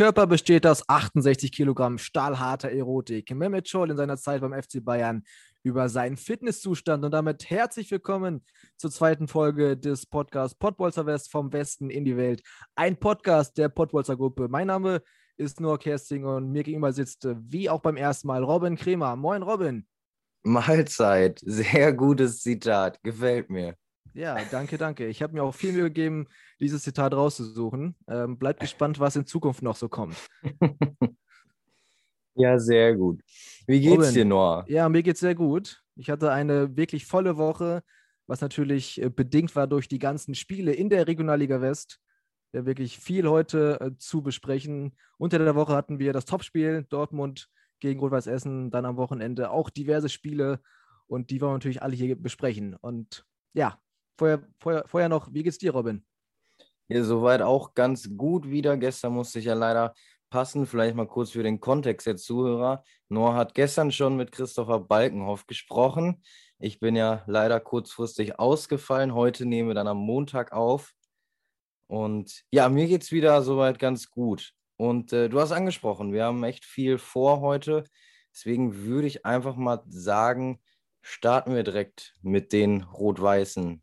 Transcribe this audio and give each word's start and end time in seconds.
Körper 0.00 0.26
besteht 0.26 0.66
aus 0.66 0.88
68 0.88 1.52
Kilogramm 1.52 1.98
stahlharter 1.98 2.70
Erotik. 2.70 3.34
Mehmet 3.34 3.68
Scholl 3.68 3.90
in 3.90 3.98
seiner 3.98 4.16
Zeit 4.16 4.40
beim 4.40 4.54
FC 4.54 4.82
Bayern 4.82 5.24
über 5.62 5.90
seinen 5.90 6.16
Fitnesszustand 6.16 7.04
und 7.04 7.10
damit 7.10 7.50
herzlich 7.50 7.90
willkommen 7.90 8.42
zur 8.78 8.90
zweiten 8.90 9.28
Folge 9.28 9.76
des 9.76 10.06
Podcasts 10.06 10.56
Pottbolzer 10.58 11.04
West 11.04 11.30
vom 11.30 11.52
Westen 11.52 11.90
in 11.90 12.06
die 12.06 12.16
Welt. 12.16 12.40
Ein 12.76 12.96
Podcast 12.96 13.58
der 13.58 13.68
Pottbolzer 13.68 14.16
Gruppe. 14.16 14.48
Mein 14.48 14.68
Name 14.68 15.02
ist 15.36 15.60
Noah 15.60 15.78
Kersting 15.78 16.24
und 16.24 16.50
mir 16.50 16.62
gegenüber 16.62 16.94
sitzt, 16.94 17.28
wie 17.38 17.68
auch 17.68 17.80
beim 17.80 17.98
ersten 17.98 18.28
Mal, 18.28 18.42
Robin 18.42 18.76
Kremer. 18.76 19.16
Moin, 19.16 19.42
Robin. 19.42 19.86
Mahlzeit. 20.44 21.42
Sehr 21.44 21.92
gutes 21.92 22.40
Zitat. 22.40 23.02
Gefällt 23.02 23.50
mir. 23.50 23.74
Ja, 24.14 24.38
danke, 24.50 24.76
danke. 24.78 25.06
Ich 25.06 25.22
habe 25.22 25.34
mir 25.34 25.42
auch 25.42 25.54
viel 25.54 25.72
Mühe 25.72 25.84
gegeben, 25.84 26.26
dieses 26.58 26.82
Zitat 26.82 27.14
rauszusuchen. 27.14 27.96
Ähm, 28.08 28.38
bleibt 28.38 28.60
gespannt, 28.60 28.98
was 28.98 29.16
in 29.16 29.26
Zukunft 29.26 29.62
noch 29.62 29.76
so 29.76 29.88
kommt. 29.88 30.16
ja, 32.34 32.58
sehr 32.58 32.96
gut. 32.96 33.22
Wie 33.66 33.80
geht's 33.80 34.08
Robin, 34.08 34.14
dir, 34.14 34.24
Noah? 34.24 34.64
Ja, 34.68 34.88
mir 34.88 35.02
geht's 35.02 35.20
sehr 35.20 35.34
gut. 35.34 35.82
Ich 35.96 36.10
hatte 36.10 36.32
eine 36.32 36.76
wirklich 36.76 37.06
volle 37.06 37.36
Woche, 37.36 37.82
was 38.26 38.40
natürlich 38.40 39.00
äh, 39.00 39.10
bedingt 39.10 39.54
war 39.54 39.66
durch 39.66 39.88
die 39.88 39.98
ganzen 39.98 40.34
Spiele 40.34 40.72
in 40.72 40.88
der 40.88 41.06
Regionalliga 41.06 41.60
West. 41.60 42.00
Ja, 42.52 42.66
wirklich 42.66 42.98
viel 42.98 43.28
heute 43.28 43.78
äh, 43.80 43.90
zu 43.98 44.22
besprechen. 44.22 44.96
Unter 45.18 45.38
der 45.38 45.54
Woche 45.54 45.74
hatten 45.74 46.00
wir 46.00 46.12
das 46.12 46.24
Topspiel 46.24 46.84
Dortmund 46.88 47.48
gegen 47.78 48.00
Rot-Weiß 48.00 48.26
Essen, 48.26 48.70
dann 48.70 48.84
am 48.84 48.96
Wochenende 48.96 49.50
auch 49.50 49.70
diverse 49.70 50.08
Spiele 50.08 50.60
und 51.06 51.30
die 51.30 51.40
wollen 51.40 51.50
wir 51.50 51.54
natürlich 51.54 51.82
alle 51.82 51.96
hier 51.96 52.20
besprechen. 52.20 52.74
Und 52.74 53.24
ja, 53.52 53.80
Vorher, 54.20 54.46
vorher, 54.58 54.84
vorher 54.86 55.08
noch, 55.08 55.32
wie 55.32 55.42
geht's 55.42 55.56
dir, 55.56 55.72
Robin? 55.72 56.04
Ja, 56.88 57.02
soweit 57.02 57.40
auch 57.40 57.72
ganz 57.72 58.06
gut 58.18 58.50
wieder. 58.50 58.76
Gestern 58.76 59.14
musste 59.14 59.38
ich 59.38 59.46
ja 59.46 59.54
leider 59.54 59.94
passen. 60.28 60.66
Vielleicht 60.66 60.94
mal 60.94 61.06
kurz 61.06 61.30
für 61.30 61.42
den 61.42 61.58
Kontext 61.58 62.06
der 62.06 62.18
Zuhörer. 62.18 62.84
Noah 63.08 63.34
hat 63.34 63.54
gestern 63.54 63.90
schon 63.90 64.18
mit 64.18 64.30
Christopher 64.30 64.78
Balkenhoff 64.78 65.46
gesprochen. 65.46 66.22
Ich 66.58 66.80
bin 66.80 66.96
ja 66.96 67.24
leider 67.28 67.60
kurzfristig 67.60 68.38
ausgefallen. 68.38 69.14
Heute 69.14 69.46
nehmen 69.46 69.68
wir 69.68 69.74
dann 69.74 69.88
am 69.88 69.96
Montag 69.96 70.52
auf. 70.52 70.92
Und 71.86 72.42
ja, 72.50 72.68
mir 72.68 72.88
geht 72.88 73.04
es 73.04 73.12
wieder 73.12 73.40
soweit 73.40 73.78
ganz 73.78 74.10
gut. 74.10 74.52
Und 74.76 75.14
äh, 75.14 75.30
du 75.30 75.40
hast 75.40 75.52
angesprochen, 75.52 76.12
wir 76.12 76.24
haben 76.24 76.44
echt 76.44 76.66
viel 76.66 76.98
vor 76.98 77.40
heute. 77.40 77.84
Deswegen 78.34 78.84
würde 78.84 79.06
ich 79.06 79.24
einfach 79.24 79.56
mal 79.56 79.82
sagen, 79.88 80.60
starten 81.00 81.54
wir 81.54 81.62
direkt 81.62 82.12
mit 82.20 82.52
den 82.52 82.82
Rot-Weißen. 82.82 83.82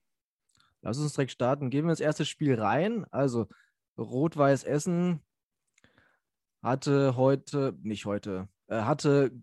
Lass 0.88 1.00
uns 1.00 1.16
direkt 1.16 1.34
starten. 1.34 1.70
Gehen 1.70 1.84
wir 1.84 1.90
ins 1.90 2.00
erste 2.00 2.24
Spiel 2.24 2.58
rein. 2.58 3.06
Also 3.12 3.50
Rot-Weiß 3.98 4.64
Essen 4.64 5.22
hatte 6.62 7.18
heute, 7.18 7.78
nicht 7.82 8.06
heute, 8.06 8.48
äh, 8.68 8.84
hatte 8.84 9.34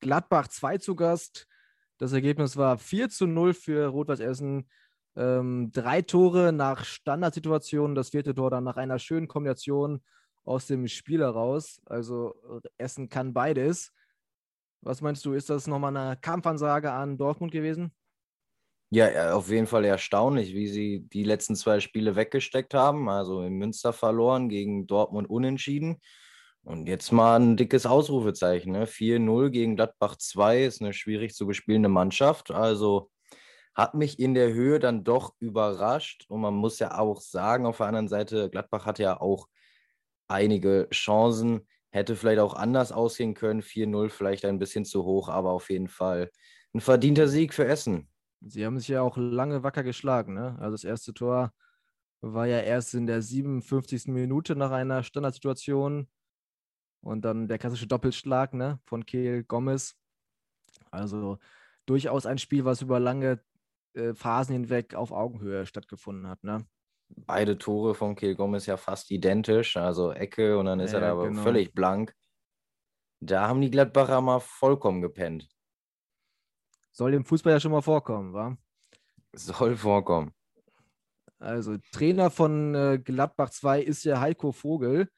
Gladbach 0.00 0.48
2 0.48 0.78
zu 0.78 0.96
Gast. 0.96 1.46
Das 1.98 2.12
Ergebnis 2.12 2.56
war 2.56 2.76
4 2.76 3.08
zu 3.08 3.28
0 3.28 3.54
für 3.54 3.86
Rot-Weiß 3.86 4.18
Essen. 4.18 4.68
Ähm, 5.14 5.70
drei 5.70 6.02
Tore 6.02 6.52
nach 6.52 6.84
Standardsituationen, 6.84 7.94
das 7.94 8.08
vierte 8.08 8.34
Tor 8.34 8.50
dann 8.50 8.64
nach 8.64 8.76
einer 8.76 8.98
schönen 8.98 9.28
Kombination 9.28 10.02
aus 10.42 10.66
dem 10.66 10.88
Spiel 10.88 11.20
heraus. 11.20 11.80
Also 11.86 12.34
Essen 12.78 13.08
kann 13.08 13.32
beides. 13.32 13.92
Was 14.80 15.02
meinst 15.02 15.24
du, 15.24 15.34
ist 15.34 15.50
das 15.50 15.68
nochmal 15.68 15.96
eine 15.96 16.16
Kampfansage 16.16 16.90
an 16.90 17.16
Dortmund 17.16 17.52
gewesen? 17.52 17.92
Ja, 18.90 19.34
auf 19.34 19.50
jeden 19.50 19.66
Fall 19.66 19.84
erstaunlich, 19.84 20.54
wie 20.54 20.68
sie 20.68 21.00
die 21.08 21.24
letzten 21.24 21.56
zwei 21.56 21.80
Spiele 21.80 22.14
weggesteckt 22.14 22.74
haben. 22.74 23.08
Also 23.08 23.42
in 23.42 23.54
Münster 23.54 23.92
verloren, 23.92 24.48
gegen 24.48 24.86
Dortmund 24.86 25.28
unentschieden. 25.28 26.00
Und 26.62 26.88
jetzt 26.88 27.12
mal 27.12 27.38
ein 27.38 27.56
dickes 27.56 27.86
Ausrufezeichen. 27.86 28.72
Ne? 28.72 28.86
4-0 28.86 29.50
gegen 29.50 29.76
Gladbach 29.76 30.16
2 30.16 30.64
ist 30.64 30.80
eine 30.80 30.92
schwierig 30.92 31.34
zu 31.34 31.46
bespielende 31.46 31.88
Mannschaft. 31.90 32.50
Also 32.50 33.10
hat 33.74 33.94
mich 33.94 34.18
in 34.18 34.34
der 34.34 34.52
Höhe 34.52 34.78
dann 34.78 35.04
doch 35.04 35.34
überrascht. 35.40 36.24
Und 36.28 36.40
man 36.40 36.54
muss 36.54 36.78
ja 36.78 36.98
auch 36.98 37.20
sagen, 37.20 37.66
auf 37.66 37.78
der 37.78 37.86
anderen 37.86 38.08
Seite, 38.08 38.48
Gladbach 38.48 38.86
hatte 38.86 39.02
ja 39.02 39.20
auch 39.20 39.48
einige 40.28 40.88
Chancen. 40.90 41.66
Hätte 41.90 42.16
vielleicht 42.16 42.40
auch 42.40 42.54
anders 42.54 42.92
aussehen 42.92 43.34
können. 43.34 43.60
4-0 43.60 44.08
vielleicht 44.08 44.44
ein 44.44 44.58
bisschen 44.58 44.84
zu 44.84 45.04
hoch, 45.04 45.28
aber 45.28 45.50
auf 45.50 45.68
jeden 45.70 45.88
Fall 45.88 46.30
ein 46.72 46.80
verdienter 46.80 47.28
Sieg 47.28 47.52
für 47.54 47.66
Essen. 47.66 48.08
Sie 48.40 48.64
haben 48.64 48.78
sich 48.78 48.88
ja 48.88 49.02
auch 49.02 49.16
lange 49.16 49.62
wacker 49.62 49.82
geschlagen. 49.82 50.34
Ne? 50.34 50.56
Also 50.58 50.72
das 50.72 50.84
erste 50.84 51.14
Tor 51.14 51.52
war 52.20 52.46
ja 52.46 52.60
erst 52.60 52.94
in 52.94 53.06
der 53.06 53.22
57. 53.22 54.06
Minute 54.08 54.56
nach 54.56 54.70
einer 54.70 55.02
Standardsituation. 55.02 56.08
Und 57.00 57.22
dann 57.24 57.48
der 57.48 57.58
klassische 57.58 57.86
Doppelschlag 57.86 58.54
ne, 58.54 58.80
von 58.86 59.04
Kehl 59.04 59.44
Gomez. 59.44 59.94
Also 60.90 61.38
durchaus 61.84 62.24
ein 62.24 62.38
Spiel, 62.38 62.64
was 62.64 62.80
über 62.80 62.98
lange 62.98 63.40
äh, 63.94 64.14
Phasen 64.14 64.54
hinweg 64.54 64.94
auf 64.94 65.12
Augenhöhe 65.12 65.66
stattgefunden 65.66 66.28
hat. 66.28 66.42
Ne? 66.42 66.66
Beide 67.08 67.58
Tore 67.58 67.94
von 67.94 68.14
Kehl 68.14 68.34
Gomez 68.34 68.66
ja 68.66 68.76
fast 68.76 69.10
identisch, 69.10 69.76
also 69.76 70.12
Ecke 70.12 70.58
und 70.58 70.66
dann 70.66 70.80
ist 70.80 70.92
ja, 70.92 70.98
er 70.98 71.00
da 71.02 71.12
aber 71.12 71.28
genau. 71.28 71.42
völlig 71.42 71.74
blank. 71.74 72.14
Da 73.20 73.48
haben 73.48 73.60
die 73.60 73.70
Gladbacher 73.70 74.20
mal 74.20 74.40
vollkommen 74.40 75.00
gepennt. 75.00 75.48
Soll 76.94 77.12
im 77.12 77.24
Fußball 77.24 77.54
ja 77.54 77.60
schon 77.60 77.72
mal 77.72 77.82
vorkommen, 77.82 78.32
wa? 78.32 78.56
Soll 79.32 79.76
vorkommen. 79.76 80.32
Also 81.40 81.76
Trainer 81.90 82.30
von 82.30 82.74
äh, 82.76 83.00
Gladbach 83.02 83.50
2 83.50 83.82
ist 83.82 84.04
ja 84.04 84.20
Heiko 84.20 84.52
Vogel. 84.52 85.08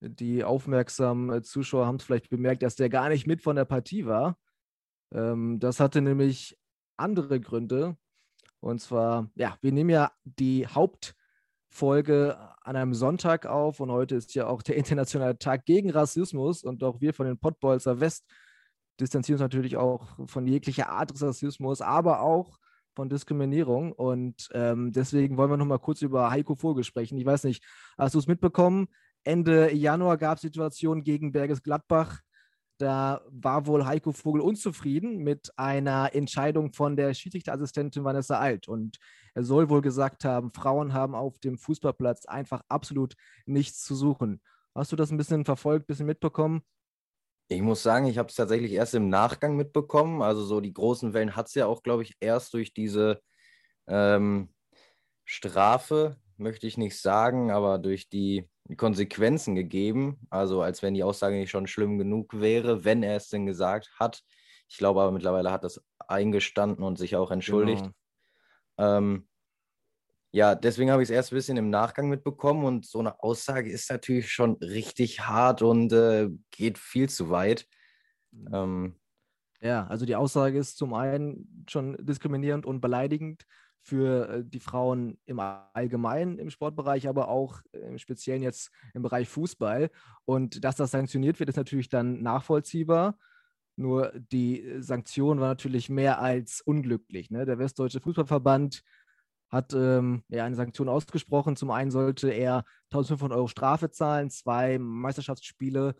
Die 0.00 0.44
aufmerksamen 0.44 1.30
äh, 1.30 1.42
Zuschauer 1.42 1.86
haben 1.86 1.96
es 1.96 2.04
vielleicht 2.04 2.30
bemerkt, 2.30 2.62
dass 2.62 2.76
der 2.76 2.88
gar 2.88 3.08
nicht 3.08 3.26
mit 3.26 3.42
von 3.42 3.56
der 3.56 3.64
Partie 3.64 4.06
war. 4.06 4.38
Ähm, 5.12 5.58
das 5.58 5.80
hatte 5.80 6.00
nämlich 6.00 6.56
andere 6.96 7.40
Gründe. 7.40 7.96
Und 8.60 8.80
zwar, 8.80 9.30
ja, 9.34 9.58
wir 9.62 9.72
nehmen 9.72 9.90
ja 9.90 10.12
die 10.22 10.68
Hauptfolge 10.68 12.38
an 12.60 12.76
einem 12.76 12.94
Sonntag 12.94 13.46
auf 13.46 13.80
und 13.80 13.90
heute 13.90 14.14
ist 14.14 14.32
ja 14.36 14.46
auch 14.46 14.62
der 14.62 14.76
internationale 14.76 15.38
Tag 15.38 15.64
gegen 15.64 15.90
Rassismus 15.90 16.62
und 16.62 16.84
auch 16.84 17.00
wir 17.00 17.12
von 17.14 17.26
den 17.26 17.38
Pottbolzer 17.38 17.98
West 17.98 18.30
distanzieren 19.00 19.36
uns 19.36 19.42
natürlich 19.42 19.76
auch 19.76 20.16
von 20.26 20.46
jeglicher 20.46 20.88
Art 20.88 21.10
des 21.10 21.22
Rassismus, 21.22 21.80
aber 21.80 22.20
auch 22.20 22.58
von 22.94 23.08
Diskriminierung. 23.08 23.92
Und 23.92 24.48
ähm, 24.52 24.92
deswegen 24.92 25.36
wollen 25.36 25.50
wir 25.50 25.56
noch 25.56 25.66
mal 25.66 25.78
kurz 25.78 26.02
über 26.02 26.30
Heiko 26.30 26.54
Vogel 26.54 26.84
sprechen. 26.84 27.18
Ich 27.18 27.26
weiß 27.26 27.44
nicht, 27.44 27.64
hast 27.98 28.14
du 28.14 28.18
es 28.18 28.26
mitbekommen? 28.26 28.88
Ende 29.24 29.72
Januar 29.72 30.16
gab 30.16 30.36
es 30.36 30.42
Situationen 30.42 31.04
gegen 31.04 31.32
Berges 31.32 31.62
Gladbach. 31.62 32.20
Da 32.78 33.20
war 33.28 33.66
wohl 33.66 33.84
Heiko 33.84 34.12
Vogel 34.12 34.40
unzufrieden 34.40 35.18
mit 35.18 35.50
einer 35.56 36.14
Entscheidung 36.14 36.72
von 36.72 36.96
der 36.96 37.12
Schiedsrichterassistentin 37.12 38.04
Vanessa 38.04 38.38
Alt. 38.38 38.68
Und 38.68 38.96
er 39.34 39.44
soll 39.44 39.68
wohl 39.68 39.82
gesagt 39.82 40.24
haben, 40.24 40.50
Frauen 40.52 40.94
haben 40.94 41.14
auf 41.14 41.38
dem 41.38 41.58
Fußballplatz 41.58 42.24
einfach 42.24 42.62
absolut 42.68 43.14
nichts 43.44 43.84
zu 43.84 43.94
suchen. 43.94 44.40
Hast 44.74 44.92
du 44.92 44.96
das 44.96 45.10
ein 45.10 45.18
bisschen 45.18 45.44
verfolgt, 45.44 45.84
ein 45.84 45.86
bisschen 45.88 46.06
mitbekommen? 46.06 46.62
Ich 47.52 47.62
muss 47.62 47.82
sagen, 47.82 48.06
ich 48.06 48.16
habe 48.16 48.28
es 48.28 48.36
tatsächlich 48.36 48.70
erst 48.70 48.94
im 48.94 49.08
Nachgang 49.08 49.56
mitbekommen. 49.56 50.22
Also 50.22 50.44
so 50.44 50.60
die 50.60 50.72
großen 50.72 51.14
Wellen 51.14 51.34
hat 51.34 51.48
es 51.48 51.54
ja 51.54 51.66
auch, 51.66 51.82
glaube 51.82 52.04
ich, 52.04 52.16
erst 52.20 52.54
durch 52.54 52.72
diese 52.72 53.20
ähm, 53.88 54.54
Strafe, 55.24 56.16
möchte 56.36 56.68
ich 56.68 56.78
nicht 56.78 56.96
sagen, 57.00 57.50
aber 57.50 57.78
durch 57.78 58.08
die 58.08 58.48
Konsequenzen 58.76 59.56
gegeben. 59.56 60.20
Also 60.30 60.62
als 60.62 60.80
wenn 60.82 60.94
die 60.94 61.02
Aussage 61.02 61.34
nicht 61.34 61.50
schon 61.50 61.66
schlimm 61.66 61.98
genug 61.98 62.40
wäre, 62.40 62.84
wenn 62.84 63.02
er 63.02 63.16
es 63.16 63.28
denn 63.30 63.46
gesagt 63.46 63.90
hat. 63.98 64.22
Ich 64.68 64.78
glaube 64.78 65.00
aber 65.02 65.10
mittlerweile 65.10 65.50
hat 65.50 65.64
das 65.64 65.82
eingestanden 66.06 66.84
und 66.84 66.98
sich 66.98 67.16
auch 67.16 67.32
entschuldigt. 67.32 67.82
Genau. 68.76 68.96
Ähm, 68.98 69.28
ja, 70.32 70.54
deswegen 70.54 70.90
habe 70.90 71.02
ich 71.02 71.08
es 71.08 71.14
erst 71.14 71.32
ein 71.32 71.36
bisschen 71.36 71.56
im 71.56 71.70
Nachgang 71.70 72.08
mitbekommen 72.08 72.64
und 72.64 72.86
so 72.86 73.00
eine 73.00 73.22
Aussage 73.22 73.70
ist 73.70 73.90
natürlich 73.90 74.30
schon 74.32 74.54
richtig 74.56 75.20
hart 75.20 75.62
und 75.62 75.92
äh, 75.92 76.28
geht 76.50 76.78
viel 76.78 77.08
zu 77.08 77.30
weit. 77.30 77.66
Mhm. 78.32 78.48
Ähm, 78.52 78.94
Ja, 79.60 79.86
also 79.88 80.06
die 80.06 80.16
Aussage 80.16 80.58
ist 80.58 80.78
zum 80.78 80.94
einen 80.94 81.64
schon 81.68 81.96
diskriminierend 82.00 82.64
und 82.64 82.80
beleidigend 82.80 83.44
für 83.82 84.28
äh, 84.28 84.44
die 84.44 84.60
Frauen 84.60 85.18
im 85.26 85.40
Allgemeinen 85.40 86.38
im 86.38 86.50
Sportbereich, 86.50 87.08
aber 87.08 87.28
auch 87.28 87.60
im 87.72 87.98
Speziellen 87.98 88.42
jetzt 88.42 88.70
im 88.94 89.02
Bereich 89.02 89.28
Fußball. 89.28 89.90
Und 90.24 90.64
dass 90.64 90.76
das 90.76 90.92
sanktioniert 90.92 91.40
wird, 91.40 91.50
ist 91.50 91.56
natürlich 91.56 91.88
dann 91.88 92.22
nachvollziehbar. 92.22 93.18
Nur 93.76 94.12
die 94.14 94.76
Sanktion 94.80 95.40
war 95.40 95.48
natürlich 95.48 95.88
mehr 95.88 96.20
als 96.20 96.60
unglücklich. 96.60 97.30
Ne? 97.30 97.46
Der 97.46 97.58
Westdeutsche 97.58 98.00
Fußballverband 98.00 98.82
hat 99.50 99.74
ähm, 99.74 100.22
ja, 100.28 100.44
eine 100.44 100.54
Sanktion 100.54 100.88
ausgesprochen. 100.88 101.56
Zum 101.56 101.70
einen 101.70 101.90
sollte 101.90 102.30
er 102.30 102.64
1500 102.90 103.36
Euro 103.36 103.48
Strafe 103.48 103.90
zahlen, 103.90 104.30
zwei 104.30 104.78
Meisterschaftsspiele 104.78 105.94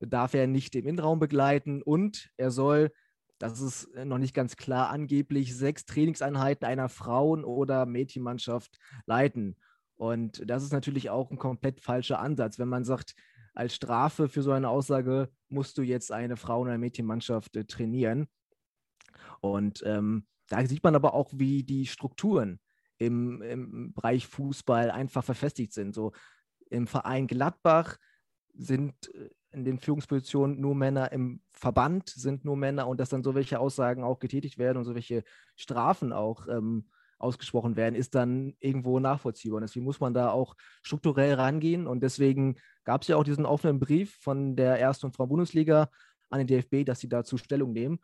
darf 0.00 0.34
er 0.34 0.46
nicht 0.46 0.74
im 0.76 0.86
Innenraum 0.86 1.18
begleiten 1.18 1.82
und 1.82 2.30
er 2.36 2.50
soll, 2.50 2.90
das 3.38 3.60
ist 3.60 3.88
noch 4.04 4.18
nicht 4.18 4.34
ganz 4.34 4.56
klar, 4.56 4.90
angeblich 4.90 5.54
sechs 5.54 5.84
Trainingseinheiten 5.84 6.66
einer 6.66 6.88
Frauen- 6.88 7.44
oder 7.44 7.86
Mädchenmannschaft 7.86 8.78
leiten. 9.06 9.56
Und 9.96 10.42
das 10.48 10.62
ist 10.62 10.72
natürlich 10.72 11.10
auch 11.10 11.30
ein 11.30 11.38
komplett 11.38 11.80
falscher 11.80 12.18
Ansatz, 12.18 12.58
wenn 12.58 12.68
man 12.68 12.84
sagt, 12.84 13.14
als 13.54 13.74
Strafe 13.74 14.28
für 14.28 14.42
so 14.42 14.52
eine 14.52 14.68
Aussage 14.68 15.28
musst 15.48 15.76
du 15.76 15.82
jetzt 15.82 16.12
eine 16.12 16.36
Frauen- 16.36 16.68
oder 16.68 16.78
Mädchenmannschaft 16.78 17.56
äh, 17.56 17.64
trainieren. 17.64 18.28
Und 19.40 19.82
ähm, 19.84 20.26
da 20.48 20.64
sieht 20.64 20.82
man 20.82 20.94
aber 20.94 21.14
auch, 21.14 21.30
wie 21.34 21.62
die 21.62 21.86
Strukturen 21.86 22.60
im, 23.00 23.42
im 23.42 23.92
Bereich 23.94 24.26
Fußball 24.26 24.90
einfach 24.90 25.24
verfestigt 25.24 25.72
sind. 25.72 25.94
So 25.94 26.12
im 26.68 26.86
Verein 26.86 27.26
Gladbach 27.26 27.96
sind 28.54 28.94
äh, 29.14 29.30
in 29.52 29.64
den 29.64 29.78
Führungspositionen 29.78 30.60
nur 30.60 30.76
Männer, 30.76 31.10
im 31.10 31.42
Verband 31.50 32.08
sind 32.08 32.44
nur 32.44 32.56
Männer 32.56 32.86
und 32.86 33.00
dass 33.00 33.08
dann 33.08 33.24
so 33.24 33.34
welche 33.34 33.58
Aussagen 33.58 34.04
auch 34.04 34.20
getätigt 34.20 34.58
werden 34.58 34.78
und 34.78 34.84
so 34.84 34.94
welche 34.94 35.24
Strafen 35.56 36.12
auch 36.12 36.46
ähm, 36.46 36.88
ausgesprochen 37.18 37.74
werden, 37.76 37.94
ist 37.94 38.14
dann 38.14 38.54
irgendwo 38.60 39.00
nachvollziehbar. 39.00 39.56
Und 39.56 39.62
deswegen 39.62 39.84
muss 39.84 40.00
man 40.00 40.14
da 40.14 40.30
auch 40.30 40.54
strukturell 40.82 41.34
rangehen. 41.34 41.86
Und 41.86 42.02
deswegen 42.02 42.56
gab 42.84 43.02
es 43.02 43.08
ja 43.08 43.16
auch 43.16 43.24
diesen 43.24 43.44
offenen 43.44 43.80
Brief 43.80 44.16
von 44.20 44.56
der 44.56 44.78
Ersten 44.78 45.06
und 45.06 45.16
Frau 45.16 45.26
Bundesliga 45.26 45.90
an 46.30 46.38
den 46.38 46.46
DFB, 46.46 46.86
dass 46.86 47.00
sie 47.00 47.08
dazu 47.08 47.36
Stellung 47.36 47.72
nehmen. 47.72 47.98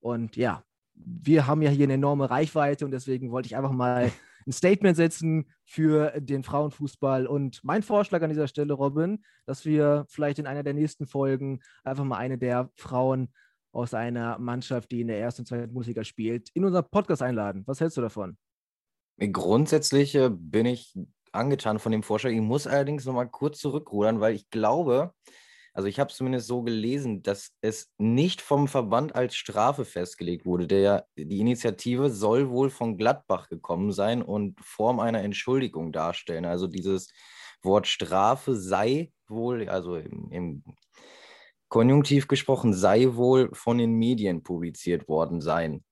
Und 0.00 0.36
ja, 0.36 0.64
wir 0.94 1.46
haben 1.46 1.62
ja 1.62 1.70
hier 1.70 1.84
eine 1.84 1.94
enorme 1.94 2.30
Reichweite 2.30 2.84
und 2.84 2.92
deswegen 2.92 3.30
wollte 3.30 3.46
ich 3.46 3.56
einfach 3.56 3.72
mal 3.72 4.10
ein 4.46 4.52
Statement 4.52 4.96
setzen 4.96 5.50
für 5.64 6.12
den 6.20 6.42
Frauenfußball. 6.42 7.26
Und 7.26 7.60
mein 7.62 7.82
Vorschlag 7.82 8.22
an 8.22 8.30
dieser 8.30 8.48
Stelle, 8.48 8.72
Robin, 8.74 9.22
dass 9.46 9.64
wir 9.64 10.04
vielleicht 10.08 10.38
in 10.38 10.46
einer 10.46 10.62
der 10.62 10.74
nächsten 10.74 11.06
Folgen 11.06 11.60
einfach 11.84 12.04
mal 12.04 12.18
eine 12.18 12.38
der 12.38 12.70
Frauen 12.76 13.32
aus 13.72 13.94
einer 13.94 14.38
Mannschaft, 14.38 14.90
die 14.90 15.00
in 15.00 15.08
der 15.08 15.18
ersten 15.18 15.42
und 15.42 15.46
zweiten 15.46 15.72
Bundesliga 15.72 16.04
spielt, 16.04 16.50
in 16.54 16.64
unseren 16.64 16.84
Podcast 16.90 17.22
einladen. 17.22 17.62
Was 17.66 17.80
hältst 17.80 17.96
du 17.96 18.02
davon? 18.02 18.36
Grundsätzlich 19.18 20.14
äh, 20.14 20.30
bin 20.30 20.66
ich 20.66 20.94
angetan 21.32 21.78
von 21.78 21.92
dem 21.92 22.02
Vorschlag. 22.02 22.30
Ich 22.30 22.40
muss 22.40 22.66
allerdings 22.66 23.04
noch 23.04 23.14
mal 23.14 23.26
kurz 23.26 23.58
zurückrudern, 23.58 24.20
weil 24.20 24.34
ich 24.34 24.50
glaube, 24.50 25.14
also 25.74 25.88
ich 25.88 25.98
habe 25.98 26.12
zumindest 26.12 26.46
so 26.48 26.62
gelesen, 26.62 27.22
dass 27.22 27.52
es 27.62 27.90
nicht 27.96 28.42
vom 28.42 28.68
Verband 28.68 29.14
als 29.14 29.34
Strafe 29.34 29.84
festgelegt 29.86 30.44
wurde. 30.44 30.66
Der, 30.66 31.06
die 31.16 31.40
Initiative 31.40 32.10
soll 32.10 32.50
wohl 32.50 32.68
von 32.68 32.98
Gladbach 32.98 33.48
gekommen 33.48 33.90
sein 33.90 34.20
und 34.20 34.60
Form 34.60 35.00
einer 35.00 35.22
Entschuldigung 35.22 35.90
darstellen. 35.90 36.44
Also 36.44 36.66
dieses 36.66 37.08
Wort 37.62 37.86
Strafe 37.86 38.54
sei 38.54 39.12
wohl, 39.28 39.68
also 39.70 39.96
im, 39.96 40.30
im 40.30 40.64
Konjunktiv 41.68 42.28
gesprochen, 42.28 42.74
sei 42.74 43.14
wohl 43.14 43.48
von 43.54 43.78
den 43.78 43.94
Medien 43.94 44.42
publiziert 44.42 45.08
worden 45.08 45.40
sein. 45.40 45.82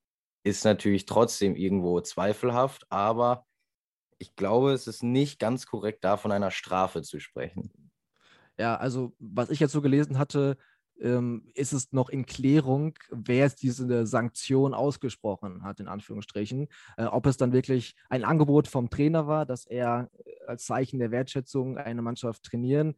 Ist 0.45 0.65
natürlich 0.65 1.07
trotzdem 1.07 1.57
irgendwo 1.57 2.01
zweifelhaft, 2.03 2.85
aber 2.91 3.47
ich 4.19 4.37
glaube, 4.37 4.73
es 4.73 4.87
ist 4.87 5.03
nicht 5.03 5.39
ganz 5.39 5.65
korrekt, 5.65 6.05
da 6.05 6.19
von 6.19 6.33
einer 6.33 6.51
Strafe 6.51 7.01
zu 7.01 7.19
sprechen. 7.19 7.90
Ja, 8.61 8.77
also 8.77 9.15
was 9.19 9.49
ich 9.49 9.59
jetzt 9.59 9.73
so 9.73 9.81
gelesen 9.81 10.19
hatte, 10.19 10.59
ähm, 11.01 11.47
ist 11.55 11.73
es 11.73 11.93
noch 11.93 12.11
in 12.11 12.27
Klärung, 12.27 12.93
wer 13.11 13.39
jetzt 13.39 13.63
diese 13.63 14.07
Sanktion 14.07 14.75
ausgesprochen 14.75 15.63
hat, 15.65 15.81
in 15.81 15.89
Anführungsstrichen. 15.89 16.69
Äh, 16.99 17.05
ob 17.05 17.25
es 17.25 17.39
dann 17.39 17.55
wirklich 17.55 17.95
ein 18.11 18.23
Angebot 18.23 18.69
vom 18.69 18.91
Trainer 18.91 19.27
war, 19.27 19.47
dass 19.47 19.65
er 19.65 20.11
äh, 20.27 20.45
als 20.47 20.67
Zeichen 20.67 20.99
der 20.99 21.11
Wertschätzung 21.11 21.79
eine 21.79 22.03
Mannschaft 22.03 22.43
trainieren 22.43 22.97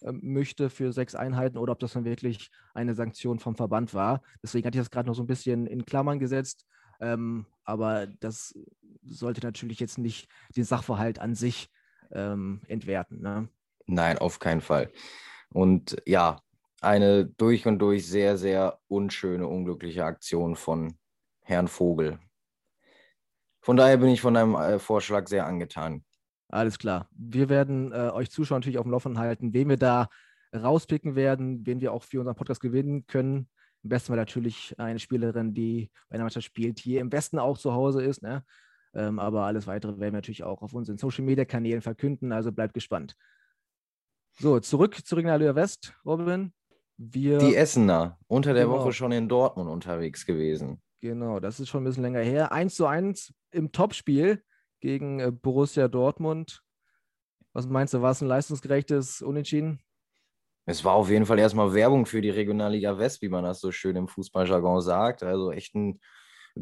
äh, 0.00 0.12
möchte 0.12 0.70
für 0.70 0.94
sechs 0.94 1.14
Einheiten 1.14 1.58
oder 1.58 1.72
ob 1.72 1.80
das 1.80 1.92
dann 1.92 2.06
wirklich 2.06 2.50
eine 2.72 2.94
Sanktion 2.94 3.38
vom 3.38 3.54
Verband 3.54 3.92
war. 3.92 4.22
Deswegen 4.42 4.66
hatte 4.66 4.78
ich 4.78 4.82
das 4.82 4.90
gerade 4.90 5.10
noch 5.10 5.14
so 5.14 5.22
ein 5.22 5.26
bisschen 5.26 5.66
in 5.66 5.84
Klammern 5.84 6.20
gesetzt. 6.20 6.64
Ähm, 7.00 7.44
aber 7.64 8.06
das 8.06 8.58
sollte 9.04 9.44
natürlich 9.44 9.78
jetzt 9.78 9.98
nicht 9.98 10.30
den 10.56 10.64
Sachverhalt 10.64 11.18
an 11.18 11.34
sich 11.34 11.68
ähm, 12.12 12.62
entwerten. 12.66 13.20
Ne? 13.20 13.50
Nein, 13.86 14.18
auf 14.18 14.38
keinen 14.38 14.60
Fall. 14.60 14.90
Und 15.50 15.96
ja, 16.06 16.40
eine 16.80 17.26
durch 17.26 17.66
und 17.66 17.78
durch 17.78 18.08
sehr, 18.08 18.36
sehr 18.36 18.78
unschöne, 18.88 19.46
unglückliche 19.46 20.04
Aktion 20.04 20.56
von 20.56 20.98
Herrn 21.42 21.68
Vogel. 21.68 22.18
Von 23.60 23.76
daher 23.76 23.96
bin 23.96 24.08
ich 24.08 24.20
von 24.20 24.34
deinem 24.34 24.56
äh, 24.56 24.78
Vorschlag 24.78 25.28
sehr 25.28 25.46
angetan. 25.46 26.04
Alles 26.48 26.78
klar. 26.78 27.08
Wir 27.12 27.48
werden 27.48 27.92
äh, 27.92 28.10
euch 28.10 28.30
Zuschauer 28.30 28.58
natürlich 28.58 28.78
auf 28.78 28.84
dem 28.84 28.92
Laufenden 28.92 29.22
halten, 29.22 29.54
wen 29.54 29.68
wir 29.68 29.76
da 29.76 30.08
rauspicken 30.54 31.14
werden, 31.14 31.64
wen 31.64 31.80
wir 31.80 31.92
auch 31.92 32.02
für 32.02 32.18
unseren 32.18 32.34
Podcast 32.34 32.60
gewinnen 32.60 33.06
können. 33.06 33.48
Am 33.84 33.88
besten 33.88 34.10
war 34.10 34.16
natürlich 34.16 34.74
eine 34.78 34.98
Spielerin, 34.98 35.54
die 35.54 35.90
bei 36.08 36.14
einer 36.14 36.24
Mannschaft 36.24 36.46
spielt, 36.46 36.78
hier 36.78 37.00
im 37.00 37.10
Westen 37.10 37.38
auch 37.38 37.56
zu 37.56 37.72
Hause 37.72 38.02
ist. 38.02 38.22
Ne? 38.22 38.44
Ähm, 38.94 39.18
aber 39.18 39.44
alles 39.44 39.66
weitere 39.66 39.92
werden 39.92 40.12
wir 40.12 40.18
natürlich 40.18 40.44
auch 40.44 40.60
auf 40.60 40.74
unseren 40.74 40.98
Social 40.98 41.24
Media 41.24 41.44
Kanälen 41.44 41.80
verkünden. 41.80 42.32
Also 42.32 42.52
bleibt 42.52 42.74
gespannt. 42.74 43.16
So, 44.38 44.58
zurück 44.60 45.04
zu 45.04 45.14
Regionalliga 45.14 45.54
West, 45.54 45.94
Robin. 46.04 46.52
Wir, 46.96 47.38
die 47.38 47.56
Essener, 47.56 48.18
unter 48.28 48.54
der 48.54 48.64
genau. 48.64 48.78
Woche 48.78 48.92
schon 48.92 49.12
in 49.12 49.28
Dortmund 49.28 49.68
unterwegs 49.68 50.24
gewesen. 50.24 50.80
Genau, 51.00 51.40
das 51.40 51.58
ist 51.58 51.68
schon 51.68 51.82
ein 51.82 51.84
bisschen 51.84 52.04
länger 52.04 52.20
her. 52.20 52.52
1 52.52 52.74
zu 52.74 52.86
1 52.86 53.34
im 53.50 53.72
Topspiel 53.72 54.42
gegen 54.80 55.20
äh, 55.20 55.32
Borussia 55.32 55.88
Dortmund. 55.88 56.62
Was 57.52 57.66
meinst 57.66 57.92
du, 57.92 58.02
war 58.02 58.12
es 58.12 58.20
ein 58.20 58.28
leistungsgerechtes 58.28 59.20
Unentschieden? 59.20 59.80
Es 60.64 60.84
war 60.84 60.94
auf 60.94 61.10
jeden 61.10 61.26
Fall 61.26 61.40
erstmal 61.40 61.74
Werbung 61.74 62.06
für 62.06 62.20
die 62.20 62.30
Regionalliga 62.30 62.98
West, 62.98 63.20
wie 63.20 63.28
man 63.28 63.44
das 63.44 63.60
so 63.60 63.72
schön 63.72 63.96
im 63.96 64.06
Fußballjargon 64.06 64.80
sagt. 64.80 65.22
Also 65.22 65.50
echt 65.50 65.74
ein 65.74 66.00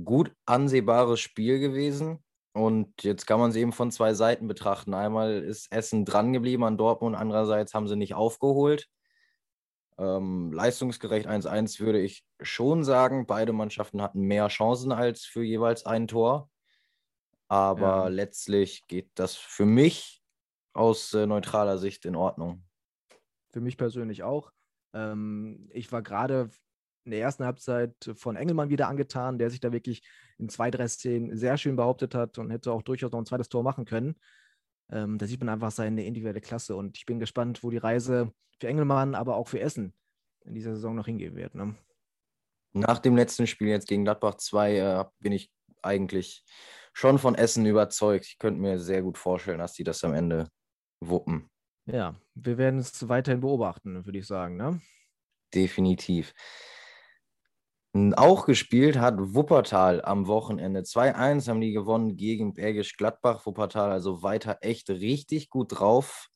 gut 0.04 0.32
ansehbares 0.46 1.20
Spiel 1.20 1.58
gewesen. 1.58 2.24
Und 2.52 3.02
jetzt 3.02 3.26
kann 3.26 3.38
man 3.38 3.50
es 3.50 3.56
eben 3.56 3.72
von 3.72 3.92
zwei 3.92 4.14
Seiten 4.14 4.48
betrachten. 4.48 4.92
Einmal 4.94 5.42
ist 5.42 5.70
Essen 5.72 6.04
dran 6.04 6.32
geblieben 6.32 6.64
an 6.64 6.76
Dortmund, 6.76 7.16
andererseits 7.16 7.74
haben 7.74 7.86
sie 7.86 7.96
nicht 7.96 8.14
aufgeholt. 8.14 8.88
Ähm, 9.98 10.50
leistungsgerecht 10.52 11.28
1-1 11.28 11.78
würde 11.80 12.00
ich 12.00 12.24
schon 12.40 12.84
sagen. 12.84 13.26
Beide 13.26 13.52
Mannschaften 13.52 14.02
hatten 14.02 14.22
mehr 14.22 14.48
Chancen 14.48 14.92
als 14.92 15.24
für 15.24 15.42
jeweils 15.42 15.84
ein 15.86 16.08
Tor. 16.08 16.50
Aber 17.48 17.80
ja. 17.80 18.08
letztlich 18.08 18.86
geht 18.86 19.10
das 19.14 19.36
für 19.36 19.66
mich 19.66 20.22
aus 20.72 21.12
äh, 21.14 21.26
neutraler 21.26 21.78
Sicht 21.78 22.04
in 22.04 22.16
Ordnung. 22.16 22.64
Für 23.50 23.60
mich 23.60 23.76
persönlich 23.76 24.22
auch. 24.22 24.52
Ähm, 24.94 25.68
ich 25.72 25.92
war 25.92 26.02
gerade 26.02 26.50
in 27.04 27.12
der 27.12 27.20
ersten 27.20 27.44
Halbzeit 27.44 27.94
von 28.14 28.36
Engelmann 28.36 28.70
wieder 28.70 28.88
angetan, 28.88 29.38
der 29.38 29.50
sich 29.50 29.60
da 29.60 29.72
wirklich 29.72 30.02
in 30.38 30.48
zwei, 30.48 30.70
drei 30.70 30.88
Szenen 30.88 31.36
sehr 31.36 31.56
schön 31.56 31.76
behauptet 31.76 32.14
hat 32.14 32.38
und 32.38 32.50
hätte 32.50 32.72
auch 32.72 32.82
durchaus 32.82 33.12
noch 33.12 33.20
ein 33.20 33.26
zweites 33.26 33.48
Tor 33.48 33.62
machen 33.62 33.84
können. 33.84 34.16
Ähm, 34.90 35.18
da 35.18 35.26
sieht 35.26 35.40
man 35.40 35.48
einfach 35.48 35.70
seine 35.70 36.04
individuelle 36.04 36.40
Klasse 36.40 36.76
und 36.76 36.96
ich 36.96 37.06
bin 37.06 37.20
gespannt, 37.20 37.62
wo 37.62 37.70
die 37.70 37.78
Reise 37.78 38.32
für 38.58 38.68
Engelmann, 38.68 39.14
aber 39.14 39.36
auch 39.36 39.48
für 39.48 39.60
Essen 39.60 39.94
in 40.44 40.54
dieser 40.54 40.74
Saison 40.74 40.94
noch 40.94 41.06
hingehen 41.06 41.36
wird. 41.36 41.54
Ne? 41.54 41.74
Nach 42.72 42.98
dem 42.98 43.16
letzten 43.16 43.46
Spiel 43.46 43.68
jetzt 43.68 43.88
gegen 43.88 44.04
Gladbach 44.04 44.36
2 44.36 44.76
äh, 44.76 45.04
bin 45.20 45.32
ich 45.32 45.50
eigentlich 45.82 46.44
schon 46.92 47.18
von 47.18 47.34
Essen 47.34 47.66
überzeugt. 47.66 48.26
Ich 48.26 48.38
könnte 48.38 48.60
mir 48.60 48.78
sehr 48.78 49.02
gut 49.02 49.18
vorstellen, 49.18 49.58
dass 49.58 49.72
die 49.72 49.84
das 49.84 50.04
am 50.04 50.14
Ende 50.14 50.48
wuppen. 51.00 51.48
Ja, 51.86 52.14
wir 52.34 52.58
werden 52.58 52.80
es 52.80 53.08
weiterhin 53.08 53.40
beobachten, 53.40 54.04
würde 54.04 54.18
ich 54.18 54.26
sagen. 54.26 54.56
Ne? 54.56 54.80
Definitiv. 55.54 56.32
Auch 57.92 58.46
gespielt 58.46 58.98
hat 58.98 59.16
Wuppertal 59.18 60.00
am 60.04 60.28
Wochenende. 60.28 60.84
2-1 60.84 61.48
haben 61.48 61.60
die 61.60 61.72
gewonnen 61.72 62.16
gegen 62.16 62.54
Bergisch 62.54 62.96
Gladbach. 62.96 63.44
Wuppertal 63.46 63.90
also 63.90 64.22
weiter 64.22 64.58
echt 64.60 64.90
richtig 64.90 65.50
gut 65.50 65.80
drauf. 65.80 66.28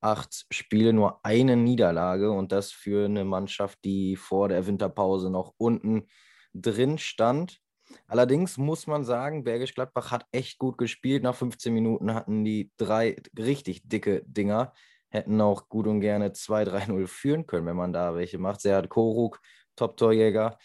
Acht 0.00 0.46
Spiele, 0.50 0.94
nur 0.94 1.20
eine 1.22 1.54
Niederlage 1.54 2.30
und 2.30 2.50
das 2.50 2.72
für 2.72 3.04
eine 3.04 3.26
Mannschaft, 3.26 3.78
die 3.84 4.16
vor 4.16 4.48
der 4.48 4.66
Winterpause 4.66 5.28
noch 5.28 5.52
unten 5.58 6.06
drin 6.54 6.96
stand. 6.96 7.60
Allerdings 8.08 8.56
muss 8.56 8.86
man 8.86 9.04
sagen, 9.04 9.44
Bergisch 9.44 9.74
Gladbach 9.74 10.10
hat 10.10 10.24
echt 10.32 10.58
gut 10.58 10.78
gespielt. 10.78 11.22
Nach 11.22 11.34
15 11.34 11.74
Minuten 11.74 12.14
hatten 12.14 12.42
die 12.42 12.72
drei 12.78 13.16
richtig 13.38 13.86
dicke 13.86 14.22
Dinger. 14.26 14.72
Hätten 15.10 15.38
auch 15.42 15.68
gut 15.68 15.86
und 15.88 16.00
gerne 16.00 16.30
2-3-0 16.30 17.06
führen 17.06 17.46
können, 17.46 17.66
wenn 17.66 17.76
man 17.76 17.92
da 17.92 18.14
welche 18.14 18.38
macht. 18.38 18.62
Serhat 18.62 18.88
Koruk, 18.88 19.40
Top-Torjäger 19.76 20.56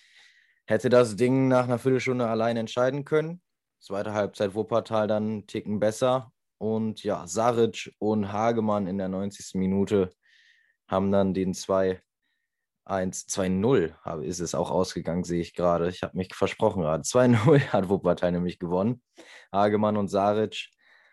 hätte 0.72 0.90
das 0.90 1.18
Ding 1.18 1.50
nach 1.50 1.66
einer 1.66 1.78
Viertelstunde 1.78 2.28
allein 2.28 2.56
entscheiden 2.56 3.04
können. 3.04 3.42
Zweite 3.80 4.14
Halbzeit 4.14 4.56
Wuppertal 4.56 5.08
dann 5.08 5.24
einen 5.24 5.48
Ticken 5.48 5.80
besser. 5.80 6.32
Und 6.58 7.04
ja, 7.04 7.28
Saric 7.28 7.94
und 8.00 8.32
Hagemann 8.32 8.88
in 8.88 8.98
der 8.98 9.10
90. 9.10 9.56
Minute 9.56 10.12
haben 10.88 11.12
dann 11.12 11.34
den 11.34 11.54
2 11.54 12.02
1, 12.86 13.28
2-0 13.28 14.22
ist 14.24 14.40
es 14.40 14.56
auch 14.56 14.72
ausgegangen, 14.72 15.24
sehe 15.24 15.42
ich 15.42 15.54
gerade. 15.54 15.90
Ich 15.90 16.04
habe 16.04 16.18
mich 16.18 16.34
versprochen 16.34 16.82
gerade. 16.82 17.04
2-0 17.04 17.68
hat 17.74 17.90
Wuppertal 17.90 18.32
nämlich 18.32 18.58
gewonnen. 18.58 19.02
Hagemann 19.52 19.98
und 19.98 20.08
Saric 20.08 20.70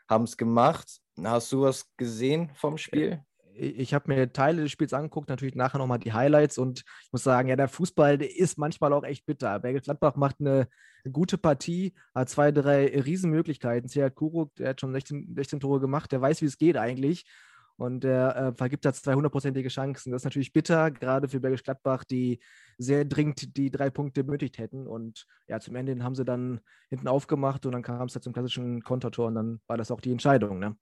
haben 0.09 0.25
es 0.25 0.37
gemacht. 0.37 1.01
Hast 1.23 1.53
du 1.53 1.63
was 1.63 1.85
gesehen 1.97 2.51
vom 2.55 2.79
Spiel? 2.79 3.23
Ich 3.61 3.93
habe 3.93 4.13
mir 4.13 4.33
Teile 4.33 4.63
des 4.63 4.71
Spiels 4.71 4.93
angeguckt, 4.93 5.29
natürlich 5.29 5.55
nachher 5.57 5.79
nochmal 5.79 5.99
die 5.99 6.13
Highlights 6.13 6.59
und 6.59 6.85
ich 7.05 7.13
muss 7.13 7.25
sagen, 7.25 7.49
ja, 7.49 7.57
der 7.57 7.69
Fußball 7.69 8.17
der 8.17 8.37
ist 8.37 8.57
manchmal 8.57 8.93
auch 8.93 9.05
echt 9.05 9.27
bitter. 9.27 9.59
Bergel 9.59 9.81
Gladbach 9.81 10.15
macht 10.17 10.37
eine 10.41 10.69
gute 11.11 11.39
Partie, 11.39 11.95
hat 12.15 12.29
zwei, 12.29 12.53
drei 12.53 12.87
Riesenmöglichkeiten. 12.87 13.89
Seat 13.89 14.15
Kuruk, 14.15 14.55
der 14.57 14.71
hat 14.71 14.81
schon 14.81 14.93
16, 14.93 15.35
16 15.35 15.61
Tore 15.61 15.81
gemacht, 15.81 16.13
der 16.13 16.21
weiß, 16.21 16.41
wie 16.41 16.47
es 16.47 16.59
geht 16.59 16.77
eigentlich 16.77 17.25
und 17.79 18.03
der 18.03 18.37
äh, 18.37 18.53
vergibt 18.55 18.85
da 18.85 18.93
zwei 18.93 19.15
hundertprozentige 19.15 19.69
Chancen. 19.69 20.11
Das 20.11 20.23
ist 20.23 20.25
natürlich 20.25 20.53
bitter, 20.53 20.91
gerade 20.91 21.29
für 21.29 21.39
Bergisch 21.39 21.63
Gladbach, 21.63 22.03
die 22.03 22.41
sehr 22.77 23.05
dringend 23.05 23.57
die 23.57 23.71
drei 23.71 23.89
Punkte 23.89 24.25
benötigt 24.25 24.59
hätten. 24.59 24.87
Und 24.87 25.27
ja, 25.47 25.61
zum 25.61 25.77
Ende 25.77 26.03
haben 26.03 26.17
sie 26.17 26.25
dann 26.25 26.61
hinten 26.91 27.07
aufgemacht 27.07 27.65
und 27.67 27.73
dann 27.73 27.83
kam 27.83 28.09
es 28.09 28.15
halt 28.15 28.25
zum 28.25 28.33
klassischen 28.33 28.83
Kontertor 28.83 29.29
und 29.29 29.37
dann 29.37 29.61
war 29.69 29.77
das 29.77 29.93
auch 29.93 30.01
die 30.01 30.11
Entscheidung. 30.11 30.59
Ne? 30.59 30.77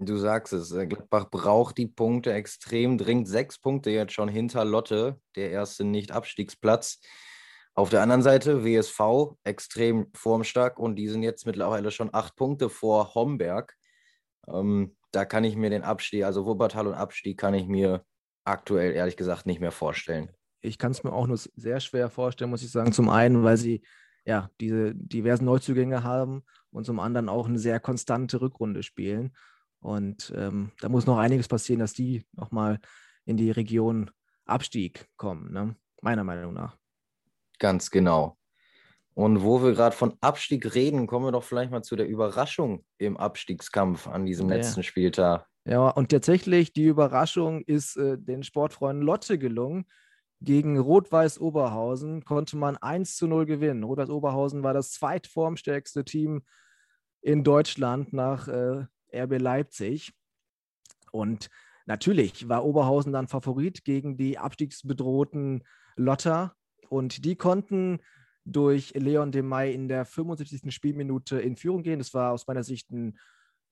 Du 0.00 0.16
sagst 0.16 0.52
es, 0.52 0.70
äh, 0.72 0.86
Gladbach 0.86 1.28
braucht 1.30 1.76
die 1.76 1.88
Punkte 1.88 2.32
extrem 2.32 2.98
dringend. 2.98 3.26
Sechs 3.26 3.58
Punkte 3.58 3.90
jetzt 3.90 4.12
schon 4.12 4.28
hinter 4.28 4.64
Lotte, 4.64 5.20
der 5.34 5.50
erste 5.50 5.84
Nicht-Abstiegsplatz. 5.84 7.00
Auf 7.74 7.90
der 7.90 8.02
anderen 8.02 8.22
Seite 8.22 8.64
WSV 8.64 9.36
extrem 9.44 10.06
formstark 10.14 10.78
und 10.78 10.96
die 10.96 11.08
sind 11.08 11.22
jetzt 11.22 11.46
mittlerweile 11.46 11.90
schon 11.90 12.10
acht 12.12 12.36
Punkte 12.36 12.70
vor 12.70 13.14
Homberg. 13.14 13.74
Ähm, 14.46 14.96
da 15.10 15.24
kann 15.24 15.44
ich 15.44 15.56
mir 15.56 15.70
den 15.70 15.82
Abstieg, 15.82 16.24
also 16.24 16.46
Wuppertal 16.46 16.86
und 16.86 16.94
Abstieg, 16.94 17.38
kann 17.38 17.54
ich 17.54 17.66
mir 17.66 18.04
aktuell 18.44 18.92
ehrlich 18.92 19.16
gesagt 19.16 19.46
nicht 19.46 19.60
mehr 19.60 19.72
vorstellen. 19.72 20.30
Ich 20.60 20.78
kann 20.78 20.92
es 20.92 21.04
mir 21.04 21.12
auch 21.12 21.26
nur 21.26 21.36
sehr 21.36 21.80
schwer 21.80 22.10
vorstellen, 22.10 22.50
muss 22.50 22.62
ich 22.62 22.70
sagen. 22.70 22.92
Zum 22.92 23.08
einen, 23.08 23.42
weil 23.44 23.56
sie 23.56 23.82
ja 24.24 24.50
diese 24.60 24.94
diversen 24.94 25.44
Neuzugänge 25.44 26.02
haben 26.02 26.44
und 26.70 26.84
zum 26.84 27.00
anderen 27.00 27.28
auch 27.28 27.48
eine 27.48 27.58
sehr 27.58 27.80
konstante 27.80 28.40
Rückrunde 28.40 28.82
spielen. 28.82 29.32
Und 29.80 30.32
ähm, 30.36 30.72
da 30.80 30.88
muss 30.88 31.06
noch 31.06 31.18
einiges 31.18 31.48
passieren, 31.48 31.80
dass 31.80 31.92
die 31.92 32.24
nochmal 32.32 32.80
in 33.24 33.36
die 33.36 33.50
Region 33.50 34.10
Abstieg 34.44 35.06
kommen, 35.16 35.52
ne? 35.52 35.76
meiner 36.00 36.24
Meinung 36.24 36.54
nach. 36.54 36.76
Ganz 37.58 37.90
genau. 37.90 38.36
Und 39.14 39.42
wo 39.42 39.62
wir 39.62 39.72
gerade 39.72 39.96
von 39.96 40.16
Abstieg 40.20 40.74
reden, 40.74 41.06
kommen 41.06 41.26
wir 41.26 41.32
doch 41.32 41.42
vielleicht 41.42 41.72
mal 41.72 41.82
zu 41.82 41.96
der 41.96 42.06
Überraschung 42.06 42.84
im 42.98 43.16
Abstiegskampf 43.16 44.06
an 44.06 44.26
diesem 44.26 44.48
ja. 44.48 44.56
letzten 44.56 44.84
Spieltag. 44.84 45.46
Ja, 45.64 45.90
und 45.90 46.10
tatsächlich, 46.10 46.72
die 46.72 46.84
Überraschung 46.84 47.62
ist 47.62 47.96
äh, 47.96 48.16
den 48.16 48.42
Sportfreunden 48.42 49.04
Lotte 49.04 49.38
gelungen. 49.38 49.86
Gegen 50.40 50.78
Rot-Weiß 50.78 51.40
Oberhausen 51.40 52.24
konnte 52.24 52.56
man 52.56 52.76
1 52.76 53.16
zu 53.16 53.26
0 53.26 53.44
gewinnen. 53.44 53.82
Rot-Weiß 53.82 54.08
Oberhausen 54.08 54.62
war 54.62 54.72
das 54.72 54.92
zweitformstärkste 54.92 56.04
Team 56.04 56.42
in 57.20 57.42
Deutschland 57.42 58.12
nach 58.12 58.46
äh, 58.46 58.86
RB 59.14 59.38
Leipzig. 59.38 60.12
Und 61.12 61.48
natürlich 61.86 62.48
war 62.48 62.64
Oberhausen 62.64 63.12
dann 63.12 63.28
Favorit 63.28 63.84
gegen 63.84 64.16
die 64.16 64.38
abstiegsbedrohten 64.38 65.64
Lotter. 65.96 66.54
Und 66.88 67.24
die 67.24 67.36
konnten 67.36 68.00
durch 68.44 68.94
Leon 68.94 69.32
de 69.32 69.42
May 69.42 69.74
in 69.74 69.88
der 69.88 70.04
75. 70.04 70.72
Spielminute 70.74 71.40
in 71.40 71.56
Führung 71.56 71.82
gehen. 71.82 71.98
Das 71.98 72.14
war 72.14 72.32
aus 72.32 72.46
meiner 72.46 72.64
Sicht 72.64 72.90
ein 72.90 73.18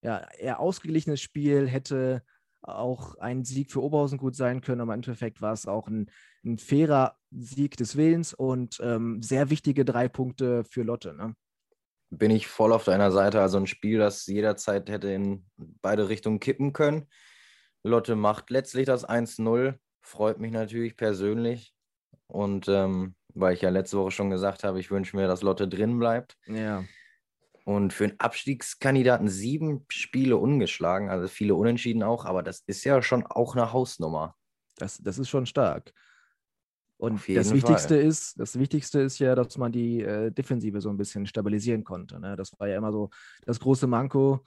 ja, 0.03 0.27
eher 0.39 0.61
ausgeglichenes 0.61 1.21
Spiel, 1.21 1.67
hätte 1.67 2.23
auch 2.63 3.17
ein 3.19 3.45
Sieg 3.45 3.71
für 3.71 3.83
Oberhausen 3.83 4.19
gut 4.19 4.35
sein 4.35 4.61
können, 4.61 4.81
aber 4.81 4.93
im 4.93 4.99
Endeffekt 4.99 5.41
war 5.41 5.53
es 5.53 5.67
auch 5.67 5.89
ein, 5.89 6.11
ein 6.45 6.59
fairer 6.59 7.17
Sieg 7.31 7.77
des 7.77 7.97
Willens 7.97 8.35
und 8.35 8.79
ähm, 8.83 9.23
sehr 9.23 9.51
wichtige 9.51 9.85
drei 9.85 10.09
Punkte 10.09 10.65
für 10.65 10.83
Lotte. 10.83 11.15
Ne? 11.15 11.35
Bin 12.11 12.31
ich 12.31 12.47
voll 12.47 12.73
auf 12.73 12.85
deiner 12.85 13.11
Seite. 13.11 13.41
Also 13.41 13.59
ein 13.59 13.67
Spiel, 13.67 13.99
das 13.99 14.27
jederzeit 14.27 14.89
hätte 14.89 15.09
in 15.09 15.47
beide 15.57 16.09
Richtungen 16.09 16.41
kippen 16.41 16.73
können. 16.73 17.09
Lotte 17.83 18.17
macht 18.17 18.51
letztlich 18.51 18.87
das 18.87 19.09
1-0. 19.09 19.75
Freut 20.03 20.39
mich 20.39 20.53
natürlich 20.53 20.97
persönlich. 20.97 21.75
Und 22.29 22.69
ähm, 22.69 23.15
weil 23.35 23.55
ich 23.55 23.63
ja 23.63 23.71
letzte 23.71 23.99
Woche 23.99 24.11
schon 24.11 24.31
gesagt 24.31 24.65
habe, 24.65 24.81
ich 24.81 24.91
wünsche 24.91 25.17
mir, 25.17 25.27
dass 25.27 25.43
Lotte 25.43 25.69
drin 25.69 25.99
bleibt. 25.99 26.37
Ja. 26.47 26.85
Und 27.65 27.93
für 27.93 28.05
einen 28.05 28.21
Abstiegskandidaten 28.21 29.29
sieben 29.29 29.85
Spiele 29.89 30.37
ungeschlagen, 30.37 31.11
also 31.11 31.27
viele 31.29 31.55
Unentschieden 31.55 32.03
auch, 32.03 32.25
aber 32.25 32.43
das 32.43 32.63
ist 32.67 32.85
ja 32.85 33.03
schon 33.03 33.27
auch 33.27 33.57
eine 33.57 33.73
Hausnummer. 33.73 34.37
Das, 34.77 34.99
das 34.99 35.19
ist 35.19 35.29
schon 35.29 35.47
stark. 35.47 35.93
Und 36.99 37.21
das 37.29 37.53
Wichtigste 37.53 37.97
Fall. 37.97 38.07
ist, 38.07 38.41
das 38.41 38.59
Wichtigste 38.59 39.01
ist 39.01 39.19
ja, 39.19 39.35
dass 39.35 39.59
man 39.59 39.71
die 39.71 40.01
äh, 40.01 40.31
Defensive 40.31 40.81
so 40.81 40.89
ein 40.89 40.97
bisschen 40.97 41.27
stabilisieren 41.27 41.85
konnte. 41.85 42.19
Ne? 42.19 42.37
Das 42.37 42.59
war 42.59 42.69
ja 42.69 42.79
immer 42.79 42.91
so 42.91 43.11
das 43.45 43.61
große 43.61 43.87
Manko. 43.87 44.41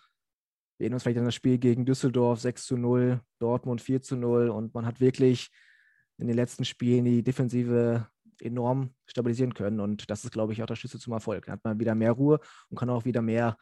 Wir 0.77 0.85
erinnern 0.85 0.95
uns 0.95 1.03
vielleicht 1.03 1.19
an 1.19 1.25
das 1.25 1.35
Spiel 1.35 1.59
gegen 1.59 1.85
Düsseldorf 1.85 2.39
6 2.39 2.65
zu 2.65 2.77
0, 2.77 3.21
Dortmund 3.37 3.81
4 3.81 4.01
zu 4.01 4.15
0 4.15 4.49
und 4.49 4.73
man 4.73 4.85
hat 4.85 4.99
wirklich 4.99 5.51
in 6.17 6.27
den 6.27 6.35
letzten 6.35 6.65
Spielen 6.65 7.05
die 7.05 7.23
Defensive 7.23 8.07
enorm 8.41 8.95
stabilisieren 9.05 9.53
können. 9.53 9.79
Und 9.79 10.09
das 10.09 10.23
ist, 10.23 10.31
glaube 10.31 10.53
ich, 10.53 10.63
auch 10.63 10.67
der 10.67 10.75
Schlüssel 10.75 10.99
zum 10.99 11.13
Erfolg. 11.13 11.45
Dann 11.45 11.53
hat 11.53 11.63
man 11.63 11.79
wieder 11.79 11.95
mehr 11.95 12.13
Ruhe 12.13 12.39
und 12.69 12.79
kann 12.79 12.89
auch 12.89 13.05
wieder 13.05 13.21
mehr 13.21 13.57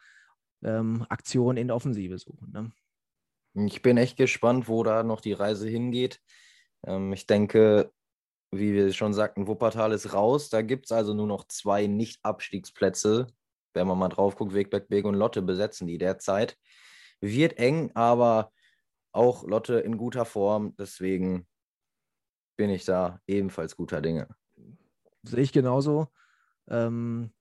ähm, 0.62 1.04
Aktionen 1.08 1.58
in 1.58 1.68
der 1.68 1.76
Offensive 1.76 2.18
suchen. 2.18 2.50
Ne? 2.52 3.66
Ich 3.66 3.82
bin 3.82 3.96
echt 3.96 4.16
gespannt, 4.16 4.68
wo 4.68 4.82
da 4.82 5.02
noch 5.02 5.20
die 5.20 5.32
Reise 5.32 5.68
hingeht. 5.68 6.20
Ähm, 6.86 7.12
ich 7.12 7.26
denke, 7.26 7.92
wie 8.50 8.72
wir 8.72 8.92
schon 8.92 9.12
sagten, 9.12 9.46
Wuppertal 9.46 9.92
ist 9.92 10.12
raus. 10.12 10.48
Da 10.48 10.62
gibt 10.62 10.86
es 10.86 10.92
also 10.92 11.14
nur 11.14 11.26
noch 11.26 11.44
zwei 11.48 11.86
Nicht-Abstiegsplätze. 11.86 13.26
Wenn 13.74 13.86
man 13.86 13.98
mal 13.98 14.08
drauf 14.08 14.36
guckt, 14.36 14.54
Wegberg, 14.54 14.88
Beg 14.88 15.04
und 15.04 15.14
Lotte 15.14 15.42
besetzen 15.42 15.86
die 15.86 15.98
derzeit. 15.98 16.56
Wird 17.20 17.58
eng, 17.58 17.90
aber 17.94 18.52
auch 19.12 19.44
Lotte 19.44 19.80
in 19.80 19.98
guter 19.98 20.24
Form. 20.24 20.74
Deswegen 20.76 21.46
bin 22.56 22.70
ich 22.70 22.84
da 22.84 23.20
ebenfalls 23.26 23.76
guter 23.76 24.00
Dinge. 24.00 24.28
Sehe 25.22 25.40
ich 25.40 25.52
genauso. 25.52 26.08
Ähm, 26.68 27.32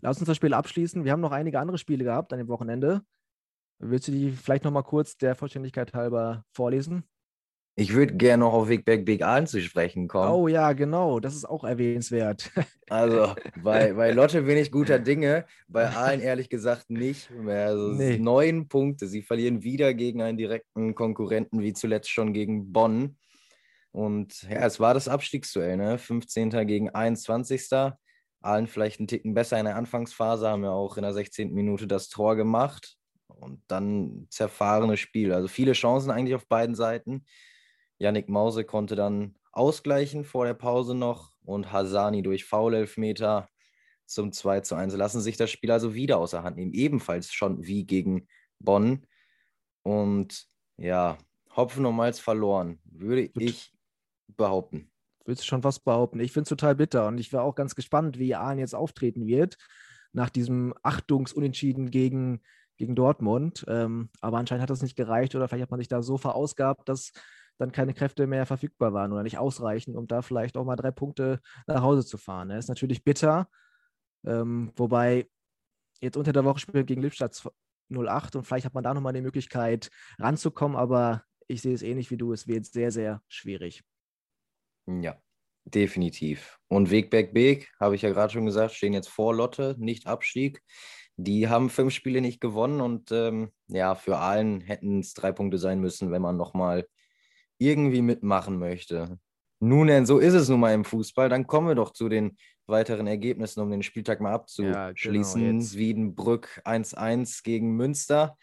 lass 0.00 0.18
uns 0.18 0.26
das 0.26 0.36
Spiel 0.36 0.54
abschließen. 0.54 1.04
Wir 1.04 1.12
haben 1.12 1.20
noch 1.20 1.32
einige 1.32 1.60
andere 1.60 1.78
Spiele 1.78 2.04
gehabt 2.04 2.32
an 2.32 2.38
dem 2.38 2.48
Wochenende. 2.48 3.02
Willst 3.78 4.08
du 4.08 4.12
die 4.12 4.32
vielleicht 4.32 4.64
noch 4.64 4.72
mal 4.72 4.82
kurz 4.82 5.16
der 5.16 5.34
Vollständigkeit 5.34 5.94
halber 5.94 6.44
vorlesen? 6.52 7.04
Ich 7.76 7.94
würde 7.94 8.14
gerne 8.16 8.44
noch 8.44 8.52
auf 8.52 8.68
Wegberg 8.68 9.04
Big 9.04 9.22
Aalen 9.22 9.46
zu 9.46 9.60
sprechen 9.60 10.08
kommen. 10.08 10.30
Oh 10.30 10.48
ja, 10.48 10.72
genau, 10.72 11.20
das 11.20 11.34
ist 11.34 11.44
auch 11.44 11.64
erwähnenswert. 11.64 12.50
Also 12.88 13.34
bei, 13.62 13.92
bei 13.94 14.10
Lotte 14.10 14.40
ich 14.40 14.70
guter 14.72 14.98
Dinge, 14.98 15.46
bei 15.68 15.88
Aalen 15.88 16.20
ehrlich 16.20 16.50
gesagt 16.50 16.90
nicht 16.90 17.30
mehr. 17.30 17.68
Also 17.68 17.92
nee. 17.92 18.18
neun 18.18 18.68
Punkte. 18.68 19.06
Sie 19.06 19.22
verlieren 19.22 19.62
wieder 19.62 19.94
gegen 19.94 20.20
einen 20.20 20.36
direkten 20.36 20.94
Konkurrenten, 20.94 21.62
wie 21.62 21.72
zuletzt 21.72 22.10
schon 22.10 22.32
gegen 22.32 22.72
Bonn. 22.72 23.16
Und 23.92 24.42
ja, 24.42 24.66
es 24.66 24.78
war 24.78 24.94
das 24.94 25.08
Abstiegsduell, 25.08 25.76
ne? 25.76 25.98
15. 25.98 26.50
gegen 26.66 26.90
21. 26.90 27.68
Allen 28.42 28.66
vielleicht 28.66 29.00
einen 29.00 29.08
Ticken 29.08 29.34
besser 29.34 29.58
in 29.58 29.66
der 29.66 29.76
Anfangsphase, 29.76 30.48
haben 30.48 30.64
ja 30.64 30.70
auch 30.70 30.96
in 30.96 31.02
der 31.02 31.12
16. 31.12 31.52
Minute 31.52 31.86
das 31.86 32.08
Tor 32.08 32.36
gemacht 32.36 32.96
und 33.26 33.62
dann 33.68 34.26
zerfahrenes 34.30 35.00
Spiel. 35.00 35.32
Also 35.32 35.48
viele 35.48 35.72
Chancen 35.72 36.10
eigentlich 36.10 36.34
auf 36.34 36.46
beiden 36.46 36.74
Seiten. 36.74 37.24
Yannick 38.00 38.28
Mause 38.28 38.64
konnte 38.64 38.96
dann 38.96 39.36
ausgleichen 39.52 40.24
vor 40.24 40.46
der 40.46 40.54
Pause 40.54 40.94
noch 40.94 41.32
und 41.44 41.70
Hasani 41.70 42.22
durch 42.22 42.44
Foulelfmeter 42.44 43.48
zum 44.06 44.32
2 44.32 44.60
zu 44.60 44.74
1 44.74 44.96
lassen 44.96 45.20
sich 45.20 45.36
das 45.36 45.50
Spiel 45.50 45.70
also 45.70 45.94
wieder 45.94 46.18
außer 46.18 46.42
Hand 46.42 46.56
nehmen. 46.56 46.72
Ebenfalls 46.72 47.32
schon 47.32 47.64
wie 47.64 47.84
gegen 47.86 48.26
Bonn. 48.58 49.06
Und 49.82 50.46
ja, 50.76 51.18
Hopfen 51.54 51.86
und 51.86 51.94
Malz 51.94 52.18
verloren, 52.18 52.80
würde 52.84 53.30
ich 53.38 53.72
behaupten. 54.26 54.90
Willst 55.26 55.42
du 55.42 55.46
schon 55.46 55.62
was 55.62 55.78
behaupten? 55.78 56.20
Ich 56.20 56.32
finde 56.32 56.44
es 56.44 56.48
total 56.48 56.74
bitter 56.74 57.06
und 57.06 57.18
ich 57.18 57.32
wäre 57.32 57.42
auch 57.42 57.54
ganz 57.54 57.74
gespannt, 57.74 58.18
wie 58.18 58.34
Ahlen 58.34 58.58
jetzt 58.58 58.74
auftreten 58.74 59.26
wird 59.26 59.56
nach 60.12 60.30
diesem 60.30 60.74
Achtungsunentschieden 60.82 61.90
gegen, 61.90 62.40
gegen 62.76 62.96
Dortmund. 62.96 63.64
Ähm, 63.68 64.08
aber 64.20 64.38
anscheinend 64.38 64.62
hat 64.62 64.70
das 64.70 64.82
nicht 64.82 64.96
gereicht 64.96 65.34
oder 65.34 65.46
vielleicht 65.46 65.62
hat 65.62 65.70
man 65.70 65.80
sich 65.80 65.88
da 65.88 66.02
so 66.02 66.18
verausgabt, 66.18 66.88
dass 66.88 67.12
dann 67.60 67.72
keine 67.72 67.94
Kräfte 67.94 68.26
mehr 68.26 68.46
verfügbar 68.46 68.92
waren 68.92 69.12
oder 69.12 69.22
nicht 69.22 69.38
ausreichen, 69.38 69.96
um 69.96 70.06
da 70.06 70.22
vielleicht 70.22 70.56
auch 70.56 70.64
mal 70.64 70.76
drei 70.76 70.90
Punkte 70.90 71.40
nach 71.66 71.82
Hause 71.82 72.04
zu 72.04 72.18
fahren. 72.18 72.48
Das 72.48 72.54
ne? 72.54 72.58
ist 72.58 72.68
natürlich 72.68 73.04
bitter. 73.04 73.48
Ähm, 74.24 74.72
wobei 74.76 75.28
jetzt 76.00 76.16
unter 76.16 76.32
der 76.32 76.44
Woche 76.44 76.60
spielt 76.60 76.86
gegen 76.86 77.02
Lippstadt 77.02 77.48
08 77.90 78.36
und 78.36 78.44
vielleicht 78.44 78.66
hat 78.66 78.74
man 78.74 78.84
da 78.84 78.94
nochmal 78.94 79.12
die 79.12 79.20
Möglichkeit 79.20 79.90
ranzukommen, 80.18 80.76
aber 80.76 81.24
ich 81.48 81.62
sehe 81.62 81.74
es 81.74 81.82
ähnlich 81.82 82.10
wie 82.10 82.16
du, 82.16 82.32
es 82.32 82.46
wird 82.46 82.66
sehr, 82.66 82.90
sehr 82.90 83.22
schwierig. 83.28 83.82
Ja, 84.86 85.20
Definitiv. 85.64 86.58
Und 86.68 86.90
Wegberg 86.90 87.32
Beek, 87.32 87.70
habe 87.78 87.94
ich 87.94 88.02
ja 88.02 88.10
gerade 88.10 88.32
schon 88.32 88.46
gesagt, 88.46 88.72
stehen 88.72 88.92
jetzt 88.92 89.08
vor 89.08 89.34
Lotte, 89.34 89.76
nicht 89.78 90.06
Abstieg. 90.06 90.62
Die 91.16 91.48
haben 91.48 91.68
fünf 91.68 91.92
Spiele 91.92 92.20
nicht 92.20 92.40
gewonnen 92.40 92.80
und 92.80 93.12
ähm, 93.12 93.52
ja, 93.68 93.94
für 93.94 94.18
allen 94.18 94.62
hätten 94.62 95.00
es 95.00 95.12
drei 95.12 95.32
Punkte 95.32 95.58
sein 95.58 95.80
müssen, 95.80 96.10
wenn 96.10 96.22
man 96.22 96.36
nochmal 96.36 96.86
irgendwie 97.60 98.02
mitmachen 98.02 98.58
möchte. 98.58 99.18
Nun, 99.60 100.06
so 100.06 100.18
ist 100.18 100.34
es 100.34 100.48
nun 100.48 100.60
mal 100.60 100.72
im 100.72 100.84
Fußball. 100.84 101.28
Dann 101.28 101.46
kommen 101.46 101.68
wir 101.68 101.74
doch 101.74 101.92
zu 101.92 102.08
den 102.08 102.36
weiteren 102.66 103.06
Ergebnissen, 103.06 103.60
um 103.60 103.70
den 103.70 103.82
Spieltag 103.82 104.20
mal 104.20 104.32
abzuschließen. 104.32 105.42
Ja, 105.42 105.52
genau, 105.52 105.64
Wiedenbrück 105.72 106.62
1-1 106.64 107.42
gegen 107.42 107.76
Münster. 107.76 108.38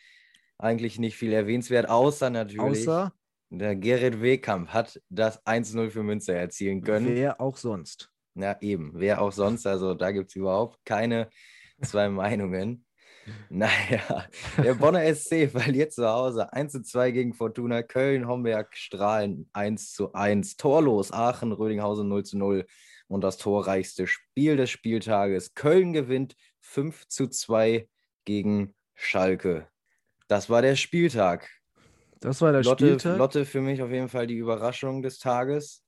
Eigentlich 0.59 0.99
nicht 0.99 1.17
viel 1.17 1.33
erwähnenswert, 1.33 1.89
außer 1.89 2.29
natürlich. 2.29 2.87
Außer 2.87 3.13
der 3.49 3.75
Gerrit 3.75 4.21
Wehkamp 4.21 4.69
hat 4.69 5.01
das 5.09 5.43
1-0 5.45 5.89
für 5.89 6.03
Münster 6.03 6.33
erzielen 6.33 6.81
können. 6.81 7.07
Wer 7.07 7.39
auch 7.39 7.57
sonst. 7.57 8.11
Ja, 8.35 8.57
eben. 8.61 8.91
Wer 8.95 9.21
auch 9.21 9.31
sonst. 9.31 9.65
Also 9.65 9.93
da 9.93 10.11
gibt 10.11 10.29
es 10.29 10.35
überhaupt 10.35 10.79
keine 10.85 11.29
zwei 11.81 12.09
Meinungen. 12.09 12.85
Naja, 13.49 14.25
der 14.57 14.73
Bonner 14.75 15.13
SC 15.13 15.47
verliert 15.51 15.91
zu 15.91 16.07
Hause 16.07 16.51
1 16.53 16.71
zu 16.71 16.81
2 16.81 17.11
gegen 17.11 17.33
Fortuna 17.33 17.83
Köln, 17.83 18.27
Homberg, 18.27 18.75
Strahlen 18.75 19.49
1 19.53 19.93
zu 19.93 20.13
1, 20.13 20.57
torlos 20.57 21.11
Aachen, 21.11 21.51
Rödinghausen 21.51 22.07
0 22.07 22.23
zu 22.23 22.37
0 22.37 22.65
und 23.07 23.23
das 23.23 23.37
torreichste 23.37 24.07
Spiel 24.07 24.57
des 24.57 24.69
Spieltages. 24.69 25.53
Köln 25.53 25.93
gewinnt 25.93 26.35
5 26.59 27.07
zu 27.07 27.27
2 27.27 27.87
gegen 28.25 28.75
Schalke. 28.93 29.67
Das 30.27 30.49
war 30.49 30.61
der 30.61 30.75
Spieltag. 30.75 31.49
Das 32.19 32.41
war 32.41 32.51
der 32.51 32.63
Lotte, 32.63 32.85
Spieltag. 32.85 33.17
Lotte 33.17 33.45
für 33.45 33.61
mich 33.61 33.81
auf 33.81 33.91
jeden 33.91 34.09
Fall 34.09 34.27
die 34.27 34.37
Überraschung 34.37 35.01
des 35.01 35.19
Tages. 35.19 35.83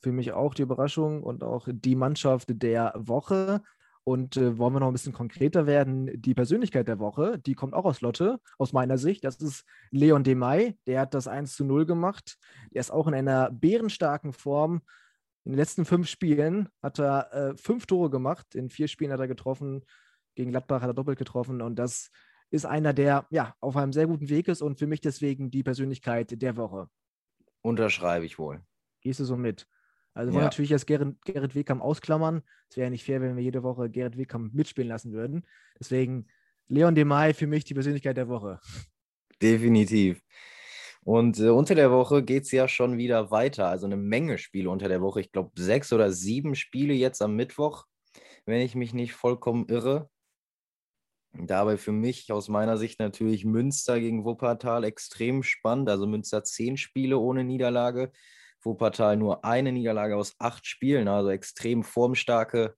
Für 0.00 0.12
mich 0.12 0.32
auch 0.32 0.54
die 0.54 0.62
Überraschung 0.62 1.22
und 1.22 1.42
auch 1.42 1.66
die 1.70 1.96
Mannschaft 1.96 2.48
der 2.50 2.92
Woche. 2.96 3.62
Und 4.04 4.36
äh, 4.36 4.58
wollen 4.58 4.74
wir 4.74 4.80
noch 4.80 4.88
ein 4.88 4.92
bisschen 4.92 5.14
konkreter 5.14 5.66
werden? 5.66 6.10
Die 6.20 6.34
Persönlichkeit 6.34 6.88
der 6.88 6.98
Woche, 6.98 7.38
die 7.38 7.54
kommt 7.54 7.72
auch 7.72 7.86
aus 7.86 8.02
Lotte, 8.02 8.38
aus 8.58 8.74
meiner 8.74 8.98
Sicht. 8.98 9.24
Das 9.24 9.36
ist 9.36 9.64
Leon 9.90 10.24
Demay. 10.24 10.76
Der 10.86 11.00
hat 11.00 11.14
das 11.14 11.26
1 11.26 11.56
zu 11.56 11.64
0 11.64 11.86
gemacht. 11.86 12.36
Der 12.74 12.80
ist 12.80 12.90
auch 12.90 13.08
in 13.08 13.14
einer 13.14 13.50
bärenstarken 13.50 14.34
Form. 14.34 14.82
In 15.44 15.52
den 15.52 15.58
letzten 15.58 15.86
fünf 15.86 16.08
Spielen 16.08 16.68
hat 16.82 16.98
er 16.98 17.32
äh, 17.32 17.56
fünf 17.56 17.86
Tore 17.86 18.10
gemacht. 18.10 18.54
In 18.54 18.68
vier 18.68 18.88
Spielen 18.88 19.10
hat 19.10 19.20
er 19.20 19.28
getroffen. 19.28 19.84
Gegen 20.34 20.50
Gladbach 20.50 20.82
hat 20.82 20.90
er 20.90 20.94
doppelt 20.94 21.18
getroffen. 21.18 21.62
Und 21.62 21.76
das 21.76 22.10
ist 22.50 22.66
einer, 22.66 22.92
der 22.92 23.26
ja 23.30 23.54
auf 23.60 23.76
einem 23.76 23.94
sehr 23.94 24.06
guten 24.06 24.28
Weg 24.28 24.48
ist 24.48 24.60
und 24.60 24.78
für 24.78 24.86
mich 24.86 25.00
deswegen 25.00 25.50
die 25.50 25.62
Persönlichkeit 25.62 26.42
der 26.42 26.56
Woche. 26.56 26.88
Unterschreibe 27.62 28.26
ich 28.26 28.38
wohl. 28.38 28.62
Gehst 29.00 29.20
du 29.20 29.24
so 29.24 29.36
mit? 29.36 29.66
Also 30.14 30.30
ja. 30.30 30.34
wollen 30.34 30.44
natürlich 30.44 30.70
jetzt 30.70 30.86
Gerrit, 30.86 31.16
Gerrit 31.24 31.54
Wegkamp 31.54 31.82
ausklammern. 31.82 32.42
Es 32.70 32.76
wäre 32.76 32.86
ja 32.86 32.90
nicht 32.90 33.04
fair, 33.04 33.20
wenn 33.20 33.36
wir 33.36 33.42
jede 33.42 33.62
Woche 33.62 33.90
Gerrit 33.90 34.16
Wegkamp 34.16 34.54
mitspielen 34.54 34.88
lassen 34.88 35.12
würden. 35.12 35.44
Deswegen 35.78 36.26
Leon 36.68 36.94
Demay 36.94 37.34
für 37.34 37.46
mich 37.46 37.64
die 37.64 37.74
Persönlichkeit 37.74 38.16
der 38.16 38.28
Woche. 38.28 38.60
Definitiv. 39.42 40.22
Und 41.02 41.38
äh, 41.38 41.50
unter 41.50 41.74
der 41.74 41.90
Woche 41.90 42.22
geht 42.22 42.44
es 42.44 42.50
ja 42.52 42.66
schon 42.66 42.96
wieder 42.96 43.30
weiter. 43.30 43.68
Also 43.68 43.86
eine 43.86 43.96
Menge 43.96 44.38
Spiele 44.38 44.70
unter 44.70 44.88
der 44.88 45.02
Woche. 45.02 45.20
Ich 45.20 45.32
glaube, 45.32 45.50
sechs 45.60 45.92
oder 45.92 46.10
sieben 46.10 46.54
Spiele 46.54 46.94
jetzt 46.94 47.20
am 47.20 47.36
Mittwoch, 47.36 47.84
wenn 48.46 48.62
ich 48.62 48.74
mich 48.74 48.94
nicht 48.94 49.12
vollkommen 49.12 49.66
irre. 49.68 50.08
Dabei 51.36 51.76
für 51.76 51.92
mich 51.92 52.30
aus 52.32 52.48
meiner 52.48 52.78
Sicht 52.78 53.00
natürlich 53.00 53.44
Münster 53.44 53.98
gegen 53.98 54.24
Wuppertal 54.24 54.84
extrem 54.84 55.42
spannend. 55.42 55.90
Also 55.90 56.06
Münster 56.06 56.44
zehn 56.44 56.76
Spiele 56.76 57.18
ohne 57.18 57.44
Niederlage, 57.44 58.12
Wuppertal 58.64 59.16
nur 59.16 59.44
eine 59.44 59.72
Niederlage 59.72 60.16
aus 60.16 60.34
acht 60.38 60.66
Spielen, 60.66 61.08
also 61.08 61.30
extrem 61.30 61.82
formstarke 61.82 62.74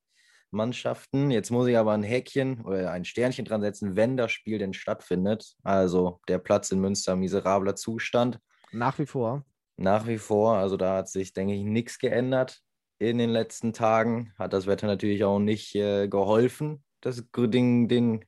Mannschaften. 0.51 1.31
Jetzt 1.31 1.51
muss 1.51 1.69
ich 1.69 1.77
aber 1.77 1.93
ein 1.93 2.03
Häkchen 2.03 2.63
oder 2.63 2.91
ein 2.91 3.05
Sternchen 3.05 3.45
dran 3.45 3.61
setzen, 3.61 3.97
wenn 3.97 4.17
das 4.17 4.33
Spiel 4.33 4.59
denn 4.59 4.75
stattfindet. 4.75 5.55
Also 5.63 6.21
der 6.29 6.39
Platz 6.39 6.71
in 6.71 6.81
Münster, 6.81 7.17
miserabler 7.17 7.77
Zustand. 7.77 8.39
Nach 8.73 8.99
wie 8.99 9.07
vor. 9.07 9.45
Nach 9.77 10.07
wie 10.07 10.19
vor. 10.19 10.57
Also 10.57 10.77
da 10.77 10.97
hat 10.97 11.09
sich, 11.09 11.33
denke 11.33 11.55
ich, 11.55 11.63
nichts 11.63 11.99
geändert 11.99 12.61
in 12.99 13.19
den 13.19 13.31
letzten 13.31 13.73
Tagen. 13.73 14.33
Hat 14.39 14.53
das 14.53 14.67
Wetter 14.67 14.87
natürlich 14.87 15.25
auch 15.25 15.39
nicht 15.39 15.75
äh, 15.75 16.09
geholfen, 16.09 16.83
das 17.01 17.23
Ding, 17.37 17.89
den 17.89 18.25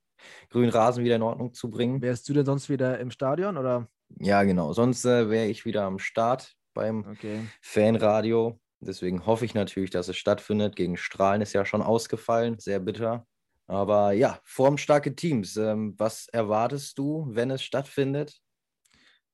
grünen 0.51 0.71
Rasen 0.71 1.05
wieder 1.05 1.17
in 1.17 1.23
Ordnung 1.23 1.55
zu 1.55 1.71
bringen. 1.71 2.03
Wärst 2.03 2.29
du 2.29 2.35
denn 2.35 2.45
sonst 2.45 2.69
wieder 2.69 2.99
im 2.99 3.11
Stadion 3.11 3.57
oder? 3.57 3.89
Ja, 4.21 4.43
genau. 4.43 4.73
Sonst 4.73 5.05
äh, 5.05 5.31
wäre 5.31 5.47
ich 5.47 5.65
wieder 5.65 5.85
am 5.85 5.99
Start 5.99 6.58
beim 6.79 7.05
okay. 7.11 7.47
Fanradio. 7.61 8.61
Deswegen 8.81 9.27
hoffe 9.27 9.45
ich 9.45 9.55
natürlich, 9.55 9.91
dass 9.91 10.09
es 10.09 10.17
stattfindet. 10.17 10.77
Gegen 10.77 10.97
Strahlen 10.97 11.43
ist 11.43 11.53
ja 11.53 11.65
schon 11.65 11.83
ausgefallen, 11.83 12.59
sehr 12.59 12.79
bitter. 12.79 13.27
Aber 13.67 14.13
ja, 14.13 14.39
formstarke 14.45 15.15
Teams. 15.15 15.57
Ähm, 15.57 15.95
was 15.99 16.29
erwartest 16.29 16.97
du, 16.99 17.27
wenn 17.29 17.51
es 17.51 17.63
stattfindet? 17.63 18.41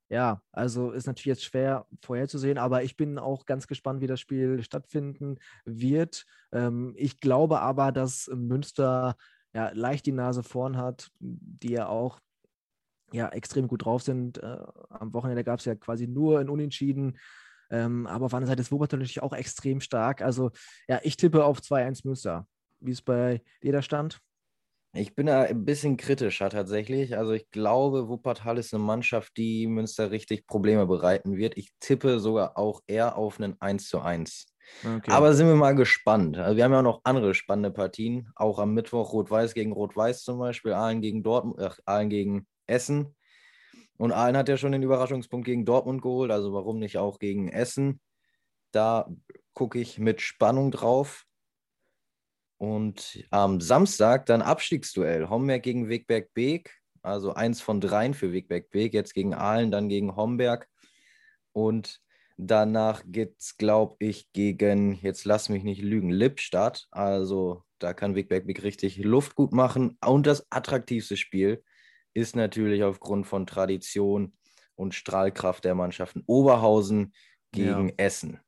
Ja, 0.09 0.43
also 0.53 0.93
ist 0.93 1.07
natürlich 1.07 1.27
jetzt 1.27 1.45
schwer 1.45 1.87
vorherzusehen, 2.03 2.59
aber 2.59 2.83
ich 2.83 2.97
bin 2.97 3.19
auch 3.19 3.47
ganz 3.47 3.67
gespannt, 3.67 4.01
wie 4.01 4.07
das 4.07 4.21
Spiel 4.21 4.63
stattfinden 4.63 5.39
wird. 5.65 6.25
Ähm, 6.53 6.95
ich 6.97 7.21
glaube 7.21 7.61
aber, 7.61 7.93
dass 7.93 8.31
Münster 8.35 9.17
ja, 9.55 9.71
leicht 9.75 10.07
die 10.07 10.13
Nase 10.13 10.43
vorn 10.43 10.77
hat, 10.77 11.11
die 11.21 11.73
ja 11.73 11.89
auch 11.89 12.21
ja, 13.15 13.29
extrem 13.29 13.69
gut 13.69 13.85
drauf 13.85 14.03
sind. 14.03 14.39
Äh, 14.39 14.59
am 14.91 15.15
Wochenende 15.15 15.45
gab 15.45 15.61
es 15.61 15.65
ja 15.65 15.75
quasi 15.75 16.07
nur 16.07 16.41
ein 16.41 16.49
Unentschieden. 16.49 17.19
Ähm, 17.71 18.07
aber 18.07 18.27
auf 18.27 18.33
der 18.33 18.39
anderen 18.39 18.53
Seite 18.53 18.63
ist 18.63 18.73
Wuppertal 18.73 18.99
natürlich 18.99 19.23
auch 19.23 19.33
extrem 19.33 19.81
stark. 19.81 20.21
Also 20.21 20.51
ja, 20.89 21.01
ich 21.03 21.17
tippe 21.17 21.45
auf 21.45 21.61
2-1 21.61 22.03
Münster. 22.05 22.47
Wie 22.81 22.91
ist 22.91 23.03
bei 23.03 23.41
dir 23.63 23.73
der 23.73 23.83
Stand? 23.83 24.21
Ich 24.97 25.15
bin 25.15 25.27
da 25.27 25.43
ein 25.43 25.65
bisschen 25.65 25.97
kritischer 25.97 26.51
tatsächlich. 26.51 27.17
Also 27.17 27.33
ich 27.33 27.51
glaube, 27.51 28.09
Wuppertal 28.09 28.59
ist 28.59 28.75
eine 28.75 28.83
Mannschaft, 28.83 29.37
die 29.37 29.67
Münster 29.67 30.11
richtig 30.11 30.47
Probleme 30.47 30.87
bereiten 30.87 31.37
wird. 31.37 31.57
Ich 31.57 31.71
tippe 31.81 32.21
sogar 32.21 32.59
auch 32.59 32.81
eher 32.87 33.17
auf 33.17 33.41
einen 33.41 33.61
1 33.61 33.89
zu 33.89 34.01
1. 34.01 34.47
Okay. 34.85 35.11
Aber 35.11 35.35
sind 35.35 35.47
wir 35.47 35.57
mal 35.57 35.75
gespannt. 35.75 36.37
Also 36.39 36.57
wir 36.57 36.65
haben 36.65 36.73
ja 36.73 36.79
auch 36.79 36.85
noch 36.85 37.01
andere 37.05 37.35
spannende 37.35 37.71
Partien. 37.71 38.31
Auch 38.35 38.59
am 38.59 38.75
Mittwoch 38.75 39.13
Rot-Weiß 39.13 39.55
gegen 39.55 39.73
Rot-Weiß 39.73 40.23
zum 40.23 40.39
Beispiel, 40.39 40.73
Aalen 40.73 41.01
gegen 41.01 41.23
Dortmund, 41.23 41.59
äh, 41.61 41.71
Aalen 41.87 42.09
gegen 42.09 42.47
Essen. 42.67 43.15
Und 43.97 44.13
Aalen 44.13 44.37
hat 44.37 44.49
ja 44.49 44.57
schon 44.57 44.73
den 44.73 44.83
Überraschungspunkt 44.83 45.47
gegen 45.47 45.65
Dortmund 45.65 46.03
geholt, 46.03 46.31
also 46.31 46.53
warum 46.53 46.79
nicht 46.79 46.99
auch 46.99 47.19
gegen 47.19 47.49
Essen? 47.49 48.01
Da 48.73 49.09
gucke 49.53 49.79
ich 49.79 49.99
mit 49.99 50.21
Spannung 50.21 50.71
drauf. 50.71 51.25
Und 52.57 53.25
am 53.31 53.61
Samstag 53.61 54.27
dann 54.27 54.43
Abstiegsduell. 54.43 55.29
Homberg 55.29 55.63
gegen 55.63 55.89
Wegberg 55.89 56.33
Beek. 56.35 56.75
Also 57.03 57.35
eins 57.35 57.61
von 57.61 57.81
dreien 57.81 58.15
für 58.15 58.33
Wegberg 58.33 58.71
Beek. 58.71 58.95
Jetzt 58.95 59.15
gegen 59.15 59.35
Aalen, 59.35 59.71
dann 59.71 59.89
gegen 59.89 60.17
Homberg. 60.17 60.69
Und 61.53 62.01
Danach 62.37 63.05
geht 63.07 63.37
es, 63.39 63.57
glaube 63.57 63.97
ich, 64.01 64.33
gegen, 64.33 64.99
jetzt 65.03 65.25
lass 65.25 65.49
mich 65.49 65.63
nicht 65.63 65.83
lügen, 65.83 66.11
Lippstadt. 66.11 66.89
Also 66.91 67.63
da 67.79 67.95
kann 67.95 68.17
Wigberg 68.17 68.45
richtig 68.63 68.99
Luft 68.99 69.37
gut 69.37 69.53
machen. 69.53 69.97
Und 70.05 70.27
das 70.27 70.47
attraktivste 70.51 71.17
Spiel 71.17 71.63
ist 72.15 72.37
natürlich 72.37 72.83
aufgrund 72.85 73.27
von 73.27 73.47
Tradition 73.47 74.33
und 74.77 74.95
Strahlkraft 74.95 75.65
der 75.65 75.75
Mannschaften 75.75 76.23
Oberhausen 76.27 77.13
gegen 77.53 77.89
ja. 77.89 77.95
Essen. 77.97 78.41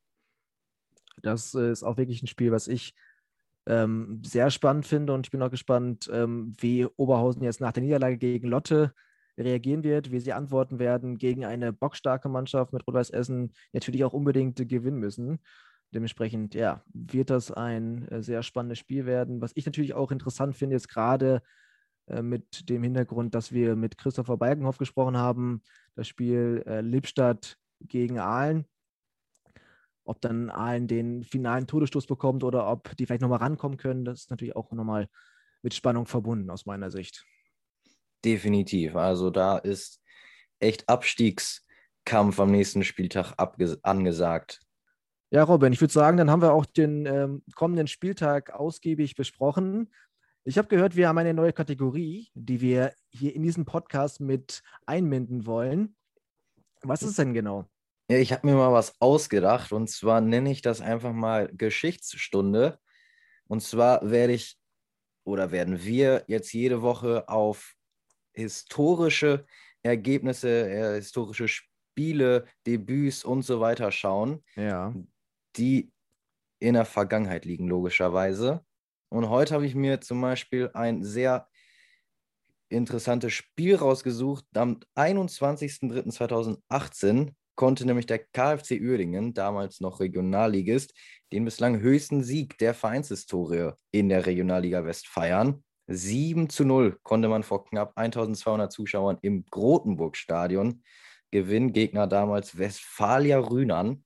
Das 1.22 1.55
ist 1.55 1.83
auch 1.83 1.96
wirklich 1.96 2.22
ein 2.22 2.26
Spiel, 2.26 2.52
was 2.52 2.68
ich 2.68 2.94
ähm, 3.66 4.22
sehr 4.24 4.50
spannend 4.50 4.87
finde 4.87 5.12
und 5.12 5.26
ich 5.26 5.31
bin 5.31 5.42
auch 5.42 5.50
gespannt, 5.50 6.09
ähm, 6.12 6.52
wie 6.59 6.87
Oberhausen 6.96 7.42
jetzt 7.42 7.61
nach 7.61 7.72
der 7.72 7.83
Niederlage 7.83 8.16
gegen 8.16 8.48
Lotte 8.48 8.92
reagieren 9.38 9.83
wird, 9.83 10.12
wie 10.12 10.20
sie 10.20 10.33
antworten 10.33 10.79
werden 10.79 11.18
gegen 11.18 11.44
eine 11.44 11.72
bockstarke 11.72 12.29
Mannschaft 12.29 12.72
mit 12.72 12.87
Rot-Weiß 12.87 13.11
Essen 13.11 13.52
natürlich 13.72 14.05
auch 14.05 14.12
unbedingt 14.12 14.57
gewinnen 14.68 14.98
müssen. 14.98 15.40
Dementsprechend, 15.92 16.55
ja, 16.55 16.83
wird 16.92 17.31
das 17.31 17.50
ein 17.50 18.09
äh, 18.09 18.22
sehr 18.22 18.42
spannendes 18.42 18.79
Spiel 18.79 19.07
werden. 19.07 19.40
Was 19.40 19.52
ich 19.55 19.66
natürlich 19.66 19.94
auch 19.94 20.11
interessant 20.11 20.57
finde, 20.57 20.76
jetzt 20.76 20.88
gerade 20.88 21.37
äh, 21.37 21.40
mit 22.22 22.68
dem 22.68 22.82
Hintergrund, 22.82 23.34
dass 23.34 23.52
wir 23.52 23.76
mit 23.76 23.98
Christopher 23.98 24.36
Balkenhoff 24.36 24.78
gesprochen 24.78 25.16
haben, 25.16 25.62
das 25.94 26.08
Spiel 26.08 26.62
äh, 26.66 26.80
Lippstadt 26.80 27.58
gegen 27.80 28.18
Aalen. 28.18 28.64
Ob 30.04 30.20
dann 30.20 30.50
Aalen 30.50 30.86
den 30.86 31.24
finalen 31.24 31.66
Todesstoß 31.66 32.06
bekommt 32.06 32.44
oder 32.44 32.70
ob 32.70 32.96
die 32.96 33.06
vielleicht 33.06 33.22
nochmal 33.22 33.40
rankommen 33.40 33.76
können, 33.76 34.04
das 34.04 34.20
ist 34.20 34.30
natürlich 34.30 34.54
auch 34.54 34.70
nochmal 34.70 35.08
mit 35.62 35.74
Spannung 35.74 36.06
verbunden 36.06 36.50
aus 36.50 36.64
meiner 36.64 36.90
Sicht. 36.90 37.26
Definitiv. 38.24 38.94
Also 38.94 39.30
da 39.30 39.58
ist 39.58 40.00
echt 40.60 40.88
Abstiegskampf 40.88 42.38
am 42.38 42.52
nächsten 42.52 42.84
Spieltag 42.84 43.34
angesagt. 43.82 44.60
Ja, 45.30 45.42
Robin, 45.42 45.72
ich 45.72 45.80
würde 45.80 45.92
sagen, 45.92 46.16
dann 46.16 46.30
haben 46.30 46.40
wir 46.40 46.52
auch 46.52 46.66
den 46.66 47.04
ähm, 47.04 47.42
kommenden 47.56 47.88
Spieltag 47.88 48.52
ausgiebig 48.52 49.16
besprochen. 49.16 49.92
Ich 50.48 50.59
habe 50.59 50.68
gehört, 50.68 50.94
wir 50.94 51.09
haben 51.09 51.18
eine 51.18 51.35
neue 51.35 51.52
Kategorie, 51.52 52.28
die 52.35 52.61
wir 52.61 52.94
hier 53.11 53.35
in 53.35 53.42
diesem 53.42 53.64
Podcast 53.64 54.20
mit 54.20 54.62
einbinden 54.87 55.44
wollen. 55.44 55.96
Was 56.82 57.02
ist 57.02 57.18
denn 57.18 57.35
genau? 57.35 57.68
Ja, 58.09 58.18
ich 58.18 58.32
habe 58.32 58.46
mir 58.46 58.54
mal 58.54 58.72
was 58.72 58.94
ausgedacht 59.00 59.72
und 59.72 59.90
zwar 59.90 60.20
nenne 60.20 60.52
ich 60.52 60.62
das 60.62 60.80
einfach 60.80 61.12
mal 61.12 61.50
Geschichtsstunde. 61.52 62.78
Und 63.48 63.61
zwar 63.61 64.09
werde 64.09 64.35
ich 64.35 64.56
oder 65.24 65.50
werden 65.50 65.82
wir 65.82 66.22
jetzt 66.28 66.52
jede 66.52 66.80
Woche 66.82 67.28
auf 67.28 67.74
historische 68.32 69.46
Ergebnisse, 69.82 70.68
äh, 70.70 70.94
historische 70.94 71.48
Spiele, 71.48 72.46
Debüts 72.66 73.24
und 73.24 73.42
so 73.42 73.59
weiter 73.59 73.90
schauen, 73.90 74.44
Ja. 74.54 74.94
die 75.56 75.90
in 76.61 76.74
der 76.74 76.85
Vergangenheit 76.85 77.44
liegen, 77.44 77.66
logischerweise. 77.66 78.64
Und 79.16 79.31
heute 79.31 79.55
habe 79.55 79.64
ich 79.64 79.74
mir 79.74 80.02
zum 80.02 80.20
Beispiel 80.20 80.70
ein 80.74 81.02
sehr 81.02 81.48
interessantes 82.68 83.33
Spiel 83.33 83.76
rausgesucht. 83.76 84.44
Am 84.55 84.81
21.03.2018 84.94 87.33
konnte 87.55 87.87
nämlich 87.87 88.05
der 88.05 88.18
KfC 88.18 88.79
Uerdingen, 88.79 89.33
damals 89.33 89.81
noch 89.81 90.00
Regionalligist, 90.00 90.92
den 91.33 91.46
bislang 91.46 91.81
höchsten 91.81 92.24
Sieg 92.24 92.59
der 92.59 92.74
Vereinshistorie 92.74 93.70
in 93.90 94.11
der 94.11 94.26
Regionalliga 94.26 94.85
West 94.85 95.09
feiern. 95.09 95.64
7 95.87 96.50
zu 96.50 96.66
0 96.66 96.98
konnte 97.02 97.29
man 97.29 97.42
vor 97.42 97.64
knapp 97.64 97.96
1200 97.96 98.70
Zuschauern 98.70 99.16
im 99.22 99.46
Grotenburg-Stadion 99.46 100.83
gewinnen. 101.31 101.72
Gegner 101.72 102.07
damals 102.07 102.59
Westfalia 102.59 103.38
Rühnern. 103.38 104.05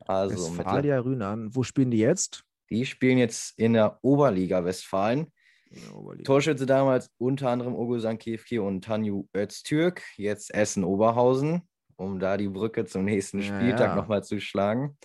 Also 0.00 0.58
Westfalia 0.58 0.98
Rühnern. 0.98 1.56
Wo 1.56 1.62
spielen 1.62 1.90
die 1.90 2.00
jetzt? 2.00 2.44
Die 2.70 2.86
spielen 2.86 3.18
jetzt 3.18 3.58
in 3.58 3.72
der 3.74 3.98
Oberliga 4.02 4.64
Westfalen. 4.64 5.32
Der 5.70 5.96
Oberliga. 5.96 6.24
Torschütze 6.24 6.66
damals 6.66 7.10
unter 7.18 7.50
anderem 7.50 7.74
Oguzhan 7.74 8.18
Kefki 8.18 8.58
und 8.58 8.84
Tanju 8.84 9.26
Öztürk, 9.36 10.02
jetzt 10.16 10.52
Essen-Oberhausen, 10.52 11.62
um 11.96 12.18
da 12.18 12.36
die 12.36 12.48
Brücke 12.48 12.86
zum 12.86 13.04
nächsten 13.04 13.40
Ja, 13.40 13.44
Spieltag 13.44 13.90
ja. 13.90 13.96
nochmal 13.96 14.24
zu 14.24 14.40
schlagen. 14.40 14.96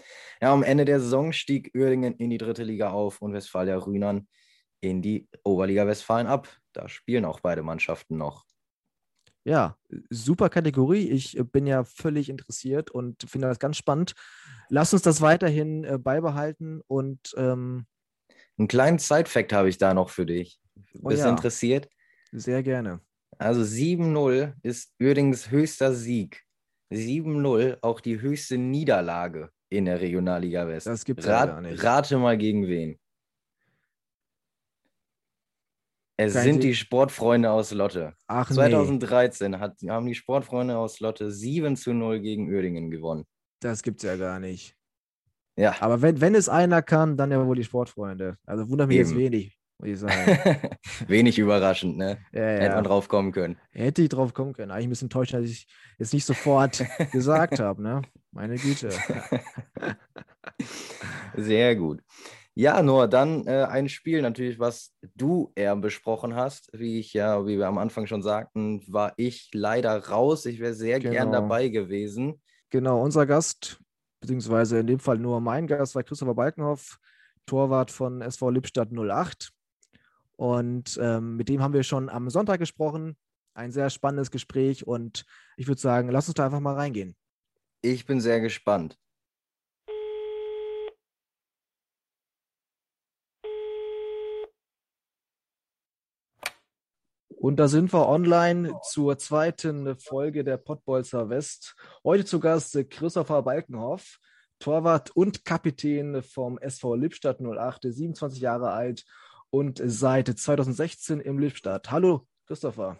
Ja, 0.41 0.54
am 0.54 0.63
Ende 0.63 0.86
der 0.86 0.99
Saison 0.99 1.34
stieg 1.34 1.71
Uerdingen 1.75 2.15
in 2.15 2.30
die 2.30 2.38
dritte 2.38 2.63
Liga 2.63 2.91
auf 2.91 3.21
und 3.21 3.34
Westfalia 3.34 3.78
Rühnern 3.78 4.28
in 4.82 5.01
die 5.01 5.28
Oberliga 5.43 5.88
Westfalen 5.88 6.28
ab. 6.28 6.47
Da 6.73 6.89
spielen 6.89 7.25
auch 7.25 7.39
beide 7.39 7.63
Mannschaften 7.63 8.17
noch. 8.17 8.45
Ja, 9.45 9.77
super 10.10 10.49
Kategorie. 10.49 11.08
Ich 11.10 11.38
äh, 11.38 11.43
bin 11.43 11.67
ja 11.67 11.84
völlig 11.84 12.29
interessiert 12.29 12.89
und 12.89 13.23
finde 13.29 13.47
das 13.47 13.60
ganz 13.60 13.77
spannend. 13.77 14.13
Lass 14.69 14.91
uns 14.91 15.03
das 15.03 15.21
weiterhin 15.21 15.84
äh, 15.84 15.99
beibehalten 15.99 16.81
und 16.88 17.34
ähm, 17.38 17.86
Einen 18.58 18.67
kleinen 18.67 18.97
Side-Fact 18.97 19.53
habe 19.53 19.69
ich 19.69 19.77
da 19.77 19.93
noch 19.93 20.10
für 20.10 20.25
dich. 20.25 20.60
Oh 21.01 21.10
Bist 21.10 21.21
du 21.21 21.27
ja. 21.27 21.31
interessiert? 21.31 21.88
sehr 22.31 22.63
gerne. 22.63 22.99
Also 23.38 23.62
7-0 23.62 24.53
ist 24.63 24.93
Uerdingens 24.99 25.51
höchster 25.51 25.93
Sieg. 25.93 26.43
7-0 26.91 27.77
auch 27.81 28.01
die 28.01 28.21
höchste 28.21 28.58
Niederlage 28.58 29.51
in 29.69 29.86
der 29.86 30.01
Regionalliga 30.01 30.67
West. 30.67 30.88
Das 30.88 31.05
gibt's 31.05 31.25
ja 31.25 31.39
Rat, 31.39 31.49
gar 31.49 31.62
nicht. 31.62 31.84
Rate 31.84 32.17
mal 32.17 32.38
gegen 32.38 32.67
wen. 32.67 32.99
Es 36.17 36.34
Kein 36.34 36.43
sind 36.43 36.63
die 36.63 36.75
Sportfreunde 36.75 37.51
aus 37.51 37.71
Lotte. 37.71 38.13
Ach 38.28 38.49
nee, 38.49 38.56
2013 38.56 39.60
hat, 39.60 39.78
haben 39.88 40.06
die 40.06 40.15
Sportfreunde 40.15 40.78
aus 40.78 40.99
Lotte 41.01 41.30
7 41.32 41.75
zu 41.75 41.93
0 41.93 42.21
gegen 42.21 42.47
Uerdingen 42.49 42.89
gewonnen. 42.89 43.25
das 43.60 43.84
gibt's 43.84 44.04
ja 44.04 44.15
gar 44.15 44.39
nicht. 44.39 44.75
Ja, 45.58 45.75
Aber 45.82 46.01
wenn, 46.01 46.19
wenn 46.21 46.36
es 46.36 46.47
einer 46.49 46.82
kann, 46.82 47.17
dann 47.17 47.32
ja 47.32 47.45
wohl 47.45 47.56
die 47.56 47.63
Sportfreunde. 47.63 48.38
Also 48.45 48.69
wundert 48.69 48.88
mich 48.89 48.97
jetzt 48.97 49.12
Eben. 49.12 49.19
wenig, 49.19 49.58
muss 49.78 49.89
ich 49.89 49.99
sagen. 49.99 50.60
wenig 51.08 51.38
überraschend, 51.39 51.97
ne? 51.97 52.17
Ja, 52.34 52.41
Hätte 52.41 52.65
ja. 52.65 52.75
man 52.75 52.84
drauf 52.86 53.08
kommen 53.08 53.32
können. 53.32 53.58
Hätte 53.71 54.01
ich 54.01 54.10
drauf 54.10 54.34
kommen 54.34 54.54
können. 54.54 54.71
Eigentlich 54.71 54.88
ein 54.88 54.89
bisschen 54.91 55.06
enttäuscht, 55.08 55.34
dass 55.34 55.43
ich 55.45 55.67
es 55.97 56.12
nicht 56.13 56.25
sofort 56.25 56.84
gesagt 57.12 57.60
habe, 57.60 57.82
ne? 57.82 58.01
Meine 58.32 58.56
Güte. 58.58 58.89
Sehr 61.36 61.75
gut. 61.75 62.01
Ja, 62.57 62.81
Noah, 62.81 63.09
dann 63.09 63.45
äh, 63.47 63.65
ein 63.65 63.89
Spiel 63.89 64.21
natürlich, 64.21 64.59
was 64.59 64.93
du 65.15 65.51
eher 65.55 65.75
besprochen 65.75 66.35
hast. 66.35 66.69
Wie 66.71 66.99
ich 66.99 67.11
ja, 67.13 67.45
wie 67.45 67.57
wir 67.57 67.67
am 67.67 67.77
Anfang 67.77 68.07
schon 68.07 68.23
sagten, 68.23 68.81
war 68.87 69.13
ich 69.17 69.49
leider 69.53 70.07
raus. 70.07 70.45
Ich 70.45 70.59
wäre 70.59 70.73
sehr 70.73 71.01
gern 71.01 71.13
Genau. 71.27 71.31
dabei 71.31 71.67
gewesen. 71.67 72.41
Genau, 72.69 73.01
unser 73.01 73.25
Gast, 73.25 73.81
beziehungsweise 74.21 74.79
in 74.79 74.87
dem 74.87 74.99
Fall 74.99 75.17
nur 75.17 75.41
mein 75.41 75.67
Gast, 75.67 75.95
war 75.95 76.03
Christopher 76.03 76.33
Balkenhoff, 76.33 76.97
Torwart 77.45 77.91
von 77.91 78.21
SV 78.21 78.49
Lippstadt 78.51 78.89
08. 78.91 79.51
Und 80.37 80.97
ähm, 81.01 81.35
mit 81.35 81.49
dem 81.49 81.61
haben 81.61 81.73
wir 81.73 81.83
schon 81.83 82.09
am 82.09 82.29
Sonntag 82.29 82.59
gesprochen. 82.59 83.17
Ein 83.53 83.71
sehr 83.73 83.89
spannendes 83.89 84.31
Gespräch 84.31 84.87
und 84.87 85.25
ich 85.57 85.67
würde 85.67 85.79
sagen, 85.81 86.09
lass 86.09 86.27
uns 86.27 86.35
da 86.35 86.45
einfach 86.45 86.59
mal 86.61 86.75
reingehen. 86.75 87.15
Ich 87.81 88.05
bin 88.05 88.19
sehr 88.21 88.39
gespannt. 88.39 88.97
Und 97.45 97.58
da 97.58 97.67
sind 97.67 97.93
wir 97.93 98.08
online 98.10 98.73
zur 98.81 99.19
zweiten 99.19 99.95
Folge 99.99 100.43
der 100.43 100.58
Pottbolzer 100.58 101.29
West. 101.29 101.75
Heute 102.03 102.25
zu 102.25 102.39
Gast 102.39 102.75
Christopher 102.89 103.43
Balkenhoff, 103.43 104.17
Torwart 104.58 105.12
und 105.15 105.45
Kapitän 105.45 106.23
vom 106.23 106.58
SV 106.58 106.95
Lippstadt 106.95 107.41
08, 107.41 107.84
27 107.84 108.41
Jahre 108.41 108.71
alt 108.71 109.05
und 109.51 109.79
seit 109.86 110.27
2016 110.27 111.19
im 111.19 111.38
Lippstadt. 111.38 111.91
Hallo 111.91 112.27
Christopher. 112.47 112.97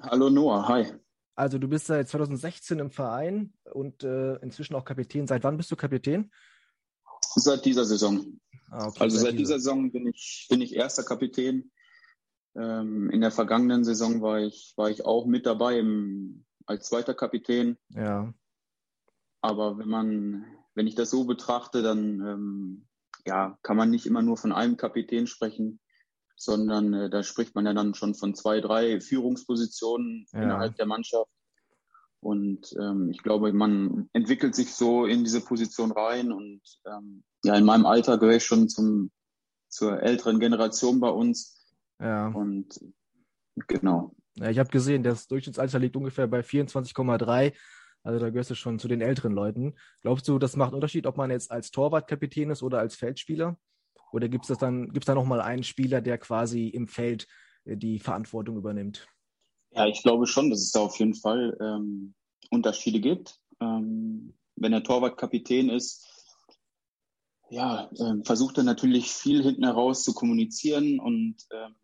Hallo 0.00 0.30
Noah, 0.30 0.66
hi. 0.66 0.86
Also 1.34 1.58
du 1.58 1.68
bist 1.68 1.88
seit 1.88 2.08
2016 2.08 2.78
im 2.78 2.90
Verein 2.90 3.52
und 3.70 4.02
äh, 4.02 4.36
inzwischen 4.36 4.74
auch 4.74 4.86
Kapitän. 4.86 5.26
Seit 5.26 5.44
wann 5.44 5.58
bist 5.58 5.70
du 5.70 5.76
Kapitän? 5.76 6.32
Seit 7.34 7.66
dieser 7.66 7.84
Saison. 7.84 8.40
Ah, 8.70 8.86
okay, 8.86 9.00
Also 9.00 9.18
seit 9.18 9.34
dieser- 9.34 9.36
dieser 9.36 9.58
Saison 9.58 9.92
bin 9.92 10.06
ich, 10.06 10.46
bin 10.48 10.62
ich 10.62 10.74
erster 10.74 11.02
Kapitän. 11.02 11.70
Ähm, 12.56 13.10
in 13.10 13.20
der 13.20 13.30
vergangenen 13.30 13.84
Saison 13.84 14.22
war 14.22 14.40
ich, 14.40 14.72
war 14.76 14.90
ich 14.90 15.04
auch 15.04 15.26
mit 15.26 15.44
dabei 15.46 15.78
im, 15.78 16.44
als 16.64 16.88
zweiter 16.88 17.14
Kapitän. 17.14 17.76
Ja, 17.90 18.32
Aber 19.42 19.78
wenn 19.78 19.88
man, 19.88 20.44
wenn 20.74 20.86
ich 20.86 20.94
das 20.94 21.10
so 21.10 21.24
betrachte, 21.24 21.82
dann 21.82 22.20
ähm, 22.20 22.86
ja, 23.26 23.58
kann 23.62 23.76
man 23.76 23.90
nicht 23.90 24.06
immer 24.06 24.22
nur 24.22 24.36
von 24.36 24.52
einem 24.52 24.76
Kapitän 24.76 25.26
sprechen, 25.26 25.80
sondern 26.36 26.94
äh, 26.94 27.10
da 27.10 27.22
spricht 27.22 27.54
man 27.54 27.66
ja 27.66 27.74
dann 27.74 27.94
schon 27.94 28.14
von 28.14 28.34
zwei, 28.34 28.60
drei 28.60 29.00
Führungspositionen 29.00 30.26
Ja. 30.32 30.42
innerhalb 30.42 30.76
der 30.76 30.86
Mannschaft. 30.86 31.30
Und 32.20 32.74
ähm, 32.80 33.10
ich 33.10 33.22
glaube, 33.22 33.52
man 33.52 34.08
entwickelt 34.12 34.54
sich 34.54 34.74
so 34.74 35.04
in 35.04 35.24
diese 35.24 35.40
Position 35.42 35.92
rein. 35.92 36.32
Und 36.32 36.60
ähm, 36.86 37.22
ja, 37.44 37.54
in 37.54 37.64
meinem 37.64 37.86
Alter 37.86 38.18
gehöre 38.18 38.36
ich 38.36 38.44
schon 38.44 38.68
zum, 38.68 39.10
zur 39.68 40.02
älteren 40.02 40.40
Generation 40.40 40.98
bei 41.00 41.10
uns. 41.10 41.54
Ja. 42.00 42.28
Und 42.28 42.80
genau. 43.68 44.14
Ja, 44.36 44.50
ich 44.50 44.58
habe 44.58 44.68
gesehen, 44.68 45.02
das 45.02 45.26
Durchschnittsalter 45.28 45.78
liegt 45.78 45.96
ungefähr 45.96 46.26
bei 46.26 46.40
24,3. 46.40 47.54
Also 48.02 48.20
da 48.20 48.30
gehörst 48.30 48.50
du 48.50 48.54
schon 48.54 48.78
zu 48.78 48.86
den 48.86 49.00
älteren 49.00 49.32
Leuten. 49.32 49.74
Glaubst 50.02 50.28
du, 50.28 50.38
das 50.38 50.56
macht 50.56 50.68
einen 50.68 50.76
Unterschied, 50.76 51.06
ob 51.06 51.16
man 51.16 51.30
jetzt 51.30 51.50
als 51.50 51.70
Torwart 51.70 52.06
Kapitän 52.06 52.50
ist 52.50 52.62
oder 52.62 52.78
als 52.78 52.94
Feldspieler? 52.94 53.58
Oder 54.12 54.28
gibt 54.28 54.48
es 54.48 54.58
dann, 54.58 54.92
gibt's 54.92 55.06
da 55.06 55.14
nochmal 55.14 55.40
einen 55.40 55.64
Spieler, 55.64 56.00
der 56.00 56.18
quasi 56.18 56.68
im 56.68 56.86
Feld 56.86 57.26
äh, 57.64 57.76
die 57.76 57.98
Verantwortung 57.98 58.56
übernimmt? 58.56 59.08
Ja, 59.72 59.86
ich 59.86 60.02
glaube 60.02 60.26
schon, 60.26 60.50
dass 60.50 60.60
es 60.60 60.72
da 60.72 60.80
auf 60.80 60.98
jeden 60.98 61.14
Fall 61.14 61.56
ähm, 61.60 62.14
Unterschiede 62.50 63.00
gibt. 63.00 63.40
Ähm, 63.60 64.34
wenn 64.54 64.72
der 64.72 64.84
Torwart 64.84 65.18
Kapitän 65.18 65.68
ist, 65.68 66.06
ja, 67.50 67.90
ähm, 67.98 68.24
versucht 68.24 68.58
er 68.58 68.64
natürlich 68.64 69.10
viel 69.10 69.42
hinten 69.42 69.64
heraus 69.64 70.02
zu 70.02 70.14
kommunizieren 70.14 70.98
und 70.98 71.36
ähm, 71.52 71.74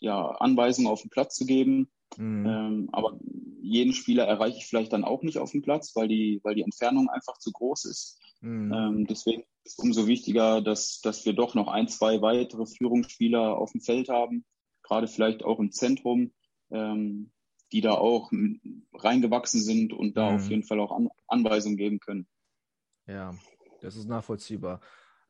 ja, 0.00 0.28
Anweisungen 0.28 0.88
auf 0.90 1.02
den 1.02 1.10
Platz 1.10 1.34
zu 1.34 1.46
geben. 1.46 1.90
Mhm. 2.16 2.46
Ähm, 2.46 2.88
aber 2.92 3.18
jeden 3.60 3.92
Spieler 3.92 4.24
erreiche 4.24 4.58
ich 4.58 4.66
vielleicht 4.66 4.92
dann 4.92 5.04
auch 5.04 5.22
nicht 5.22 5.38
auf 5.38 5.50
dem 5.50 5.62
Platz, 5.62 5.96
weil 5.96 6.08
die, 6.08 6.40
weil 6.44 6.54
die 6.54 6.62
Entfernung 6.62 7.08
einfach 7.08 7.38
zu 7.38 7.50
groß 7.50 7.86
ist. 7.86 8.20
Mhm. 8.40 8.72
Ähm, 8.72 9.06
deswegen 9.06 9.42
ist 9.64 9.78
es 9.78 9.84
umso 9.84 10.06
wichtiger, 10.06 10.60
dass, 10.60 11.00
dass 11.00 11.24
wir 11.24 11.32
doch 11.32 11.54
noch 11.54 11.68
ein, 11.68 11.88
zwei 11.88 12.20
weitere 12.20 12.66
Führungsspieler 12.66 13.56
auf 13.56 13.72
dem 13.72 13.80
Feld 13.80 14.08
haben, 14.08 14.44
gerade 14.82 15.08
vielleicht 15.08 15.44
auch 15.44 15.58
im 15.58 15.72
Zentrum, 15.72 16.32
ähm, 16.70 17.32
die 17.72 17.80
da 17.80 17.92
auch 17.92 18.30
reingewachsen 18.92 19.60
sind 19.60 19.92
und 19.92 20.16
da 20.16 20.30
Mhm. 20.30 20.36
auf 20.36 20.48
jeden 20.48 20.64
Fall 20.64 20.78
auch 20.78 20.92
An 20.92 21.08
Anweisungen 21.26 21.76
geben 21.76 21.98
können. 21.98 22.28
Ja, 23.06 23.34
das 23.80 23.96
ist 23.96 24.06
nachvollziehbar. 24.06 24.80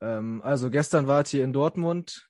Ähm, 0.01 0.43
also 0.43 0.71
gestern 0.71 1.07
wart 1.07 1.33
ihr 1.33 1.45
in 1.45 1.53
Dortmund, 1.53 2.29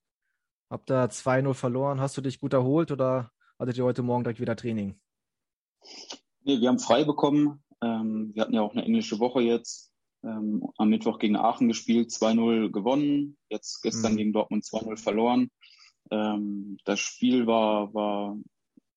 habt 0.74 0.90
da 0.90 1.04
2-0 1.04 1.54
verloren. 1.54 2.00
Hast 2.00 2.16
du 2.16 2.20
dich 2.20 2.40
gut 2.40 2.52
erholt 2.52 2.90
oder 2.90 3.30
hattet 3.58 3.78
ihr 3.78 3.84
heute 3.84 4.02
Morgen 4.02 4.24
direkt 4.24 4.40
wieder 4.40 4.56
Training? 4.56 4.96
Nee, 6.42 6.60
wir 6.60 6.68
haben 6.68 6.80
frei 6.80 7.04
bekommen. 7.04 7.62
Ähm, 7.80 8.32
wir 8.34 8.42
hatten 8.42 8.54
ja 8.54 8.60
auch 8.60 8.72
eine 8.72 8.84
englische 8.84 9.20
Woche 9.20 9.40
jetzt. 9.40 9.92
Ähm, 10.24 10.66
am 10.76 10.88
Mittwoch 10.88 11.18
gegen 11.18 11.36
Aachen 11.36 11.68
gespielt, 11.68 12.10
2-0 12.10 12.70
gewonnen. 12.72 13.36
Jetzt 13.48 13.82
gestern 13.82 14.12
Mhm. 14.14 14.16
gegen 14.16 14.32
Dortmund 14.32 14.64
2-0 14.64 14.96
verloren. 14.96 15.48
Ähm, 16.10 16.76
das 16.84 16.98
Spiel 16.98 17.46
war, 17.46 17.94
war 17.94 18.36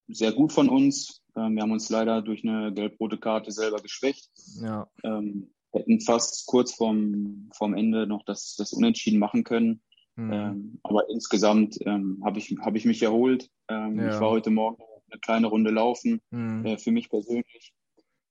sehr 0.07 0.31
gut 0.31 0.51
von 0.53 0.69
uns. 0.69 1.21
Ähm, 1.35 1.55
wir 1.55 1.61
haben 1.61 1.71
uns 1.71 1.89
leider 1.89 2.23
durch 2.23 2.43
eine 2.43 2.73
gelb-rote 2.73 3.19
Karte 3.19 3.51
selber 3.51 3.77
geschwächt. 3.81 4.31
Ja. 4.61 4.87
Ähm, 5.03 5.53
hätten 5.73 6.01
fast 6.01 6.47
kurz 6.47 6.73
vorm, 6.73 7.49
vorm 7.53 7.75
Ende 7.75 8.07
noch 8.07 8.23
das, 8.25 8.55
das 8.57 8.73
Unentschieden 8.73 9.19
machen 9.19 9.43
können. 9.43 9.81
Mhm. 10.17 10.33
Ähm, 10.33 10.79
aber 10.83 11.09
insgesamt 11.09 11.77
ähm, 11.85 12.21
habe 12.25 12.39
ich, 12.39 12.53
hab 12.59 12.75
ich 12.75 12.85
mich 12.85 13.01
erholt. 13.03 13.49
Ähm, 13.69 13.97
Ja. 13.99 14.13
Ich 14.15 14.19
war 14.19 14.31
heute 14.31 14.49
Morgen 14.49 14.81
eine 15.09 15.19
kleine 15.21 15.47
Runde 15.47 15.71
laufen, 15.71 16.19
Mhm. 16.31 16.65
äh, 16.65 16.77
für 16.77 16.91
mich 16.91 17.09
persönlich. 17.09 17.71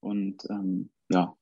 Und 0.01 0.44
ähm, 0.51 0.90
ja, 1.09 1.35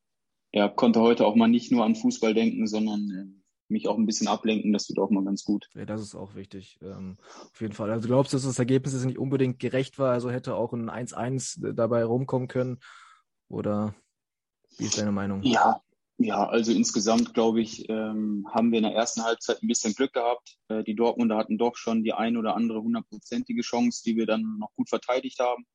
er 0.52 0.68
konnte 0.68 1.00
heute 1.00 1.26
auch 1.26 1.35
mal 1.35 1.48
nicht 1.48 1.72
nur 1.72 1.85
an 1.85 1.96
Fußball 1.96 2.35
denken, 2.35 2.66
sondern 2.66 3.00
ähm, 3.11 3.40
mich 3.68 3.88
auch 3.88 3.96
ein 3.96 4.07
bisschen 4.07 4.28
ablenken. 4.28 4.72
Das 4.72 4.87
tut 4.87 4.98
auch 4.98 5.11
mal 5.11 5.24
ganz 5.24 5.42
gut. 5.42 5.68
Ja, 5.74 5.87
das 5.87 6.02
ist 6.02 6.14
auch 6.14 6.35
wichtig. 6.35 6.78
Ähm, 6.83 7.16
auf 7.52 7.61
jeden 7.61 7.72
Fall. 7.72 7.90
Also 7.90 8.02
du 8.02 8.09
glaubst, 8.14 8.35
dass 8.35 8.44
das 8.44 8.59
Ergebnis 8.59 8.92
jetzt 8.92 9.07
nicht 9.07 9.18
unbedingt 9.18 9.59
gerecht 9.59 9.98
war, 9.98 10.12
also 10.12 10.30
hätte 10.30 10.54
auch 10.54 10.72
ein 10.74 10.90
1-1 10.90 11.72
dabei 11.74 12.04
rumkommen 12.04 12.46
können? 12.48 12.78
Oder 13.48 13.94
wie 14.78 14.85
ist 14.85 14.98
deine 14.98 15.12
Meinung? 15.12 15.42
Ja, 15.42 15.80
ja, 16.18 16.46
also 16.48 16.72
insgesamt 16.72 17.35
glaube 17.35 17.61
ich, 17.61 17.88
ähm, 17.88 18.46
haben 18.53 18.70
wir 18.70 18.79
in 18.79 18.85
der 18.85 18.94
ersten 18.94 19.24
Halbzeit 19.24 19.62
ein 19.62 19.68
bisschen 19.68 19.94
Glück 19.94 20.12
gehabt. 20.12 20.57
Äh, 20.68 20.85
die 20.85 20.94
Dortmunder 20.94 21.37
hatten 21.37 21.59
doch 21.59 21.77
schon 21.77 22.05
die 22.05 22.12
ein 22.12 22.37
oder 22.37 22.55
andere 22.55 22.83
hundertprozentige 22.83 23.62
Chance, 23.62 24.03
die 24.05 24.16
wir 24.16 24.27
dann 24.27 24.59
noch 24.59 24.72
gut 24.77 24.88
verteidigt 24.88 25.40
haben. 25.40 25.66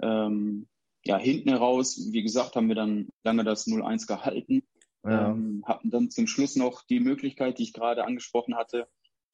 Ähm, 0.00 0.68
ja, 1.04 1.18
hinten 1.18 1.50
heraus, 1.50 2.08
wie 2.12 2.22
gesagt, 2.22 2.56
haben 2.56 2.68
wir 2.68 2.74
dann 2.74 3.08
lange 3.24 3.44
das 3.44 3.66
0-1 3.66 4.06
gehalten, 4.06 4.62
Ja. 5.04 5.30
ähm, 5.30 5.62
hatten 5.66 5.90
dann 5.90 6.10
zum 6.10 6.26
Schluss 6.26 6.56
noch 6.56 6.82
die 6.84 7.00
Möglichkeit, 7.00 7.58
die 7.58 7.64
ich 7.64 7.72
gerade 7.72 8.04
angesprochen 8.04 8.56
hatte. 8.56 8.88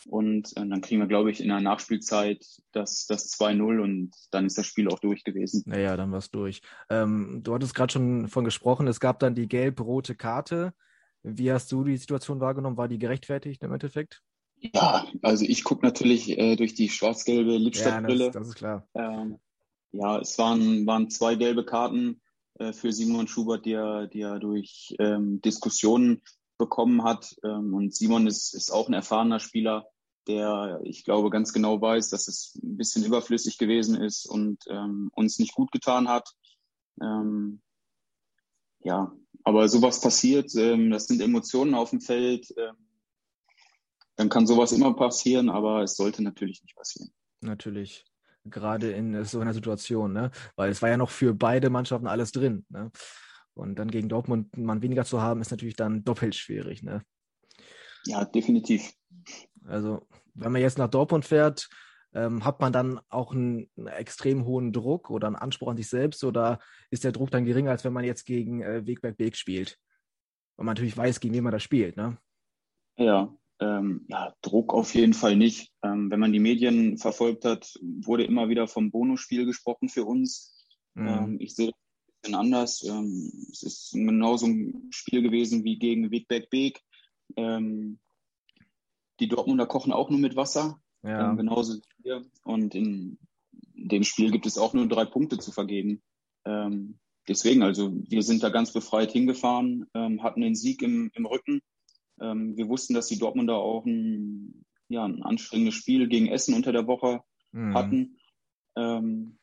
Und 0.06 0.56
äh, 0.56 0.66
dann 0.66 0.80
kriegen 0.80 1.00
wir, 1.00 1.08
glaube 1.08 1.30
ich, 1.30 1.40
in 1.40 1.48
der 1.48 1.60
Nachspielzeit 1.60 2.44
das, 2.72 3.06
das 3.06 3.32
2-0 3.38 3.80
und 3.80 4.10
dann 4.30 4.46
ist 4.46 4.58
das 4.58 4.66
Spiel 4.66 4.88
auch 4.88 4.98
durch 4.98 5.24
gewesen. 5.24 5.62
Naja, 5.66 5.96
dann 5.96 6.12
war 6.12 6.18
es 6.18 6.30
durch. 6.30 6.60
Ähm, 6.90 7.40
du 7.42 7.54
hattest 7.54 7.74
gerade 7.74 7.92
schon 7.92 8.28
von 8.28 8.44
gesprochen, 8.44 8.86
es 8.86 9.00
gab 9.00 9.18
dann 9.18 9.34
die 9.34 9.48
gelb-rote 9.48 10.14
Karte. 10.14 10.74
Wie 11.22 11.50
hast 11.50 11.72
du 11.72 11.84
die 11.84 11.96
Situation 11.96 12.40
wahrgenommen? 12.40 12.76
War 12.76 12.88
die 12.88 12.98
gerechtfertigt 12.98 13.62
im 13.62 13.72
Endeffekt? 13.72 14.22
Ja, 14.74 15.06
also 15.22 15.44
ich 15.44 15.64
gucke 15.64 15.84
natürlich 15.84 16.38
äh, 16.38 16.56
durch 16.56 16.74
die 16.74 16.88
schwarz-gelbe 16.88 17.52
Ja, 17.52 17.58
Lippstadtbrille. 17.58 18.24
das, 18.26 18.34
das 18.34 18.48
ist 18.48 18.54
klar. 18.54 18.86
Ähm, 18.94 19.38
ja, 19.92 20.18
es 20.18 20.38
waren, 20.38 20.86
waren 20.86 21.10
zwei 21.10 21.34
gelbe 21.34 21.64
Karten 21.64 22.20
äh, 22.58 22.72
für 22.72 22.92
Simon 22.92 23.28
Schubert, 23.28 23.64
die 23.64 23.72
er, 23.72 24.06
die 24.06 24.22
er 24.22 24.38
durch 24.38 24.94
ähm, 24.98 25.40
Diskussionen 25.40 26.22
bekommen 26.58 27.04
hat. 27.04 27.34
Ähm, 27.44 27.74
und 27.74 27.94
Simon 27.94 28.26
ist, 28.26 28.54
ist 28.54 28.70
auch 28.70 28.88
ein 28.88 28.94
erfahrener 28.94 29.40
Spieler, 29.40 29.86
der, 30.26 30.80
ich 30.84 31.04
glaube, 31.04 31.30
ganz 31.30 31.52
genau 31.52 31.80
weiß, 31.80 32.10
dass 32.10 32.28
es 32.28 32.58
ein 32.62 32.76
bisschen 32.76 33.04
überflüssig 33.04 33.58
gewesen 33.58 34.00
ist 34.00 34.26
und 34.26 34.64
ähm, 34.68 35.10
uns 35.14 35.38
nicht 35.38 35.54
gut 35.54 35.70
getan 35.72 36.08
hat. 36.08 36.28
Ähm, 37.00 37.60
ja, 38.80 39.12
aber 39.42 39.68
sowas 39.68 40.00
passiert, 40.00 40.54
ähm, 40.56 40.90
das 40.90 41.06
sind 41.06 41.20
Emotionen 41.20 41.74
auf 41.74 41.90
dem 41.90 42.00
Feld. 42.00 42.52
Ähm, 42.56 42.76
dann 44.16 44.28
kann 44.28 44.46
sowas 44.46 44.72
immer 44.72 44.94
passieren, 44.94 45.50
aber 45.50 45.82
es 45.82 45.96
sollte 45.96 46.22
natürlich 46.22 46.62
nicht 46.62 46.76
passieren. 46.76 47.10
Natürlich. 47.40 48.04
Gerade 48.44 48.92
in 48.92 49.24
so 49.24 49.40
einer 49.40 49.54
Situation, 49.54 50.12
ne? 50.12 50.30
Weil 50.54 50.70
es 50.70 50.82
war 50.82 50.90
ja 50.90 50.98
noch 50.98 51.10
für 51.10 51.34
beide 51.34 51.70
Mannschaften 51.70 52.06
alles 52.06 52.30
drin, 52.30 52.66
ne? 52.68 52.90
Und 53.54 53.78
dann 53.78 53.90
gegen 53.90 54.08
Dortmund 54.08 54.52
einen 54.54 54.66
Mann 54.66 54.82
weniger 54.82 55.04
zu 55.04 55.22
haben, 55.22 55.40
ist 55.40 55.50
natürlich 55.50 55.76
dann 55.76 56.04
doppelt 56.04 56.34
schwierig, 56.34 56.82
ne? 56.82 57.02
Ja, 58.04 58.24
definitiv. 58.24 58.92
Also, 59.66 60.06
wenn 60.34 60.52
man 60.52 60.60
jetzt 60.60 60.78
nach 60.78 60.90
Dortmund 60.90 61.24
fährt, 61.24 61.68
ähm, 62.14 62.44
hat 62.44 62.60
man 62.60 62.72
dann 62.72 63.00
auch 63.08 63.32
einen, 63.32 63.68
einen 63.76 63.88
extrem 63.88 64.44
hohen 64.44 64.72
Druck 64.72 65.10
oder 65.10 65.26
einen 65.26 65.36
Anspruch 65.36 65.68
an 65.68 65.76
sich 65.76 65.88
selbst 65.88 66.22
oder 66.24 66.60
ist 66.90 67.04
der 67.04 67.12
Druck 67.12 67.30
dann 67.30 67.44
geringer, 67.44 67.70
als 67.70 67.84
wenn 67.84 67.92
man 67.92 68.04
jetzt 68.04 68.24
gegen 68.24 68.62
äh, 68.62 68.86
Wegberg 68.86 69.16
Beek 69.16 69.36
spielt? 69.36 69.78
Und 70.56 70.66
man 70.66 70.74
natürlich 70.74 70.96
weiß, 70.96 71.18
gegen 71.20 71.34
wen 71.34 71.44
man 71.44 71.52
da 71.52 71.58
spielt, 71.58 71.96
ne? 71.96 72.16
Ja, 72.96 73.34
ähm, 73.60 74.06
ja, 74.08 74.34
Druck 74.42 74.72
auf 74.72 74.94
jeden 74.94 75.14
Fall 75.14 75.36
nicht. 75.36 75.72
Ähm, 75.82 76.10
wenn 76.10 76.20
man 76.20 76.32
die 76.32 76.40
Medien 76.40 76.98
verfolgt 76.98 77.44
hat, 77.44 77.74
wurde 77.82 78.24
immer 78.24 78.48
wieder 78.48 78.68
vom 78.68 78.90
Bonusspiel 78.90 79.46
gesprochen 79.46 79.88
für 79.88 80.04
uns. 80.04 80.66
Mhm. 80.94 81.08
Ähm, 81.08 81.36
ich 81.40 81.54
sehe 81.54 81.68
das 81.68 81.74
ein 81.74 82.20
bisschen 82.22 82.34
anders. 82.36 82.82
Ähm, 82.84 83.32
es 83.50 83.62
ist 83.62 83.90
genauso 83.92 84.46
ein 84.46 84.88
Spiel 84.90 85.22
gewesen 85.22 85.64
wie 85.64 85.78
gegen 85.78 86.10
Wegberg 86.10 86.48
Beek. 86.50 86.80
Ähm, 87.36 87.98
die 89.20 89.28
Dortmunder 89.28 89.66
kochen 89.66 89.92
auch 89.92 90.10
nur 90.10 90.18
mit 90.18 90.36
Wasser, 90.36 90.80
ja. 91.02 91.30
ähm, 91.30 91.36
genauso 91.36 91.74
wie 91.74 92.04
wir. 92.04 92.24
Und 92.44 92.74
in 92.74 93.18
dem 93.52 94.04
Spiel 94.04 94.30
gibt 94.30 94.46
es 94.46 94.58
auch 94.58 94.74
nur 94.74 94.88
drei 94.88 95.04
Punkte 95.04 95.38
zu 95.38 95.52
vergeben. 95.52 96.02
Ähm, 96.44 96.98
deswegen, 97.28 97.62
also 97.62 97.92
wir 97.92 98.22
sind 98.22 98.42
da 98.42 98.48
ganz 98.48 98.72
befreit 98.72 99.12
hingefahren, 99.12 99.86
ähm, 99.94 100.22
hatten 100.22 100.40
den 100.40 100.54
Sieg 100.54 100.82
im, 100.82 101.10
im 101.14 101.26
Rücken. 101.26 101.60
Ähm, 102.20 102.56
wir 102.56 102.68
wussten, 102.68 102.94
dass 102.94 103.08
die 103.08 103.18
Dortmunder 103.18 103.56
auch 103.56 103.84
ein, 103.86 104.64
ja, 104.88 105.04
ein 105.04 105.22
anstrengendes 105.22 105.74
Spiel 105.74 106.08
gegen 106.08 106.28
Essen 106.28 106.54
unter 106.54 106.72
der 106.72 106.86
Woche 106.86 107.22
Mhm. 107.54 107.74
hatten. 107.74 108.18
Ähm, 108.76 109.38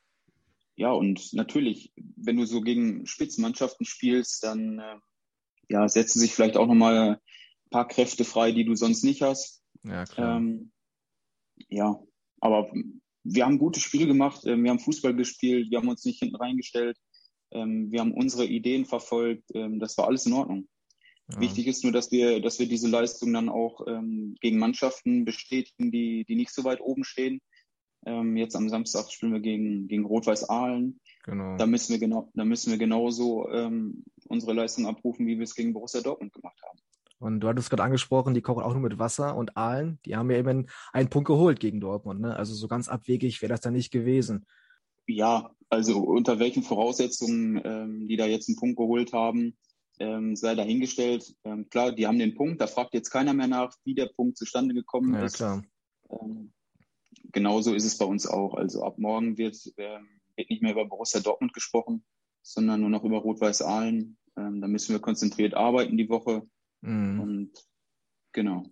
ja, 0.76 0.92
und 0.92 1.34
natürlich, 1.34 1.94
wenn 1.96 2.38
du 2.38 2.46
so 2.46 2.62
gegen 2.62 3.06
Spitzenmannschaften 3.06 3.86
spielst, 3.86 4.44
dann 4.44 4.80
äh, 4.80 4.98
ja, 5.70 5.88
setzen 5.88 6.20
sich 6.20 6.34
vielleicht 6.34 6.58
auch 6.58 6.68
nochmal 6.68 7.16
ein 7.16 7.70
paar 7.70 7.88
Kräfte 7.88 8.26
frei, 8.26 8.52
die 8.52 8.66
du 8.66 8.76
sonst 8.76 9.04
nicht 9.04 9.22
hast. 9.22 9.61
Ja, 9.84 10.06
klar. 10.06 10.38
Ähm, 10.38 10.72
ja, 11.70 12.00
aber 12.40 12.72
wir 13.24 13.46
haben 13.46 13.60
gute 13.60 13.80
Spiele 13.80 14.08
gemacht, 14.08 14.46
äh, 14.46 14.58
wir 14.58 14.70
haben 14.70 14.80
Fußball 14.80 15.16
gespielt, 15.16 15.72
wir 15.72 15.80
haben 15.80 15.90
uns 15.90 16.06
nicht 16.06 16.20
hinten 16.20 16.36
reingestellt, 16.36 16.98
ähm, 17.52 17.92
wir 17.92 18.00
haben 18.00 18.14
unsere 18.14 18.46
Ideen 18.46 18.86
verfolgt, 18.86 19.44
ähm, 19.54 19.80
das 19.80 19.98
war 19.98 20.08
alles 20.08 20.26
in 20.26 20.34
Ordnung. 20.34 20.68
ja. 21.32 21.40
Wichtig 21.40 21.68
ist 21.68 21.84
nur, 21.84 21.94
dass 21.94 22.12
wir, 22.12 22.42
dass 22.42 22.60
wir 22.60 22.68
diese 22.68 22.88
Leistung 22.88 23.34
dann 23.34 23.50
auch 23.50 23.86
ähm, 23.88 24.36
gegen 24.42 24.60
Mannschaften 24.60 25.26
bestätigen, 25.26 25.92
die, 25.92 26.26
die 26.26 26.36
nicht 26.36 26.54
so 26.54 26.64
weit 26.64 26.82
oben 26.82 27.04
stehen. 27.04 27.42
Ähm, 28.06 28.36
jetzt 28.36 28.56
am 28.56 28.68
Samstag 28.68 29.12
spielen 29.12 29.34
wir 29.34 29.42
gegen, 29.42 29.88
gegen 29.88 30.06
Rot-Weiß 30.06 30.50
Aalen. 30.50 31.00
Genau. 31.24 31.56
Da 31.58 31.68
müssen 31.68 31.92
wir 31.92 32.00
genau, 32.00 32.32
da 32.34 32.46
müssen 32.46 32.72
wir 32.72 32.80
genauso 32.80 33.48
ähm, 33.50 34.04
unsere 34.28 34.54
Leistung 34.54 34.88
abrufen, 34.88 35.28
wie 35.28 35.38
wir 35.38 35.44
es 35.44 35.54
gegen 35.54 35.74
Borussia 35.74 36.02
Dortmund 36.02 36.34
gemacht 36.34 36.60
haben. 36.68 36.80
Und 37.22 37.40
du 37.40 37.48
hattest 37.48 37.70
gerade 37.70 37.84
angesprochen, 37.84 38.34
die 38.34 38.42
kochen 38.42 38.64
auch 38.64 38.74
nur 38.74 38.82
mit 38.82 38.98
Wasser 38.98 39.36
und 39.36 39.56
Aalen. 39.56 40.00
Die 40.06 40.16
haben 40.16 40.32
ja 40.32 40.38
eben 40.38 40.68
einen 40.92 41.10
Punkt 41.10 41.28
geholt 41.28 41.60
gegen 41.60 41.80
Dortmund. 41.80 42.20
Ne? 42.20 42.36
Also 42.36 42.56
so 42.56 42.68
ganz 42.68 42.88
abwegig 42.90 43.42
wäre 43.42 43.52
das 43.52 43.62
dann 43.62 43.74
nicht 43.74 43.92
gewesen. 43.92 44.48
Ja, 45.06 45.52
also 45.70 46.00
unter 46.00 46.40
welchen 46.40 46.64
Voraussetzungen 46.64 47.62
ähm, 47.64 48.08
die 48.08 48.18
da 48.18 48.26
jetzt 48.26 48.50
einen 48.50 48.58
Punkt 48.58 48.78
geholt 48.78 49.14
haben, 49.14 49.56
ähm, 50.00 50.36
sei 50.36 50.56
dahingestellt. 50.56 51.36
Ähm, 51.44 51.70
klar, 51.70 51.92
die 51.92 52.08
haben 52.08 52.18
den 52.18 52.34
Punkt, 52.34 52.60
da 52.60 52.66
fragt 52.66 52.96
jetzt 52.96 53.12
keiner 53.12 53.34
mehr 53.34 53.48
nach, 53.48 53.76
wie 53.84 53.94
der 53.94 54.08
Punkt 54.08 54.38
zustande 54.38 54.74
gekommen 54.74 55.14
Ja, 55.14 55.26
ist. 55.26 55.36
klar. 55.36 55.64
Ähm, 56.10 56.52
genauso 57.32 57.76
ist 57.76 57.86
es 57.86 57.98
bei 58.00 58.06
uns 58.06 58.26
auch. 58.26 58.56
Also 58.56 58.84
ab 58.84 58.98
morgen 58.98 59.38
wird, 59.38 59.58
ähm, 59.78 60.08
wird 60.36 60.50
nicht 60.50 60.64
mehr 60.64 60.72
über 60.72 60.86
Borussia 60.86 61.20
Dortmund 61.20 61.54
gesprochen, 61.54 62.04
sondern 62.42 62.82
nur 62.82 62.90
noch 62.90 63.04
über 63.04 63.20
Rot-Weiß 63.20 63.62
Aalen. 63.62 64.18
Ähm, 64.38 64.60
da 64.60 64.68
müssen 64.68 64.94
wir 64.94 65.00
konzentriert 65.00 65.54
arbeiten 65.54 65.98
die 65.98 66.10
Woche. 66.10 66.48
Mhm. 66.82 67.20
Und 67.20 67.52
genau. 68.34 68.64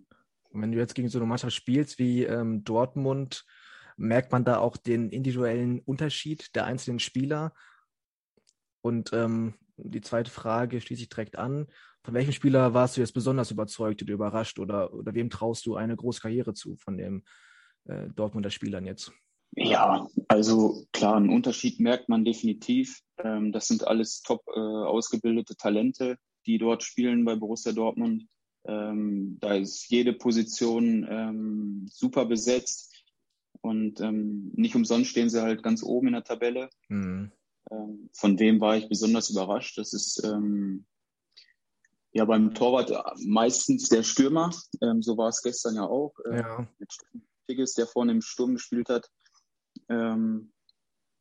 Wenn 0.52 0.72
du 0.72 0.78
jetzt 0.78 0.94
gegen 0.94 1.08
so 1.08 1.18
eine 1.18 1.26
Mannschaft 1.26 1.54
spielst 1.54 1.98
wie 1.98 2.24
ähm, 2.24 2.64
Dortmund, 2.64 3.44
merkt 3.96 4.32
man 4.32 4.44
da 4.44 4.58
auch 4.58 4.76
den 4.76 5.10
individuellen 5.10 5.80
Unterschied 5.80 6.54
der 6.54 6.64
einzelnen 6.64 6.98
Spieler. 6.98 7.52
Und 8.82 9.12
ähm, 9.12 9.54
die 9.76 10.00
zweite 10.00 10.30
Frage 10.30 10.80
schließe 10.80 11.02
ich 11.02 11.08
direkt 11.08 11.36
an. 11.36 11.66
Von 12.02 12.14
welchem 12.14 12.32
Spieler 12.32 12.72
warst 12.74 12.96
du 12.96 13.00
jetzt 13.00 13.12
besonders 13.12 13.50
überzeugt 13.50 14.02
oder 14.02 14.14
überrascht 14.14 14.58
oder, 14.58 14.92
oder 14.94 15.14
wem 15.14 15.30
traust 15.30 15.66
du 15.66 15.76
eine 15.76 15.96
große 15.96 16.20
Karriere 16.20 16.54
zu 16.54 16.76
von 16.76 16.96
den 16.96 17.24
äh, 17.84 18.08
Dortmunder 18.14 18.50
Spielern 18.50 18.86
jetzt? 18.86 19.12
Ja, 19.52 20.06
also 20.28 20.86
klar, 20.92 21.16
einen 21.16 21.28
Unterschied 21.28 21.80
merkt 21.80 22.08
man 22.08 22.24
definitiv. 22.24 23.00
Ähm, 23.18 23.52
das 23.52 23.66
sind 23.66 23.86
alles 23.86 24.22
top 24.22 24.42
äh, 24.48 24.58
ausgebildete 24.58 25.56
Talente, 25.56 26.16
die 26.46 26.58
dort 26.58 26.82
spielen 26.82 27.24
bei 27.24 27.36
Borussia 27.36 27.72
Dortmund. 27.72 28.26
Ähm, 28.64 29.38
da 29.40 29.54
ist 29.54 29.88
jede 29.88 30.12
Position 30.12 31.06
ähm, 31.08 31.86
super 31.90 32.26
besetzt 32.26 33.04
und 33.62 34.00
ähm, 34.00 34.52
nicht 34.54 34.74
umsonst 34.74 35.10
stehen 35.10 35.30
sie 35.30 35.42
halt 35.42 35.62
ganz 35.62 35.82
oben 35.82 36.08
in 36.08 36.12
der 36.14 36.24
Tabelle. 36.24 36.68
Mhm. 36.88 37.32
Ähm, 37.70 38.10
von 38.12 38.38
wem 38.38 38.60
war 38.60 38.76
ich 38.76 38.88
besonders 38.88 39.30
überrascht? 39.30 39.78
Das 39.78 39.92
ist 39.92 40.22
ähm, 40.24 40.84
ja 42.12 42.24
beim 42.24 42.52
Torwart 42.54 42.92
meistens 43.24 43.88
der 43.88 44.02
Stürmer. 44.02 44.50
Ähm, 44.82 45.02
so 45.02 45.16
war 45.16 45.28
es 45.28 45.42
gestern 45.42 45.76
ja 45.76 45.84
auch. 45.84 46.14
Äh, 46.26 46.40
Ja, 46.40 46.68
mit 46.78 46.92
Tigges, 47.46 47.74
der 47.74 47.86
vorne 47.86 48.12
im 48.12 48.22
Sturm 48.22 48.54
gespielt 48.54 48.88
hat. 48.88 49.10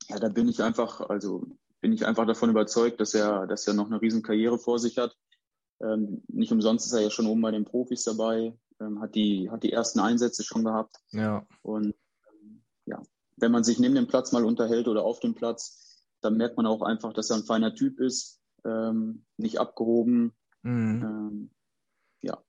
Ja, 0.10 0.18
da 0.20 0.30
bin 0.30 0.48
ich 0.48 0.62
einfach, 0.62 1.02
also 1.02 1.46
bin 1.82 1.94
ich 1.94 2.06
einfach 2.06 2.26
davon 2.26 2.50
überzeugt, 2.50 3.00
dass 3.00 3.14
er, 3.14 3.48
dass 3.48 3.68
er 3.68 3.74
noch 3.74 3.88
eine 3.88 4.02
riesen 4.02 4.22
Karriere 4.22 4.58
vor 4.58 4.80
sich 4.80 4.98
hat. 4.98 5.16
Ähm, 5.82 6.24
nicht 6.28 6.52
umsonst 6.52 6.86
ist 6.86 6.94
er 6.94 7.02
ja 7.02 7.10
schon 7.10 7.28
oben 7.28 7.42
bei 7.42 7.52
den 7.52 7.66
Profis 7.66 8.04
dabei, 8.04 8.58
ähm, 8.82 9.02
hat 9.02 9.16
die, 9.16 9.50
hat 9.50 9.64
die 9.64 9.72
ersten 9.72 10.00
Einsätze 10.00 10.44
schon 10.44 10.64
gehabt. 10.64 10.98
ja, 11.12 11.46
Und 11.62 11.96
ähm, 12.32 12.64
ja, 12.86 13.02
wenn 13.38 13.52
man 13.52 13.64
sich 13.64 13.80
neben 13.80 13.96
dem 13.96 14.08
Platz 14.08 14.32
mal 14.32 14.44
unterhält 14.44 14.88
oder 14.88 15.04
auf 15.04 15.20
dem 15.22 15.36
Platz, 15.36 16.04
da 16.22 16.30
merkt 16.30 16.58
man 16.58 16.66
auch 16.66 16.82
einfach, 16.82 17.14
dass 17.14 17.30
er 17.30 17.38
ein 17.38 17.44
feiner 17.44 17.74
Typ 17.74 18.00
ist, 18.00 18.42
ähm, 18.66 19.26
nicht 19.38 19.60
abgehoben. 19.60 20.34
Mhm. 20.64 21.02
Ähm, 21.02 21.52
ja. 22.22 22.44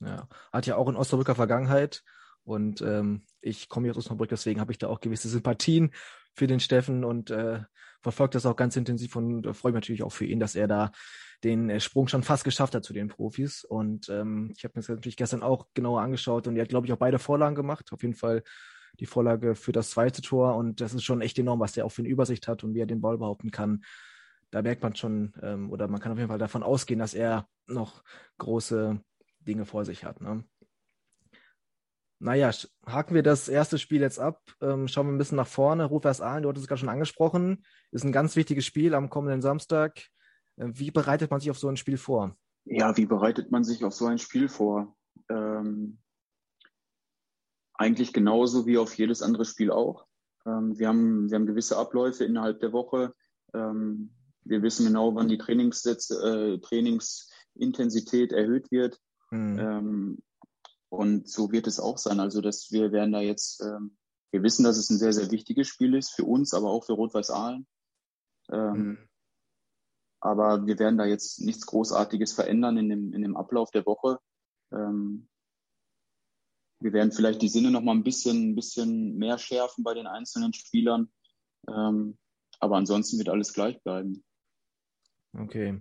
Ja, 0.00 0.28
hat 0.52 0.66
ja 0.66 0.76
auch 0.76 0.88
in 0.88 0.96
Osnabrücker 0.96 1.36
Vergangenheit 1.36 2.02
und 2.42 2.80
ähm, 2.80 3.22
ich 3.40 3.68
komme 3.68 3.86
hier 3.86 3.92
aus 3.92 3.98
Osnabrück, 3.98 4.30
deswegen 4.30 4.60
habe 4.60 4.72
ich 4.72 4.78
da 4.78 4.88
auch 4.88 5.00
gewisse 5.00 5.28
Sympathien 5.28 5.92
für 6.34 6.46
den 6.46 6.60
Steffen 6.60 7.04
und 7.04 7.30
äh, 7.30 7.60
verfolge 8.02 8.32
das 8.32 8.46
auch 8.46 8.56
ganz 8.56 8.76
intensiv 8.76 9.16
und 9.16 9.46
äh, 9.46 9.54
freue 9.54 9.72
mich 9.72 9.82
natürlich 9.82 10.02
auch 10.02 10.12
für 10.12 10.24
ihn, 10.24 10.40
dass 10.40 10.54
er 10.54 10.68
da 10.68 10.92
den 11.44 11.70
äh, 11.70 11.80
Sprung 11.80 12.08
schon 12.08 12.22
fast 12.22 12.44
geschafft 12.44 12.74
hat 12.74 12.84
zu 12.84 12.92
den 12.92 13.08
Profis. 13.08 13.64
Und 13.64 14.08
ähm, 14.08 14.52
ich 14.56 14.64
habe 14.64 14.72
mir 14.74 14.80
das 14.82 14.88
natürlich 14.88 15.16
gestern 15.16 15.42
auch 15.42 15.66
genauer 15.74 16.02
angeschaut 16.02 16.46
und 16.46 16.56
er 16.56 16.62
hat, 16.62 16.68
glaube 16.68 16.86
ich, 16.86 16.92
auch 16.92 16.98
beide 16.98 17.18
Vorlagen 17.18 17.54
gemacht. 17.54 17.92
Auf 17.92 18.02
jeden 18.02 18.14
Fall 18.14 18.42
die 18.98 19.06
Vorlage 19.06 19.54
für 19.54 19.72
das 19.72 19.90
zweite 19.90 20.20
Tor 20.20 20.56
und 20.56 20.80
das 20.80 20.94
ist 20.94 21.04
schon 21.04 21.22
echt 21.22 21.38
enorm, 21.38 21.60
was 21.60 21.72
der 21.72 21.86
auch 21.86 21.92
für 21.92 22.02
eine 22.02 22.08
Übersicht 22.08 22.48
hat 22.48 22.64
und 22.64 22.74
wie 22.74 22.80
er 22.80 22.86
den 22.86 23.00
Ball 23.00 23.18
behaupten 23.18 23.50
kann. 23.50 23.82
Da 24.50 24.62
merkt 24.62 24.82
man 24.82 24.96
schon, 24.96 25.32
ähm, 25.42 25.70
oder 25.70 25.86
man 25.88 26.00
kann 26.00 26.12
auf 26.12 26.18
jeden 26.18 26.28
Fall 26.28 26.38
davon 26.38 26.62
ausgehen, 26.62 26.98
dass 26.98 27.14
er 27.14 27.48
noch 27.66 28.02
große 28.38 29.00
Dinge 29.40 29.64
vor 29.64 29.84
sich 29.84 30.04
hat. 30.04 30.20
Ne? 30.20 30.44
Naja, 32.22 32.50
haken 32.86 33.14
wir 33.14 33.22
das 33.22 33.48
erste 33.48 33.78
Spiel 33.78 34.02
jetzt 34.02 34.18
ab. 34.18 34.42
Ähm, 34.60 34.88
schauen 34.88 35.06
wir 35.06 35.12
ein 35.12 35.18
bisschen 35.18 35.36
nach 35.36 35.46
vorne. 35.46 35.86
Rufers 35.86 36.20
Aalen, 36.20 36.42
du 36.42 36.50
hattest 36.50 36.64
es 36.64 36.68
gerade 36.68 36.80
schon 36.80 36.90
angesprochen, 36.90 37.64
ist 37.92 38.04
ein 38.04 38.12
ganz 38.12 38.36
wichtiges 38.36 38.66
Spiel 38.66 38.94
am 38.94 39.08
kommenden 39.08 39.40
Samstag. 39.40 40.02
Äh, 40.56 40.68
wie 40.74 40.90
bereitet 40.90 41.30
man 41.30 41.40
sich 41.40 41.50
auf 41.50 41.58
so 41.58 41.68
ein 41.68 41.78
Spiel 41.78 41.96
vor? 41.96 42.36
Ja, 42.66 42.94
wie 42.98 43.06
bereitet 43.06 43.50
man 43.50 43.64
sich 43.64 43.84
auf 43.84 43.94
so 43.94 44.04
ein 44.06 44.18
Spiel 44.18 44.50
vor? 44.50 44.94
Ähm, 45.30 45.98
eigentlich 47.72 48.12
genauso 48.12 48.66
wie 48.66 48.76
auf 48.76 48.92
jedes 48.98 49.22
andere 49.22 49.46
Spiel 49.46 49.70
auch. 49.70 50.06
Ähm, 50.44 50.78
wir, 50.78 50.88
haben, 50.88 51.30
wir 51.30 51.36
haben 51.36 51.46
gewisse 51.46 51.78
Abläufe 51.78 52.24
innerhalb 52.24 52.60
der 52.60 52.74
Woche. 52.74 53.14
Ähm, 53.54 54.12
wir 54.44 54.62
wissen 54.62 54.84
genau, 54.84 55.14
wann 55.14 55.28
die 55.28 55.38
Trainingssätze, 55.38 56.16
äh, 56.22 56.60
Trainingsintensität 56.60 58.32
erhöht 58.32 58.70
wird. 58.70 59.00
Mhm. 59.30 60.18
Und 60.90 61.28
so 61.28 61.52
wird 61.52 61.66
es 61.66 61.80
auch 61.80 61.98
sein. 61.98 62.20
Also, 62.20 62.40
dass 62.40 62.70
wir 62.72 62.92
werden 62.92 63.12
da 63.12 63.20
jetzt, 63.20 63.62
ähm, 63.62 63.96
wir 64.32 64.42
wissen, 64.42 64.64
dass 64.64 64.76
es 64.76 64.90
ein 64.90 64.98
sehr, 64.98 65.12
sehr 65.12 65.30
wichtiges 65.30 65.68
Spiel 65.68 65.94
ist 65.94 66.10
für 66.10 66.24
uns, 66.24 66.52
aber 66.52 66.70
auch 66.70 66.84
für 66.84 66.92
Rot-Weiß 66.92 67.30
Aalen. 67.30 67.66
Ähm, 68.50 68.72
mhm. 68.72 68.98
Aber 70.20 70.66
wir 70.66 70.78
werden 70.78 70.98
da 70.98 71.06
jetzt 71.06 71.40
nichts 71.40 71.64
Großartiges 71.66 72.32
verändern 72.32 72.76
in 72.76 72.88
dem, 72.88 73.12
in 73.14 73.22
dem 73.22 73.36
Ablauf 73.36 73.70
der 73.70 73.86
Woche. 73.86 74.18
Ähm, 74.72 75.28
wir 76.80 76.92
werden 76.92 77.12
vielleicht 77.12 77.40
die 77.42 77.48
Sinne 77.48 77.70
noch 77.70 77.82
mal 77.82 77.92
ein 77.92 78.04
bisschen, 78.04 78.50
ein 78.50 78.54
bisschen 78.54 79.16
mehr 79.16 79.38
schärfen 79.38 79.84
bei 79.84 79.94
den 79.94 80.06
einzelnen 80.06 80.52
Spielern. 80.52 81.10
Ähm, 81.68 82.18
aber 82.58 82.76
ansonsten 82.76 83.18
wird 83.18 83.28
alles 83.28 83.52
gleich 83.52 83.80
bleiben. 83.82 84.24
Okay. 85.32 85.80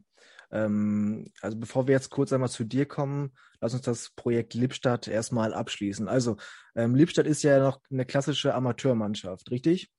Ähm, 0.52 1.32
also 1.42 1.58
bevor 1.58 1.88
wir 1.88 1.94
jetzt 1.94 2.10
kurz 2.10 2.34
einmal 2.34 2.50
zu 2.50 2.64
dir 2.64 2.86
kommen, 2.86 3.32
lass 3.62 3.74
uns 3.74 3.84
das 3.84 4.12
Projekt 4.16 4.54
Lippstadt 4.54 5.08
erstmal 5.08 5.54
abschließen. 5.54 6.08
Also 6.08 6.38
ähm, 6.76 6.96
Lippstadt 6.96 7.28
ist 7.28 7.44
ja 7.44 7.60
noch 7.60 7.80
eine 7.92 8.06
klassische 8.06 8.54
Amateurmannschaft, 8.54 9.52
richtig? 9.52 9.92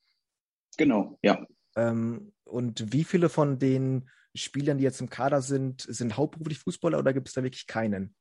Genau, 0.76 1.18
ja. 1.22 1.46
Ähm, 1.76 2.32
und 2.44 2.92
wie 2.92 3.04
viele 3.04 3.28
von 3.28 3.58
den 3.58 4.08
Spielern, 4.34 4.78
die 4.78 4.84
jetzt 4.84 5.00
im 5.00 5.10
Kader 5.10 5.42
sind, 5.42 5.82
sind 5.82 6.16
hauptberuflich 6.16 6.58
Fußballer 6.58 6.98
oder 6.98 7.12
gibt 7.12 7.28
es 7.28 7.34
da 7.34 7.42
wirklich 7.42 7.66
keinen? 7.66 8.14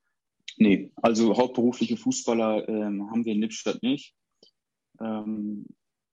Nee, 0.57 0.91
also 0.95 1.37
hauptberufliche 1.37 1.97
Fußballer 1.97 2.67
ähm, 2.67 3.09
haben 3.09 3.25
wir 3.25 3.33
in 3.33 3.41
Lippstadt 3.41 3.81
nicht. 3.83 4.15
Ähm, 4.99 5.65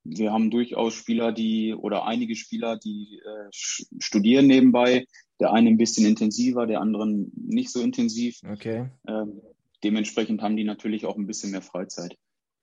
wir 0.05 0.33
haben 0.33 0.51
durchaus 0.51 0.95
Spieler, 0.95 1.33
die 1.33 1.75
oder 1.75 2.07
einige 2.07 2.37
Spieler, 2.37 2.79
die 2.79 3.21
äh, 3.25 3.49
studieren 3.51 4.47
nebenbei. 4.47 5.07
Der 5.41 5.53
eine 5.53 5.69
ein 5.69 5.77
bisschen 5.77 6.07
intensiver, 6.07 6.67
der 6.67 6.81
andere 6.81 7.07
nicht 7.07 7.71
so 7.71 7.81
intensiv. 7.81 8.41
Okay. 8.49 8.91
Ähm, 9.07 9.43
dementsprechend 9.85 10.43
haben 10.43 10.57
die 10.57 10.65
natürlich 10.65 11.05
auch 11.05 11.17
ein 11.17 11.27
bisschen 11.27 11.51
mehr 11.51 11.63
Freizeit. 11.63 12.17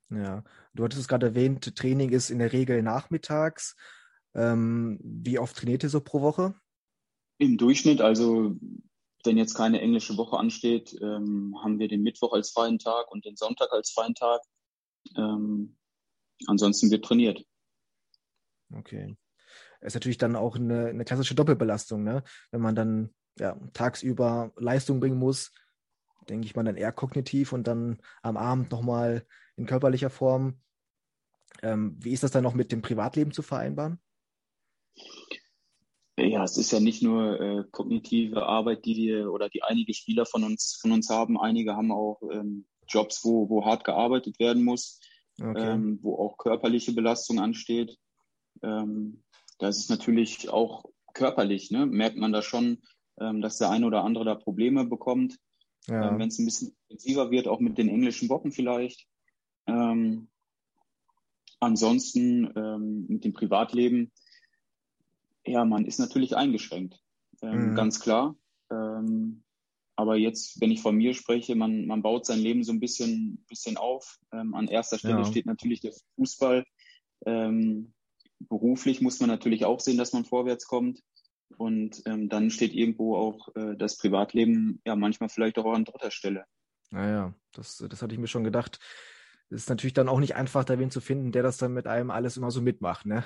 Ja, 0.09 0.43
du 0.73 0.83
hattest 0.83 1.01
es 1.01 1.07
gerade 1.07 1.27
erwähnt, 1.27 1.75
Training 1.75 2.09
ist 2.09 2.29
in 2.29 2.39
der 2.39 2.53
Regel 2.53 2.81
nachmittags. 2.83 3.75
Ähm, 4.35 4.99
wie 5.03 5.39
oft 5.39 5.55
trainiert 5.55 5.83
ihr 5.83 5.89
so 5.89 6.01
pro 6.01 6.21
Woche? 6.21 6.55
Im 7.37 7.57
Durchschnitt, 7.57 8.01
also 8.01 8.55
wenn 9.23 9.37
jetzt 9.37 9.55
keine 9.55 9.79
englische 9.81 10.17
Woche 10.17 10.37
ansteht, 10.37 10.95
ähm, 11.01 11.55
haben 11.63 11.79
wir 11.79 11.87
den 11.87 12.03
Mittwoch 12.03 12.33
als 12.33 12.51
freien 12.51 12.79
Tag 12.79 13.11
und 13.11 13.25
den 13.25 13.35
Sonntag 13.35 13.71
als 13.71 13.91
freien 13.91 14.15
Tag. 14.15 14.41
Ähm, 15.15 15.77
ansonsten 16.47 16.91
wird 16.91 17.05
trainiert. 17.05 17.45
Okay. 18.75 19.15
Ist 19.83 19.93
natürlich 19.95 20.17
dann 20.17 20.35
auch 20.35 20.55
eine, 20.55 20.87
eine 20.87 21.05
klassische 21.05 21.35
Doppelbelastung, 21.35 22.03
ne? 22.03 22.23
Wenn 22.51 22.61
man 22.61 22.75
dann 22.75 23.13
ja, 23.39 23.57
tagsüber 23.73 24.51
Leistung 24.55 24.99
bringen 24.99 25.17
muss, 25.17 25.51
denke 26.29 26.45
ich 26.45 26.55
mal 26.55 26.63
dann 26.63 26.77
eher 26.77 26.91
kognitiv 26.91 27.53
und 27.53 27.67
dann 27.67 27.99
am 28.21 28.37
Abend 28.37 28.71
nochmal 28.71 29.25
in 29.57 29.65
körperlicher 29.65 30.09
Form. 30.09 30.59
Ähm, 31.61 31.97
wie 31.99 32.11
ist 32.11 32.23
das 32.23 32.31
dann 32.31 32.43
noch 32.43 32.53
mit 32.53 32.71
dem 32.71 32.81
Privatleben 32.81 33.31
zu 33.31 33.41
vereinbaren? 33.41 33.99
Ja, 36.17 36.43
es 36.43 36.57
ist 36.57 36.71
ja 36.71 36.79
nicht 36.79 37.01
nur 37.01 37.41
äh, 37.41 37.63
kognitive 37.71 38.43
Arbeit, 38.45 38.85
die 38.85 38.95
wir 38.95 39.31
oder 39.31 39.49
die 39.49 39.63
einige 39.63 39.93
Spieler 39.93 40.25
von 40.25 40.43
uns 40.43 40.77
von 40.79 40.91
uns 40.91 41.09
haben. 41.09 41.39
Einige 41.39 41.75
haben 41.75 41.91
auch 41.91 42.21
ähm, 42.31 42.65
Jobs, 42.87 43.23
wo, 43.23 43.49
wo 43.49 43.65
hart 43.65 43.83
gearbeitet 43.83 44.39
werden 44.39 44.63
muss, 44.63 44.99
okay. 45.39 45.71
ähm, 45.71 45.99
wo 46.01 46.15
auch 46.15 46.37
körperliche 46.37 46.93
Belastung 46.93 47.39
ansteht. 47.39 47.97
Ähm, 48.61 49.22
da 49.63 49.69
ist 49.69 49.89
natürlich 49.89 50.49
auch 50.49 50.83
körperlich, 51.13 51.71
ne? 51.71 51.85
merkt 51.85 52.17
man 52.17 52.33
da 52.33 52.41
schon, 52.41 52.79
ähm, 53.19 53.41
dass 53.41 53.57
der 53.57 53.69
eine 53.69 53.85
oder 53.85 54.03
andere 54.03 54.25
da 54.25 54.35
Probleme 54.35 54.85
bekommt. 54.85 55.37
Ja. 55.87 56.09
Ähm, 56.09 56.19
Wenn 56.19 56.27
es 56.27 56.37
ein 56.37 56.45
bisschen 56.45 56.75
intensiver 56.87 57.31
wird, 57.31 57.47
auch 57.47 57.59
mit 57.59 57.77
den 57.77 57.89
englischen 57.89 58.29
Wochen 58.29 58.51
vielleicht. 58.51 59.07
Ähm, 59.67 60.27
ansonsten 61.59 62.51
ähm, 62.55 63.05
mit 63.07 63.23
dem 63.23 63.33
Privatleben 63.33 64.11
ja, 65.45 65.65
man 65.65 65.85
ist 65.85 65.99
natürlich 65.99 66.35
eingeschränkt, 66.35 67.01
ähm, 67.41 67.71
mhm. 67.71 67.75
ganz 67.75 67.99
klar. 67.99 68.35
Ähm, 68.71 69.43
aber 69.95 70.15
jetzt, 70.15 70.59
wenn 70.59 70.71
ich 70.71 70.81
von 70.81 70.95
mir 70.95 71.13
spreche, 71.13 71.55
man, 71.55 71.85
man 71.85 72.01
baut 72.01 72.25
sein 72.25 72.39
Leben 72.39 72.63
so 72.63 72.71
ein 72.71 72.79
bisschen, 72.79 73.45
bisschen 73.47 73.77
auf. 73.77 74.19
An 74.31 74.67
erster 74.67 74.97
Stelle 74.97 75.19
ja. 75.19 75.25
steht 75.25 75.45
natürlich 75.45 75.81
der 75.81 75.93
Fußball. 76.15 76.65
Ähm, 77.27 77.93
beruflich 78.49 79.01
muss 79.01 79.19
man 79.19 79.29
natürlich 79.29 79.65
auch 79.65 79.79
sehen, 79.79 79.97
dass 79.97 80.13
man 80.13 80.25
vorwärts 80.25 80.67
kommt. 80.67 81.01
Und 81.57 82.01
ähm, 82.05 82.29
dann 82.29 82.49
steht 82.49 82.73
irgendwo 82.73 83.15
auch 83.15 83.49
äh, 83.55 83.75
das 83.77 83.97
Privatleben 83.97 84.81
ja 84.85 84.95
manchmal 84.95 85.29
vielleicht 85.29 85.57
auch 85.59 85.71
an 85.71 85.85
dritter 85.85 86.11
Stelle. 86.11 86.45
Naja, 86.89 87.35
das, 87.51 87.83
das 87.89 88.01
hatte 88.01 88.13
ich 88.13 88.19
mir 88.19 88.27
schon 88.27 88.43
gedacht. 88.43 88.79
Es 89.49 89.63
ist 89.63 89.69
natürlich 89.69 89.93
dann 89.93 90.09
auch 90.09 90.19
nicht 90.19 90.35
einfach, 90.35 90.63
da 90.63 90.79
wen 90.79 90.89
zu 90.89 91.01
finden, 91.01 91.31
der 91.31 91.43
das 91.43 91.57
dann 91.57 91.73
mit 91.73 91.85
einem 91.85 92.09
alles 92.09 92.37
immer 92.37 92.49
so 92.49 92.61
mitmacht, 92.61 93.05
ne? 93.05 93.23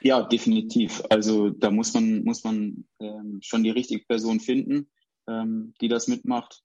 Ja, 0.00 0.22
definitiv. 0.22 1.02
Also 1.10 1.50
da 1.50 1.70
muss 1.70 1.94
man, 1.94 2.22
muss 2.22 2.44
man 2.44 2.86
ähm, 3.00 3.40
schon 3.42 3.64
die 3.64 3.70
richtige 3.70 4.04
Person 4.04 4.40
finden, 4.40 4.88
ähm, 5.26 5.74
die 5.80 5.88
das 5.88 6.06
mitmacht. 6.06 6.62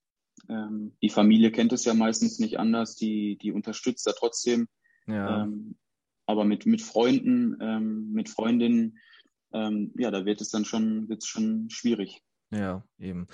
Ähm, 0.50 0.96
die 1.02 1.10
Familie 1.10 1.52
kennt 1.52 1.74
es 1.74 1.86
ja 1.86 1.94
meistens 1.94 2.40
nicht 2.40 2.60
anders, 2.60 2.96
die, 2.96 3.38
die 3.38 3.52
unterstützt 3.52 4.06
da 4.06 4.12
trotzdem. 4.12 4.68
Ja. 5.08 5.44
Ähm, 6.32 6.38
aber 6.38 6.46
mit, 6.46 6.66
mit 6.66 6.82
Freunden, 6.82 7.58
ähm, 7.62 8.12
mit 8.12 8.30
Freundinnen, 8.30 8.98
ähm, 9.54 9.94
ja, 9.98 10.12
da 10.12 10.26
wird 10.26 10.42
es 10.42 10.50
dann 10.50 10.66
schon, 10.66 11.10
wird's 11.10 11.28
schon 11.28 11.70
schwierig. 11.70 12.22
Ja, 12.52 12.84
eben. 13.00 13.28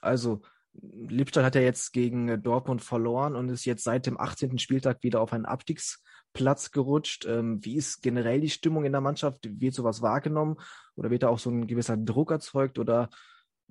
also 0.00 0.42
Lippstadt 0.72 1.44
hat 1.44 1.54
ja 1.54 1.60
jetzt 1.60 1.92
gegen 1.92 2.42
Dortmund 2.42 2.82
verloren 2.82 3.36
und 3.36 3.48
ist 3.48 3.64
jetzt 3.64 3.84
seit 3.84 4.06
dem 4.06 4.18
18. 4.18 4.58
Spieltag 4.58 5.02
wieder 5.02 5.20
auf 5.20 5.32
einen 5.32 5.46
Abstiegsplatz 5.46 6.72
gerutscht. 6.72 7.24
Ähm, 7.26 7.64
wie 7.64 7.76
ist 7.76 8.02
generell 8.02 8.40
die 8.40 8.50
Stimmung 8.50 8.84
in 8.84 8.92
der 8.92 9.00
Mannschaft? 9.00 9.48
Wird 9.48 9.74
sowas 9.74 10.02
wahrgenommen 10.02 10.56
oder 10.96 11.10
wird 11.10 11.22
da 11.22 11.28
auch 11.28 11.38
so 11.38 11.50
ein 11.50 11.66
gewisser 11.66 11.96
Druck 11.96 12.32
erzeugt 12.32 12.78
oder 12.78 13.08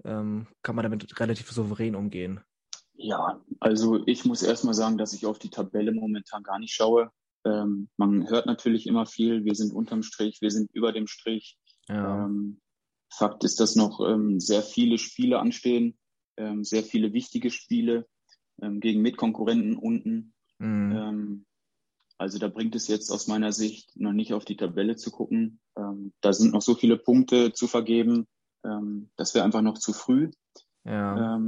ähm, 0.06 0.48
kann 0.62 0.76
man 0.76 0.84
damit 0.84 1.20
relativ 1.20 1.52
souverän 1.52 1.96
umgehen? 1.96 2.40
Ja, 2.96 3.42
also 3.60 4.04
ich 4.06 4.24
muss 4.24 4.44
erstmal 4.44 4.74
sagen, 4.74 4.98
dass 4.98 5.14
ich 5.14 5.26
auf 5.26 5.40
die 5.40 5.50
Tabelle 5.50 5.92
momentan 5.92 6.44
gar 6.44 6.60
nicht 6.60 6.74
schaue. 6.74 7.12
Ähm, 7.46 7.90
man 7.98 8.30
hört 8.30 8.46
natürlich 8.46 8.88
immer 8.88 9.06
viel, 9.06 9.46
wir 9.46 9.56
sind 9.56 9.74
unterm 9.74 10.04
Strich, 10.04 10.42
wir 10.42 10.52
sind 10.52 10.70
über 10.74 10.92
dem 10.92 11.08
Strich. 11.08 11.58
Ja. 11.90 12.26
Ähm, 12.26 12.60
Fakt 13.10 13.44
ist, 13.44 13.60
dass 13.60 13.76
noch 13.76 14.00
ähm, 14.00 14.40
sehr 14.40 14.64
viele 14.64 14.98
Spiele 14.98 15.40
anstehen 15.40 15.98
ähm, 16.38 16.64
sehr 16.64 16.84
viele 16.84 17.14
wichtige 17.14 17.52
Spiele 17.52 18.08
ähm, 18.62 18.80
gegen 18.80 19.02
Mitkonkurrenten 19.02 19.78
unten. 19.78 20.34
Mhm. 20.60 20.92
Ähm, 20.92 21.46
also 22.18 22.40
da 22.40 22.48
bringt 22.48 22.76
es 22.76 22.88
jetzt 22.88 23.12
aus 23.12 23.28
meiner 23.28 23.52
Sicht 23.52 23.96
noch 23.96 24.14
nicht 24.14 24.34
auf 24.34 24.46
die 24.46 24.56
Tabelle 24.56 24.96
zu 24.96 25.12
gucken. 25.12 25.60
Da 26.22 26.32
sind 26.32 26.54
noch 26.54 26.62
so 26.62 26.76
viele 26.76 26.96
Punkte 26.96 27.52
zu 27.52 27.68
vergeben. 27.68 28.28
Das 29.18 29.34
wäre 29.34 29.44
einfach 29.44 29.64
noch 29.64 29.80
zu 29.80 29.92
früh. 29.92 30.30
Ja. 30.86 31.42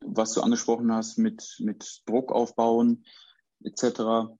Was 0.00 0.32
du 0.32 0.40
angesprochen 0.40 0.90
hast 0.92 1.18
mit, 1.18 1.56
mit 1.58 2.02
Druck 2.06 2.32
aufbauen 2.32 3.04
etc. 3.64 4.30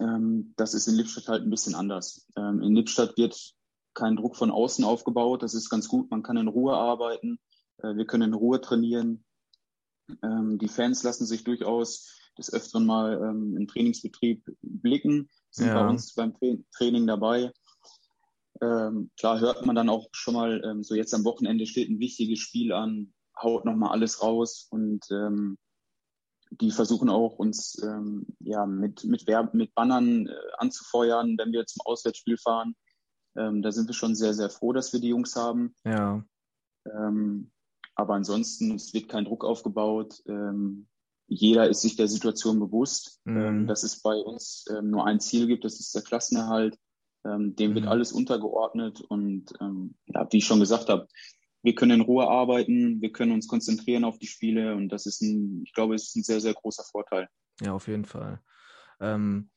Ähm, 0.00 0.54
das 0.56 0.74
ist 0.74 0.86
in 0.86 0.94
Lippstadt 0.94 1.28
halt 1.28 1.42
ein 1.42 1.50
bisschen 1.50 1.74
anders. 1.74 2.26
Ähm, 2.36 2.62
in 2.62 2.74
Lippstadt 2.74 3.16
wird 3.16 3.54
kein 3.94 4.16
Druck 4.16 4.36
von 4.36 4.50
außen 4.50 4.84
aufgebaut. 4.84 5.42
Das 5.42 5.54
ist 5.54 5.68
ganz 5.68 5.88
gut. 5.88 6.10
Man 6.10 6.22
kann 6.22 6.36
in 6.36 6.48
Ruhe 6.48 6.74
arbeiten. 6.74 7.38
Äh, 7.78 7.96
wir 7.96 8.06
können 8.06 8.30
in 8.30 8.34
Ruhe 8.34 8.60
trainieren. 8.60 9.24
Ähm, 10.22 10.58
die 10.58 10.68
Fans 10.68 11.02
lassen 11.02 11.26
sich 11.26 11.44
durchaus 11.44 12.18
des 12.38 12.52
Öfteren 12.52 12.86
mal 12.86 13.14
ähm, 13.14 13.56
im 13.56 13.66
Trainingsbetrieb 13.66 14.44
blicken, 14.62 15.28
sind 15.50 15.68
ja. 15.68 15.74
bei 15.74 15.88
uns 15.88 16.14
beim 16.14 16.34
Training 16.74 17.06
dabei. 17.06 17.52
Ähm, 18.60 19.10
klar 19.18 19.40
hört 19.40 19.66
man 19.66 19.74
dann 19.74 19.88
auch 19.88 20.08
schon 20.12 20.34
mal, 20.34 20.62
ähm, 20.64 20.82
so 20.82 20.94
jetzt 20.94 21.14
am 21.14 21.24
Wochenende 21.24 21.66
steht 21.66 21.90
ein 21.90 21.98
wichtiges 21.98 22.38
Spiel 22.38 22.72
an, 22.72 23.12
haut 23.40 23.64
nochmal 23.64 23.90
alles 23.90 24.22
raus 24.22 24.66
und 24.70 25.04
ähm, 25.10 25.58
die 26.60 26.70
versuchen 26.70 27.08
auch 27.08 27.38
uns 27.38 27.80
ähm, 27.82 28.26
ja 28.40 28.66
mit 28.66 29.04
mit 29.04 29.26
Werb 29.26 29.54
mit 29.54 29.74
Bannern 29.74 30.26
äh, 30.26 30.32
anzufeuern, 30.58 31.36
wenn 31.38 31.52
wir 31.52 31.66
zum 31.66 31.80
Auswärtsspiel 31.84 32.36
fahren. 32.36 32.74
Ähm, 33.36 33.62
da 33.62 33.72
sind 33.72 33.88
wir 33.88 33.94
schon 33.94 34.14
sehr 34.14 34.34
sehr 34.34 34.50
froh, 34.50 34.72
dass 34.72 34.92
wir 34.92 35.00
die 35.00 35.08
Jungs 35.08 35.36
haben. 35.36 35.74
Ja. 35.84 36.24
Ähm, 36.86 37.50
aber 37.94 38.14
ansonsten 38.14 38.74
es 38.74 38.92
wird 38.92 39.08
kein 39.08 39.24
Druck 39.24 39.44
aufgebaut. 39.44 40.22
Ähm, 40.26 40.88
jeder 41.26 41.68
ist 41.68 41.80
sich 41.80 41.96
der 41.96 42.08
Situation 42.08 42.60
bewusst, 42.60 43.20
mhm. 43.24 43.40
ähm, 43.40 43.66
dass 43.66 43.82
es 43.82 44.02
bei 44.02 44.16
uns 44.16 44.66
ähm, 44.70 44.90
nur 44.90 45.06
ein 45.06 45.20
Ziel 45.20 45.46
gibt, 45.46 45.64
das 45.64 45.80
ist 45.80 45.94
der 45.94 46.02
Klassenerhalt. 46.02 46.78
Dem 47.24 47.70
mhm. 47.70 47.74
wird 47.76 47.86
alles 47.86 48.10
untergeordnet 48.10 49.00
und 49.00 49.52
ja, 49.60 50.26
wie 50.32 50.38
ich 50.38 50.44
schon 50.44 50.58
gesagt 50.58 50.88
habe, 50.88 51.06
wir 51.62 51.74
können 51.74 52.00
in 52.00 52.06
Ruhe 52.06 52.28
arbeiten, 52.28 53.00
wir 53.00 53.12
können 53.12 53.32
uns 53.32 53.46
konzentrieren 53.46 54.04
auf 54.04 54.18
die 54.18 54.26
Spiele 54.26 54.74
und 54.74 54.88
das 54.88 55.06
ist 55.06 55.22
ein, 55.22 55.62
ich 55.64 55.72
glaube, 55.72 55.94
es 55.94 56.08
ist 56.08 56.16
ein 56.16 56.22
sehr, 56.22 56.40
sehr 56.40 56.54
großer 56.54 56.84
Vorteil. 56.84 57.28
Ja, 57.60 57.72
auf 57.72 57.86
jeden 57.88 58.04
Fall. 58.04 58.40
Ähm, 59.00 59.50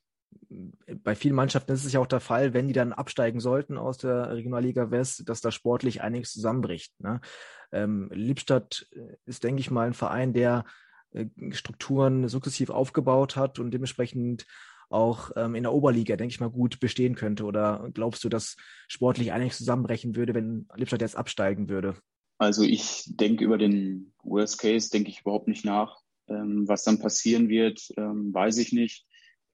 bei 1.04 1.16
vielen 1.16 1.36
Mannschaften 1.36 1.72
ist 1.72 1.86
es 1.86 1.94
ja 1.94 2.00
auch 2.00 2.08
der 2.08 2.20
Fall, 2.20 2.54
wenn 2.54 2.68
die 2.68 2.74
dann 2.74 2.94
absteigen 2.94 3.40
sollten 3.40 3.78
aus 3.78 3.98
der 3.98 4.34
Regionalliga 4.34 4.92
West, 4.92 5.28
dass 5.30 5.42
da 5.42 5.52
sportlich 5.52 6.02
einiges 6.02 6.32
zusammenbricht. 6.32 7.00
Ne? 7.00 7.22
Ähm, 7.72 8.10
Lippstadt 8.14 8.88
ist, 9.26 9.44
denke 9.44 9.62
ich 9.62 9.72
mal, 9.72 9.88
ein 9.88 9.94
Verein, 9.94 10.34
der 10.34 10.66
äh, 11.12 11.26
Strukturen 11.52 12.28
sukzessiv 12.28 12.70
aufgebaut 12.70 13.36
hat 13.36 13.60
und 13.60 13.72
dementsprechend 13.72 14.46
auch 14.90 15.32
ähm, 15.36 15.56
in 15.56 15.64
der 15.64 15.74
Oberliga, 15.74 16.16
denke 16.16 16.34
ich 16.34 16.40
mal, 16.40 16.50
gut 16.50 16.80
bestehen 16.80 17.16
könnte? 17.16 17.46
Oder 17.46 17.90
glaubst 17.94 18.24
du, 18.24 18.30
dass 18.30 18.56
sportlich 18.88 19.32
einiges 19.32 19.58
zusammenbrechen 19.58 20.16
würde, 20.16 20.34
wenn 20.34 20.68
Lippstadt 20.76 21.02
jetzt 21.02 21.18
absteigen 21.18 21.70
würde? 21.70 21.96
Also 22.38 22.64
ich 22.64 23.04
denke 23.08 23.44
über 23.44 23.58
den 23.58 24.14
Worst 24.24 24.60
Case, 24.60 24.90
denke 24.90 25.10
ich 25.10 25.22
überhaupt 25.22 25.48
nicht 25.48 25.66
nach. 25.66 26.02
Ähm, 26.28 26.68
was 26.68 26.84
dann 26.84 27.00
passieren 27.00 27.50
wird, 27.50 27.88
ähm, 27.98 28.34
weiß 28.34 28.58
ich 28.58 28.74
nicht. 28.74 29.06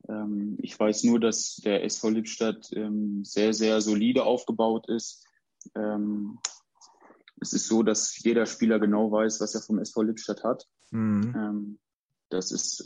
Ähm, 0.07 0.57
ich 0.61 0.79
weiß 0.79 1.03
nur, 1.03 1.19
dass 1.19 1.57
der 1.57 1.84
SV 1.84 2.09
Lippstadt 2.09 2.71
ähm, 2.73 3.23
sehr, 3.23 3.53
sehr 3.53 3.82
solide 3.82 4.23
aufgebaut 4.23 4.88
ist. 4.88 5.25
Ähm, 5.75 6.39
es 7.41 7.53
ist 7.53 7.67
so, 7.67 7.84
dass 7.84 8.17
jeder 8.23 8.45
Spieler 8.45 8.79
genau 8.79 9.11
weiß, 9.11 9.41
was 9.41 9.55
er 9.55 9.61
vom 9.61 9.79
SV 9.79 10.03
Lippstadt 10.03 10.43
hat. 10.43 10.67
Mhm. 10.93 11.79
das 12.29 12.51
ist 12.51 12.84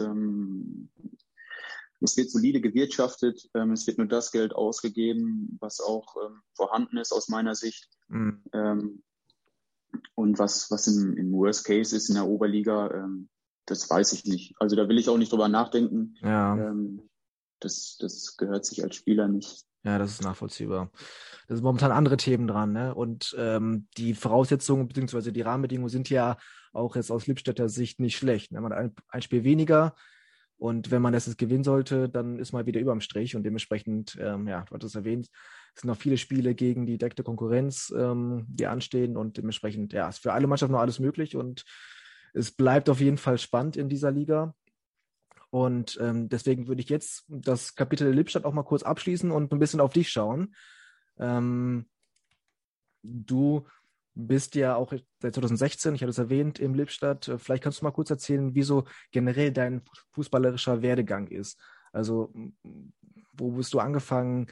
es 2.01 2.17
wird 2.17 2.29
solide 2.29 2.61
gewirtschaftet. 2.61 3.49
Ähm, 3.53 3.71
es 3.71 3.87
wird 3.87 3.97
nur 3.97 4.07
das 4.07 4.31
Geld 4.31 4.53
ausgegeben, 4.53 5.57
was 5.59 5.79
auch 5.79 6.15
ähm, 6.25 6.41
vorhanden 6.53 6.97
ist 6.97 7.11
aus 7.11 7.29
meiner 7.29 7.55
Sicht. 7.55 7.89
Mhm. 8.07 8.43
Ähm, 8.53 9.03
und 10.13 10.39
was, 10.39 10.69
was 10.71 10.87
im, 10.87 11.15
im 11.17 11.31
Worst 11.31 11.65
Case 11.65 11.95
ist 11.95 12.09
in 12.09 12.15
der 12.15 12.27
Oberliga, 12.27 12.91
ähm, 12.91 13.29
das 13.65 13.89
weiß 13.89 14.13
ich 14.13 14.25
nicht. 14.25 14.55
Also 14.59 14.75
da 14.75 14.87
will 14.89 14.99
ich 14.99 15.09
auch 15.09 15.17
nicht 15.17 15.31
drüber 15.31 15.47
nachdenken. 15.47 16.15
Ja. 16.21 16.57
Ähm, 16.57 17.09
das, 17.59 17.97
das 17.99 18.37
gehört 18.37 18.65
sich 18.65 18.83
als 18.83 18.95
Spieler 18.95 19.27
nicht. 19.27 19.65
Ja, 19.83 19.99
das 19.99 20.11
ist 20.11 20.23
nachvollziehbar. 20.23 20.91
Da 21.47 21.55
sind 21.55 21.63
momentan 21.63 21.91
andere 21.91 22.17
Themen 22.17 22.47
dran, 22.47 22.73
ne? 22.73 22.95
Und 22.95 23.35
ähm, 23.37 23.87
die 23.97 24.15
Voraussetzungen 24.15 24.87
bzw. 24.87 25.31
die 25.31 25.41
Rahmenbedingungen 25.41 25.89
sind 25.89 26.09
ja 26.09 26.37
auch 26.73 26.95
jetzt 26.95 27.11
aus 27.11 27.27
Lippstädter 27.27 27.69
Sicht 27.69 27.99
nicht 27.99 28.17
schlecht. 28.17 28.51
Ne? 28.51 28.61
Man 28.61 28.73
hat 28.73 28.79
ein, 28.79 28.95
ein 29.07 29.21
Spiel 29.21 29.43
weniger, 29.43 29.95
und 30.57 30.89
wenn 30.91 31.01
man 31.01 31.13
das 31.13 31.25
jetzt 31.25 31.37
gewinnen 31.37 31.63
sollte, 31.63 32.07
dann 32.07 32.39
ist 32.39 32.53
man 32.53 32.65
wieder 32.65 32.79
überm 32.79 33.01
Strich 33.01 33.35
und 33.35 33.43
dementsprechend, 33.43 34.17
ähm, 34.19 34.47
ja, 34.47 34.61
du 34.61 34.73
hattest 34.73 34.95
es 34.95 34.99
erwähnt, 34.99 35.29
es 35.73 35.81
sind 35.81 35.89
noch 35.89 35.97
viele 35.97 36.17
Spiele 36.17 36.55
gegen 36.55 36.85
die 36.85 36.97
direkte 36.97 37.23
Konkurrenz, 37.23 37.93
ähm, 37.97 38.45
die 38.47 38.67
anstehen 38.67 39.17
und 39.17 39.37
dementsprechend, 39.37 39.91
ja, 39.93 40.07
ist 40.07 40.19
für 40.19 40.33
alle 40.33 40.47
Mannschaften 40.47 40.73
noch 40.73 40.79
alles 40.79 40.99
möglich 40.99 41.35
und 41.35 41.65
es 42.33 42.51
bleibt 42.51 42.89
auf 42.89 43.01
jeden 43.01 43.17
Fall 43.17 43.37
spannend 43.37 43.77
in 43.77 43.89
dieser 43.89 44.11
Liga. 44.11 44.53
Und 45.49 45.97
ähm, 46.01 46.27
deswegen 46.27 46.67
würde 46.67 46.81
ich 46.81 46.89
jetzt 46.89 47.23
das 47.29 47.75
Kapitel 47.75 48.11
Lippstadt 48.11 48.43
auch 48.43 48.53
mal 48.53 48.63
kurz 48.63 48.83
abschließen 48.83 49.31
und 49.31 49.53
ein 49.53 49.59
bisschen 49.59 49.79
auf 49.79 49.93
dich 49.93 50.09
schauen. 50.09 50.53
Ähm, 51.17 51.85
du 53.03 53.65
bist 54.15 54.55
ja 54.55 54.75
auch 54.75 54.93
seit 55.19 55.35
2016, 55.35 55.95
ich 55.95 56.01
hatte 56.01 56.09
es 56.09 56.17
erwähnt, 56.17 56.59
im 56.59 56.73
Lippstadt. 56.73 57.31
Vielleicht 57.37 57.63
kannst 57.63 57.81
du 57.81 57.85
mal 57.85 57.91
kurz 57.91 58.09
erzählen, 58.09 58.55
wieso 58.55 58.85
generell 59.11 59.51
dein 59.51 59.83
fußballerischer 60.11 60.81
Werdegang 60.81 61.27
ist. 61.27 61.59
Also, 61.91 62.33
wo 63.33 63.51
bist 63.51 63.73
du 63.73 63.79
angefangen 63.79 64.47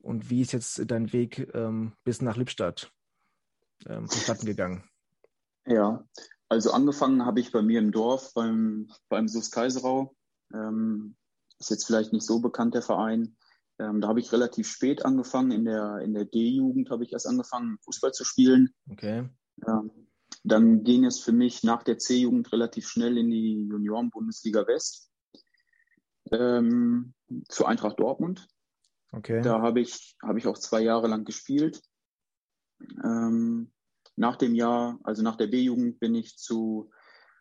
und 0.00 0.30
wie 0.30 0.40
ist 0.40 0.52
jetzt 0.52 0.90
dein 0.90 1.12
Weg 1.12 1.50
ähm, 1.54 1.94
bis 2.04 2.22
nach 2.22 2.36
Lippstadt 2.36 2.90
ähm, 3.86 4.08
vonstatten 4.08 4.46
gegangen? 4.46 4.84
Ja, 5.66 6.04
also 6.48 6.70
angefangen 6.72 7.26
habe 7.26 7.40
ich 7.40 7.52
bei 7.52 7.62
mir 7.62 7.80
im 7.80 7.92
Dorf 7.92 8.32
beim, 8.34 8.90
beim 9.08 9.28
SUS 9.28 9.50
Kaiserau. 9.50 10.14
Ähm, 10.54 11.16
ist 11.58 11.70
jetzt 11.70 11.86
vielleicht 11.86 12.12
nicht 12.12 12.26
so 12.26 12.40
bekannt, 12.40 12.74
der 12.74 12.82
Verein. 12.82 13.36
Ähm, 13.78 14.00
da 14.00 14.08
habe 14.08 14.20
ich 14.20 14.32
relativ 14.32 14.68
spät 14.68 15.04
angefangen. 15.04 15.50
In 15.50 15.64
der, 15.64 15.98
in 15.98 16.14
der 16.14 16.24
D-Jugend 16.24 16.90
habe 16.90 17.04
ich 17.04 17.12
erst 17.12 17.26
angefangen, 17.26 17.78
Fußball 17.84 18.12
zu 18.12 18.24
spielen. 18.24 18.74
Okay. 18.90 19.28
Ähm, 19.66 19.90
dann 20.44 20.84
ging 20.84 21.04
es 21.04 21.20
für 21.20 21.32
mich 21.32 21.62
nach 21.62 21.82
der 21.82 21.98
C-Jugend 21.98 22.52
relativ 22.52 22.88
schnell 22.88 23.18
in 23.18 23.30
die 23.30 23.66
Junioren-Bundesliga 23.68 24.66
West 24.66 25.10
ähm, 26.30 27.14
zu 27.48 27.66
Eintracht 27.66 27.98
Dortmund. 28.00 28.46
Okay. 29.12 29.42
Da 29.42 29.60
habe 29.60 29.80
ich, 29.80 30.16
hab 30.22 30.36
ich 30.36 30.46
auch 30.46 30.58
zwei 30.58 30.80
Jahre 30.80 31.08
lang 31.08 31.24
gespielt. 31.24 31.82
Ähm, 33.04 33.72
nach 34.16 34.36
dem 34.36 34.54
Jahr, 34.54 34.98
also 35.04 35.22
nach 35.22 35.36
der 35.36 35.46
B-Jugend, 35.46 36.00
bin 36.00 36.14
ich 36.14 36.36
zu, 36.36 36.90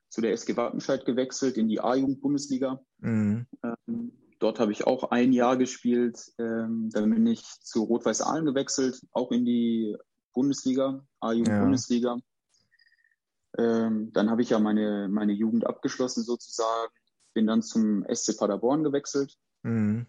zu 0.09 0.21
der 0.21 0.31
SG 0.31 0.57
Wattenscheid 0.57 1.05
gewechselt 1.05 1.57
in 1.57 1.67
die 1.67 1.79
A-Jugend-Bundesliga. 1.79 2.81
Mhm. 2.99 3.47
Dort 4.39 4.59
habe 4.59 4.71
ich 4.71 4.85
auch 4.85 5.11
ein 5.11 5.31
Jahr 5.31 5.57
gespielt. 5.57 6.33
Ähm, 6.37 6.89
dann 6.91 7.09
bin 7.09 7.25
ich 7.27 7.43
zu 7.61 7.83
Rot-Weiß 7.83 8.21
Aalen 8.21 8.45
gewechselt, 8.45 9.01
auch 9.11 9.31
in 9.31 9.45
die 9.45 9.95
Bundesliga, 10.33 11.05
A-Jugend-Bundesliga. 11.21 12.17
Ja. 12.17 12.25
Ähm, 13.57 14.11
dann 14.11 14.29
habe 14.29 14.41
ich 14.41 14.49
ja 14.49 14.59
meine, 14.59 15.07
meine 15.09 15.31
Jugend 15.31 15.65
abgeschlossen 15.65 16.23
sozusagen. 16.23 16.91
Bin 17.33 17.47
dann 17.47 17.61
zum 17.61 18.05
SC 18.13 18.37
Paderborn 18.37 18.83
gewechselt. 18.83 19.37
Mhm. 19.63 20.07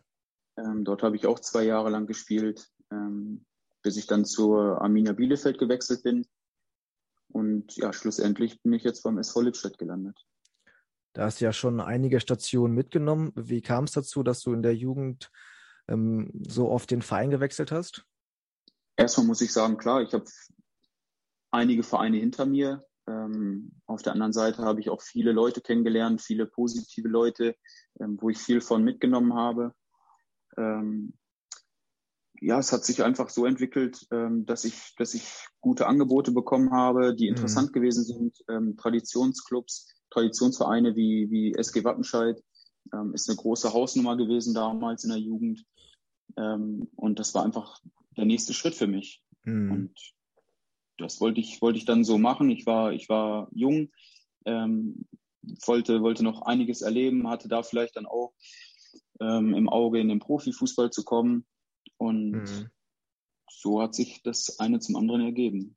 Ähm, 0.57 0.85
dort 0.85 1.03
habe 1.03 1.17
ich 1.17 1.27
auch 1.27 1.39
zwei 1.39 1.65
Jahre 1.65 1.91
lang 1.91 2.07
gespielt, 2.07 2.69
ähm, 2.91 3.45
bis 3.83 3.97
ich 3.97 4.07
dann 4.07 4.25
zur 4.25 4.81
Arminia 4.81 5.13
Bielefeld 5.13 5.59
gewechselt 5.59 6.03
bin. 6.03 6.27
Und 7.29 7.77
ja, 7.77 7.93
schlussendlich 7.93 8.61
bin 8.63 8.73
ich 8.73 8.83
jetzt 8.83 9.03
beim 9.03 9.19
SV 9.19 9.43
Lippstadt 9.43 9.79
gelandet. 9.79 10.19
Da 11.17 11.25
hast 11.25 11.41
du 11.41 11.47
ja 11.47 11.53
schon 11.55 11.81
einige 11.81 12.21
Stationen 12.21 12.75
mitgenommen. 12.75 13.33
Wie 13.37 13.63
kam 13.63 13.85
es 13.85 13.93
dazu, 13.93 14.23
dass 14.23 14.43
du 14.43 14.53
in 14.53 14.63
der 14.63 14.77
Jugend 14.77 15.31
ähm, 15.89 16.31
so 16.47 16.69
oft 16.69 16.91
den 16.91 17.01
Verein 17.01 17.31
gewechselt 17.31 17.73
hast? 17.73 18.05
Erstmal 18.99 19.27
muss 19.27 19.41
ich 19.41 19.51
sagen, 19.51 19.79
klar, 19.79 20.03
ich 20.03 20.13
habe 20.13 20.27
einige 21.51 21.83
Vereine 21.85 22.19
hinter 22.19 22.45
mir. 22.45 22.85
Ähm, 23.09 23.81
auf 23.87 24.03
der 24.03 24.13
anderen 24.13 24.35
Seite 24.35 24.63
habe 24.63 24.81
ich 24.81 24.91
auch 24.91 25.01
viele 25.01 25.33
Leute 25.33 25.63
kennengelernt, 25.63 26.21
viele 26.21 26.45
positive 26.45 27.09
Leute, 27.09 27.57
ähm, 27.99 28.19
wo 28.21 28.29
ich 28.29 28.37
viel 28.37 28.61
von 28.61 28.85
mitgenommen 28.85 29.33
habe. 29.33 29.73
Ähm, 30.59 31.15
ja, 32.43 32.59
es 32.59 32.73
hat 32.73 32.85
sich 32.85 33.03
einfach 33.03 33.31
so 33.31 33.47
entwickelt, 33.47 34.07
ähm, 34.11 34.45
dass 34.45 34.67
ich, 34.67 34.95
dass 34.99 35.15
ich 35.15 35.47
gute 35.63 35.87
Angebote 35.87 36.33
bekommen 36.33 36.73
habe, 36.73 37.17
die 37.17 37.31
mhm. 37.31 37.37
interessant 37.37 37.71
mhm. 37.71 37.73
gewesen 37.73 38.05
sind. 38.05 38.37
Ähm, 38.51 38.77
Traditionsclubs, 38.77 39.96
Traditionsvereine 40.11 40.97
wie, 40.97 41.31
wie 41.31 41.55
SG 41.55 41.85
Wattenscheid 41.85 42.43
ähm, 42.93 43.13
ist 43.15 43.29
eine 43.29 43.37
große 43.37 43.73
Hausnummer 43.73 44.17
gewesen 44.17 44.55
damals 44.55 45.05
in 45.05 45.11
der 45.11 45.19
Jugend. 45.19 45.65
Ähm, 46.37 46.89
und 46.97 47.19
das 47.19 47.35
war 47.35 47.45
einfach 47.45 47.81
der 48.17 48.25
nächste 48.25 48.55
Schritt 48.55 48.75
für 48.75 48.87
mich. 48.87 49.23
Mhm. 49.45 49.71
Und 49.71 50.15
das 50.99 51.21
wollte 51.21 51.41
ich, 51.41 51.61
wollte 51.61 51.79
ich 51.79 51.85
dann 51.85 52.05
so 52.05 52.19
machen. 52.19 52.51
Ich 52.51 52.67
war, 52.67 52.93
ich 52.93 53.09
war 53.09 53.49
jung, 53.53 53.91
ähm, 54.45 55.07
wollte, 55.67 56.03
wollte 56.03 56.25
noch 56.25 56.43
einiges 56.43 56.83
erleben, 56.83 57.29
hatte 57.29 57.49
da 57.49 57.63
vielleicht 57.63 57.97
dann 57.97 58.07
auch 58.07 58.33
ähm, 59.21 59.55
im 59.55 59.69
Auge 59.69 60.01
in 60.01 60.09
den 60.09 60.21
Profifußball 60.21 60.91
zu 60.91 61.05
kommen. 61.05 61.47
Und 61.99 62.33
mhm. 62.33 62.71
so 63.51 63.81
hat 63.81 63.95
sich 63.95 64.23
das 64.23 64.59
eine 64.59 64.81
zum 64.81 64.97
anderen 64.97 65.23
ergeben. 65.23 65.77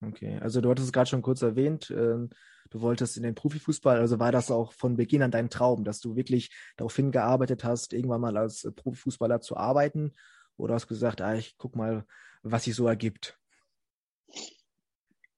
Okay, 0.00 0.38
also 0.40 0.60
du 0.60 0.70
hattest 0.70 0.86
es 0.86 0.92
gerade 0.92 1.10
schon 1.10 1.22
kurz 1.22 1.42
erwähnt, 1.42 1.90
äh, 1.90 2.28
du 2.70 2.80
wolltest 2.80 3.16
in 3.16 3.22
den 3.22 3.34
Profifußball. 3.34 3.98
Also 3.98 4.18
war 4.18 4.32
das 4.32 4.50
auch 4.50 4.72
von 4.72 4.96
Beginn 4.96 5.22
an 5.22 5.30
dein 5.30 5.50
Traum, 5.50 5.84
dass 5.84 6.00
du 6.00 6.16
wirklich 6.16 6.50
darauf 6.76 6.94
hingearbeitet 6.96 7.64
hast, 7.64 7.92
irgendwann 7.92 8.20
mal 8.20 8.36
als 8.36 8.68
Profifußballer 8.76 9.40
zu 9.40 9.56
arbeiten? 9.56 10.14
Oder 10.56 10.74
hast 10.74 10.84
du 10.84 10.88
gesagt, 10.88 11.20
ah, 11.20 11.34
ich 11.34 11.56
guck 11.56 11.76
mal, 11.76 12.04
was 12.42 12.64
sich 12.64 12.74
so 12.74 12.86
ergibt? 12.86 13.38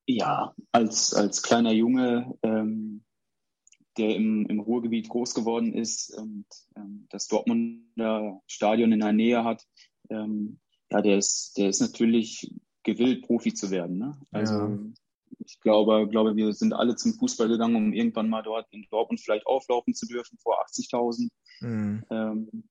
Ja, 0.06 0.54
als, 0.72 1.14
als 1.14 1.42
kleiner 1.42 1.72
Junge, 1.72 2.36
ähm, 2.42 3.04
der 3.96 4.16
im, 4.16 4.46
im 4.46 4.60
Ruhrgebiet 4.60 5.08
groß 5.08 5.34
geworden 5.34 5.72
ist 5.74 6.16
und 6.16 6.46
ähm, 6.76 7.06
das 7.10 7.28
Dortmunder 7.28 8.40
Stadion 8.46 8.92
in 8.92 9.00
der 9.00 9.12
Nähe 9.12 9.44
hat, 9.44 9.66
ähm, 10.08 10.58
ja, 10.90 11.02
der 11.02 11.18
ist, 11.18 11.56
der 11.58 11.68
ist 11.68 11.80
natürlich 11.80 12.52
gewillt, 12.82 13.22
Profi 13.22 13.54
zu 13.54 13.70
werden. 13.70 13.98
Ne? 13.98 14.18
Also 14.30 14.54
ja. 14.54 14.78
Ich 15.38 15.60
glaube, 15.60 16.08
glaube, 16.08 16.36
wir 16.36 16.52
sind 16.52 16.72
alle 16.72 16.96
zum 16.96 17.14
Fußball 17.14 17.48
gegangen, 17.48 17.76
um 17.76 17.92
irgendwann 17.92 18.28
mal 18.28 18.42
dort 18.42 18.66
in 18.72 18.86
Dortmund 18.90 19.20
vielleicht 19.20 19.46
auflaufen 19.46 19.94
zu 19.94 20.06
dürfen 20.06 20.38
vor 20.38 20.64
80.000. 20.66 21.28
Mhm. 21.60 22.04
Ähm, 22.10 22.64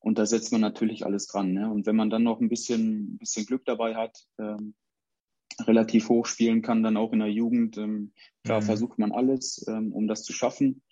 und 0.00 0.18
da 0.18 0.26
setzt 0.26 0.52
man 0.52 0.60
natürlich 0.60 1.06
alles 1.06 1.26
dran. 1.26 1.52
Ne? 1.52 1.70
Und 1.70 1.86
wenn 1.86 1.96
man 1.96 2.10
dann 2.10 2.22
noch 2.22 2.40
ein 2.40 2.48
bisschen, 2.48 3.16
bisschen 3.18 3.46
Glück 3.46 3.64
dabei 3.64 3.94
hat, 3.94 4.16
ähm, 4.38 4.74
relativ 5.62 6.08
hoch 6.08 6.26
spielen 6.26 6.62
kann, 6.62 6.82
dann 6.82 6.96
auch 6.96 7.12
in 7.12 7.20
der 7.20 7.30
Jugend, 7.30 7.78
ähm, 7.78 8.12
klar 8.42 8.60
mhm. 8.60 8.66
versucht 8.66 8.98
man 8.98 9.12
alles, 9.12 9.64
ähm, 9.68 9.92
um 9.92 10.06
das 10.06 10.22
zu 10.22 10.32
schaffen. 10.32 10.82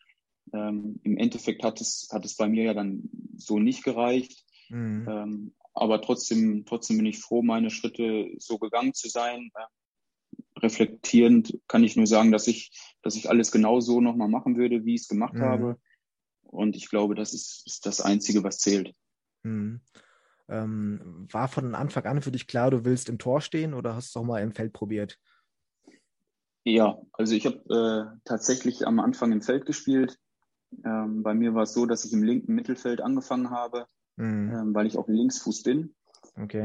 Ähm, 0.54 1.00
Im 1.02 1.18
Endeffekt 1.18 1.62
hat 1.62 1.80
es, 1.80 2.08
hat 2.12 2.24
es 2.24 2.36
bei 2.36 2.48
mir 2.48 2.64
ja 2.64 2.74
dann 2.74 3.10
so 3.36 3.58
nicht 3.58 3.84
gereicht. 3.84 4.44
Mhm. 4.70 5.06
Ähm, 5.08 5.54
aber 5.74 6.00
trotzdem, 6.00 6.64
trotzdem 6.66 6.98
bin 6.98 7.06
ich 7.06 7.18
froh, 7.18 7.42
meine 7.42 7.70
Schritte 7.70 8.30
so 8.38 8.58
gegangen 8.58 8.94
zu 8.94 9.08
sein. 9.08 9.50
Reflektierend 10.62 11.58
kann 11.68 11.84
ich 11.84 11.96
nur 11.96 12.06
sagen, 12.06 12.32
dass 12.32 12.46
ich, 12.46 12.70
dass 13.02 13.16
ich 13.16 13.28
alles 13.28 13.50
genau 13.52 13.80
so 13.80 14.00
nochmal 14.00 14.28
machen 14.28 14.56
würde, 14.56 14.84
wie 14.84 14.94
ich 14.94 15.02
es 15.02 15.08
gemacht 15.08 15.34
mhm. 15.34 15.42
habe. 15.42 15.76
Und 16.42 16.76
ich 16.76 16.88
glaube, 16.88 17.14
das 17.14 17.32
ist, 17.32 17.66
ist 17.66 17.86
das 17.86 18.00
Einzige, 18.00 18.44
was 18.44 18.58
zählt. 18.58 18.94
Mhm. 19.42 19.80
Ähm, 20.48 21.26
war 21.30 21.48
von 21.48 21.74
Anfang 21.74 22.04
an 22.04 22.22
für 22.22 22.32
dich 22.32 22.46
klar, 22.46 22.70
du 22.70 22.84
willst 22.84 23.08
im 23.08 23.18
Tor 23.18 23.40
stehen 23.40 23.74
oder 23.74 23.94
hast 23.94 24.14
du 24.14 24.18
es 24.18 24.22
auch 24.22 24.26
mal 24.26 24.42
im 24.42 24.52
Feld 24.52 24.72
probiert? 24.72 25.18
Ja, 26.64 27.00
also 27.12 27.34
ich 27.34 27.46
habe 27.46 28.14
äh, 28.14 28.18
tatsächlich 28.24 28.86
am 28.86 29.00
Anfang 29.00 29.32
im 29.32 29.42
Feld 29.42 29.66
gespielt. 29.66 30.18
Ähm, 30.84 31.22
bei 31.22 31.34
mir 31.34 31.54
war 31.54 31.64
es 31.64 31.72
so, 31.72 31.86
dass 31.86 32.04
ich 32.04 32.12
im 32.12 32.22
linken 32.22 32.54
Mittelfeld 32.54 33.00
angefangen 33.00 33.50
habe 33.50 33.86
mhm. 34.16 34.52
ähm, 34.52 34.74
weil 34.74 34.86
ich 34.86 34.96
auch 34.96 35.08
Linksfuß 35.08 35.62
bin. 35.62 35.94
Okay. 36.36 36.64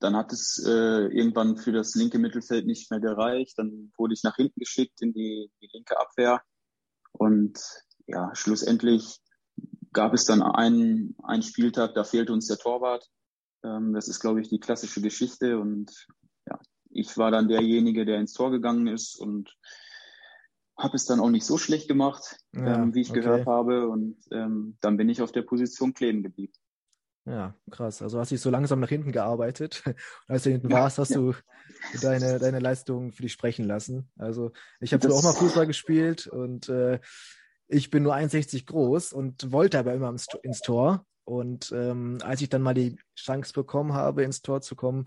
Dann 0.00 0.16
hat 0.16 0.32
es 0.32 0.62
äh, 0.66 1.06
irgendwann 1.06 1.56
für 1.56 1.72
das 1.72 1.94
linke 1.94 2.18
Mittelfeld 2.18 2.66
nicht 2.66 2.90
mehr 2.90 3.00
gereicht. 3.00 3.58
Dann 3.58 3.92
wurde 3.96 4.14
ich 4.14 4.22
nach 4.22 4.36
hinten 4.36 4.58
geschickt 4.58 5.00
in 5.02 5.12
die, 5.12 5.50
die 5.60 5.68
linke 5.72 5.98
Abwehr. 6.00 6.42
Und 7.12 7.60
ja, 8.06 8.34
schlussendlich 8.34 9.20
gab 9.92 10.14
es 10.14 10.24
dann 10.24 10.42
einen, 10.42 11.16
einen 11.22 11.42
Spieltag, 11.42 11.94
da 11.94 12.04
fehlte 12.04 12.32
uns 12.32 12.46
der 12.46 12.58
Torwart. 12.58 13.08
Ähm, 13.62 13.92
das 13.92 14.08
ist, 14.08 14.20
glaube 14.20 14.40
ich, 14.40 14.48
die 14.48 14.60
klassische 14.60 15.02
Geschichte. 15.02 15.58
Und 15.58 16.06
ja, 16.48 16.58
ich 16.90 17.16
war 17.18 17.30
dann 17.30 17.48
derjenige, 17.48 18.04
der 18.04 18.20
ins 18.20 18.32
Tor 18.32 18.50
gegangen 18.50 18.86
ist 18.86 19.16
und 19.16 19.56
habe 20.78 20.96
es 20.96 21.04
dann 21.04 21.20
auch 21.20 21.28
nicht 21.28 21.44
so 21.44 21.58
schlecht 21.58 21.88
gemacht, 21.88 22.38
ja, 22.52 22.82
ähm, 22.82 22.94
wie 22.94 23.02
ich 23.02 23.10
okay. 23.10 23.20
gehört 23.20 23.46
habe. 23.46 23.88
Und 23.88 24.16
ähm, 24.32 24.78
dann 24.80 24.96
bin 24.96 25.08
ich 25.08 25.20
auf 25.20 25.32
der 25.32 25.42
Position 25.42 25.92
kleben 25.92 26.22
geblieben. 26.22 26.54
Ja, 27.26 27.54
krass. 27.70 28.02
Also 28.02 28.18
hast 28.18 28.30
du 28.30 28.34
dich 28.34 28.42
so 28.42 28.50
langsam 28.50 28.80
nach 28.80 28.88
hinten 28.88 29.12
gearbeitet. 29.12 29.82
Und 29.86 29.94
als 30.28 30.44
du 30.44 30.50
hinten 30.50 30.70
ja, 30.70 30.78
warst, 30.78 30.98
hast 30.98 31.10
ja. 31.10 31.18
du 31.18 31.34
deine, 32.00 32.38
deine 32.38 32.58
Leistung 32.58 33.12
für 33.12 33.22
dich 33.22 33.32
sprechen 33.32 33.66
lassen. 33.66 34.10
Also 34.16 34.52
ich 34.80 34.92
habe 34.92 35.12
auch 35.12 35.22
mal 35.22 35.32
Fußball 35.32 35.66
gespielt 35.66 36.26
und 36.26 36.68
äh, 36.68 37.00
ich 37.68 37.90
bin 37.90 38.02
nur 38.02 38.14
61 38.14 38.66
groß 38.66 39.12
und 39.12 39.52
wollte 39.52 39.78
aber 39.78 39.94
immer 39.94 40.14
ins 40.42 40.60
Tor. 40.60 41.06
Und 41.24 41.72
ähm, 41.72 42.18
als 42.22 42.42
ich 42.42 42.48
dann 42.48 42.62
mal 42.62 42.74
die 42.74 42.98
Chance 43.14 43.52
bekommen 43.52 43.92
habe, 43.92 44.24
ins 44.24 44.42
Tor 44.42 44.60
zu 44.60 44.74
kommen, 44.74 45.04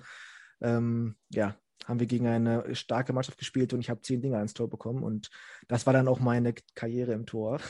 ähm, 0.61 1.15
ja, 1.29 1.57
haben 1.85 1.99
wir 1.99 2.07
gegen 2.07 2.27
eine 2.27 2.73
starke 2.75 3.11
Mannschaft 3.11 3.37
gespielt 3.37 3.73
und 3.73 3.81
ich 3.81 3.89
habe 3.89 4.01
zehn 4.01 4.21
Dinger 4.21 4.41
ins 4.41 4.53
Tor 4.53 4.69
bekommen 4.69 5.03
und 5.03 5.29
das 5.67 5.85
war 5.85 5.93
dann 5.93 6.07
auch 6.07 6.19
meine 6.19 6.53
Karriere 6.75 7.13
im 7.13 7.25
Tor. 7.25 7.59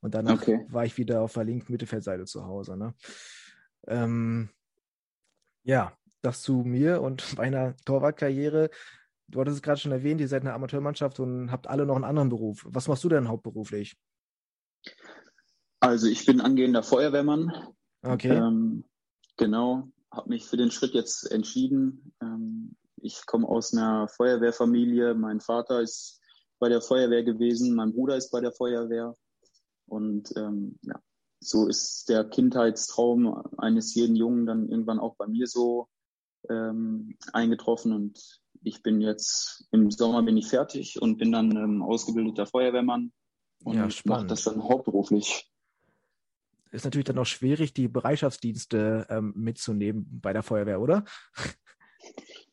Und 0.00 0.16
danach 0.16 0.42
okay. 0.42 0.66
war 0.70 0.84
ich 0.84 0.98
wieder 0.98 1.20
auf 1.20 1.34
der 1.34 1.44
linken 1.44 1.70
Mittelfeldseite 1.70 2.24
zu 2.24 2.44
Hause. 2.44 2.76
Ne? 2.76 2.94
Ähm, 3.86 4.50
ja, 5.64 5.96
das 6.22 6.42
zu 6.42 6.62
mir 6.64 7.02
und 7.02 7.22
meiner 7.36 7.76
Torwartkarriere. 7.84 8.70
Du 9.28 9.40
hattest 9.40 9.56
es 9.56 9.62
gerade 9.62 9.80
schon 9.80 9.92
erwähnt, 9.92 10.20
ihr 10.20 10.28
seid 10.28 10.42
eine 10.42 10.52
Amateurmannschaft 10.52 11.20
und 11.20 11.50
habt 11.50 11.66
alle 11.66 11.86
noch 11.86 11.96
einen 11.96 12.04
anderen 12.04 12.28
Beruf. 12.28 12.66
Was 12.68 12.88
machst 12.88 13.04
du 13.04 13.08
denn 13.08 13.28
hauptberuflich? 13.28 13.96
Also 15.80 16.06
ich 16.06 16.26
bin 16.26 16.40
angehender 16.40 16.82
Feuerwehrmann. 16.82 17.52
Okay. 18.02 18.36
Ähm, 18.36 18.84
genau, 19.36 19.88
habe 20.10 20.28
mich 20.28 20.44
für 20.44 20.56
den 20.56 20.70
Schritt 20.70 20.92
jetzt 20.92 21.30
entschieden. 21.30 22.12
Ähm, 22.20 22.76
ich 22.96 23.26
komme 23.26 23.48
aus 23.48 23.72
einer 23.72 24.06
Feuerwehrfamilie. 24.08 25.14
Mein 25.14 25.40
Vater 25.40 25.80
ist 25.80 26.20
bei 26.58 26.68
der 26.68 26.80
Feuerwehr 26.80 27.24
gewesen, 27.24 27.74
mein 27.74 27.92
Bruder 27.92 28.16
ist 28.16 28.30
bei 28.30 28.40
der 28.40 28.52
Feuerwehr. 28.52 29.16
Und 29.86 30.32
ähm, 30.36 30.78
ja, 30.82 31.00
so 31.42 31.66
ist 31.66 32.08
der 32.08 32.24
Kindheitstraum 32.24 33.42
eines 33.58 33.94
jeden 33.94 34.16
Jungen 34.16 34.46
dann 34.46 34.68
irgendwann 34.68 35.00
auch 35.00 35.16
bei 35.16 35.26
mir 35.26 35.46
so 35.46 35.88
ähm, 36.48 37.16
eingetroffen. 37.32 37.92
Und 37.92 38.40
ich 38.62 38.82
bin 38.82 39.00
jetzt 39.00 39.66
im 39.72 39.90
Sommer 39.90 40.22
bin 40.22 40.36
ich 40.36 40.48
fertig 40.48 41.00
und 41.00 41.18
bin 41.18 41.32
dann 41.32 41.56
ähm, 41.56 41.82
ausgebildeter 41.82 42.46
Feuerwehrmann 42.46 43.12
und 43.64 43.76
ja, 43.76 43.88
mache 44.04 44.26
das 44.26 44.44
dann 44.44 44.62
hauptberuflich. 44.62 45.48
Ist 46.70 46.84
natürlich 46.84 47.04
dann 47.04 47.18
auch 47.18 47.26
schwierig, 47.26 47.74
die 47.74 47.88
Bereitschaftsdienste 47.88 49.06
ähm, 49.10 49.34
mitzunehmen 49.36 50.06
bei 50.22 50.32
der 50.32 50.42
Feuerwehr, 50.42 50.80
oder? 50.80 51.04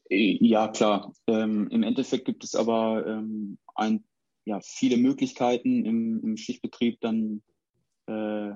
Ja, 0.10 0.68
klar. 0.68 1.14
Ähm, 1.28 1.68
Im 1.70 1.84
Endeffekt 1.84 2.26
gibt 2.26 2.44
es 2.44 2.56
aber 2.56 3.06
ähm, 3.06 3.60
ein, 3.76 4.04
ja, 4.44 4.60
viele 4.62 4.98
Möglichkeiten 4.98 5.86
im, 5.86 6.20
im 6.24 6.36
Schichtbetrieb 6.36 7.00
dann 7.00 7.44
äh, 8.08 8.52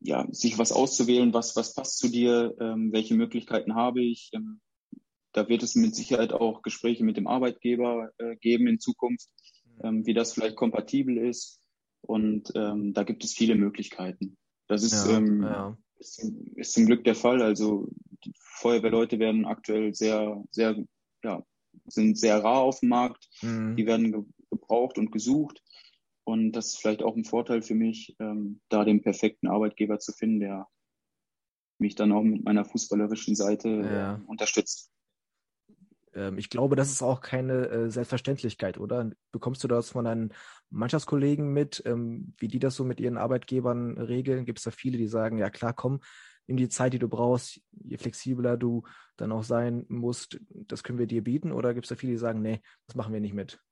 ja, 0.00 0.26
sich 0.30 0.58
was 0.58 0.72
auszuwählen, 0.72 1.32
was, 1.32 1.56
was 1.56 1.74
passt 1.74 1.98
zu 1.98 2.08
dir, 2.08 2.54
ähm, 2.60 2.92
welche 2.92 3.14
Möglichkeiten 3.14 3.74
habe 3.74 4.02
ich. 4.02 4.30
Ähm, 4.32 4.60
da 5.32 5.48
wird 5.48 5.62
es 5.62 5.74
mit 5.74 5.94
Sicherheit 5.94 6.32
auch 6.32 6.62
Gespräche 6.62 7.04
mit 7.04 7.16
dem 7.16 7.26
Arbeitgeber 7.26 8.10
äh, 8.18 8.36
geben 8.36 8.66
in 8.66 8.80
Zukunft, 8.80 9.28
ähm, 9.82 10.06
wie 10.06 10.14
das 10.14 10.32
vielleicht 10.32 10.56
kompatibel 10.56 11.18
ist. 11.18 11.60
Und 12.00 12.52
ähm, 12.54 12.92
da 12.94 13.02
gibt 13.02 13.24
es 13.24 13.34
viele 13.34 13.54
Möglichkeiten. 13.54 14.36
Das 14.66 14.82
ist, 14.82 15.06
ja, 15.06 15.16
ähm, 15.16 15.42
ja. 15.42 15.78
ist, 15.98 16.24
ist 16.56 16.72
zum 16.72 16.86
Glück 16.86 17.04
der 17.04 17.14
Fall. 17.14 17.42
Also 17.42 17.88
die 18.24 18.32
Feuerwehrleute 18.36 19.18
werden 19.18 19.46
aktuell 19.46 19.94
sehr, 19.94 20.42
sehr, 20.50 20.76
ja, 21.22 21.42
sind 21.86 22.18
sehr 22.18 22.42
rar 22.42 22.60
auf 22.60 22.80
dem 22.80 22.90
Markt. 22.90 23.28
Mhm. 23.42 23.76
Die 23.76 23.86
werden 23.86 24.32
gebraucht 24.50 24.98
und 24.98 25.10
gesucht. 25.10 25.62
Und 26.28 26.52
das 26.52 26.66
ist 26.66 26.80
vielleicht 26.80 27.02
auch 27.02 27.16
ein 27.16 27.24
Vorteil 27.24 27.62
für 27.62 27.74
mich, 27.74 28.14
ähm, 28.18 28.60
da 28.68 28.84
den 28.84 29.00
perfekten 29.00 29.48
Arbeitgeber 29.48 29.98
zu 29.98 30.12
finden, 30.12 30.40
der 30.40 30.68
mich 31.78 31.94
dann 31.94 32.12
auch 32.12 32.22
mit 32.22 32.44
meiner 32.44 32.66
fußballerischen 32.66 33.34
Seite 33.34 33.70
ja. 33.70 34.16
äh, 34.16 34.18
unterstützt. 34.26 34.92
Ähm, 36.12 36.36
ich 36.36 36.50
glaube, 36.50 36.76
das 36.76 36.90
ist 36.90 37.00
auch 37.00 37.22
keine 37.22 37.68
äh, 37.70 37.90
Selbstverständlichkeit, 37.90 38.76
oder? 38.76 39.10
Bekommst 39.32 39.64
du 39.64 39.68
das 39.68 39.88
von 39.88 40.04
deinen 40.04 40.34
Mannschaftskollegen 40.68 41.50
mit, 41.50 41.82
ähm, 41.86 42.34
wie 42.36 42.48
die 42.48 42.58
das 42.58 42.76
so 42.76 42.84
mit 42.84 43.00
ihren 43.00 43.16
Arbeitgebern 43.16 43.96
regeln? 43.96 44.44
Gibt 44.44 44.58
es 44.58 44.64
da 44.64 44.70
viele, 44.70 44.98
die 44.98 45.08
sagen, 45.08 45.38
ja 45.38 45.48
klar, 45.48 45.72
komm, 45.72 46.00
nimm 46.46 46.58
die 46.58 46.68
Zeit, 46.68 46.92
die 46.92 46.98
du 46.98 47.08
brauchst, 47.08 47.62
je 47.72 47.96
flexibler 47.96 48.58
du 48.58 48.82
dann 49.16 49.32
auch 49.32 49.44
sein 49.44 49.86
musst, 49.88 50.38
das 50.50 50.82
können 50.82 50.98
wir 50.98 51.06
dir 51.06 51.24
bieten? 51.24 51.52
Oder 51.52 51.72
gibt 51.72 51.86
es 51.86 51.88
da 51.88 51.94
viele, 51.94 52.12
die 52.12 52.18
sagen, 52.18 52.42
nee, 52.42 52.60
das 52.86 52.96
machen 52.96 53.14
wir 53.14 53.20
nicht 53.20 53.32
mit? 53.32 53.62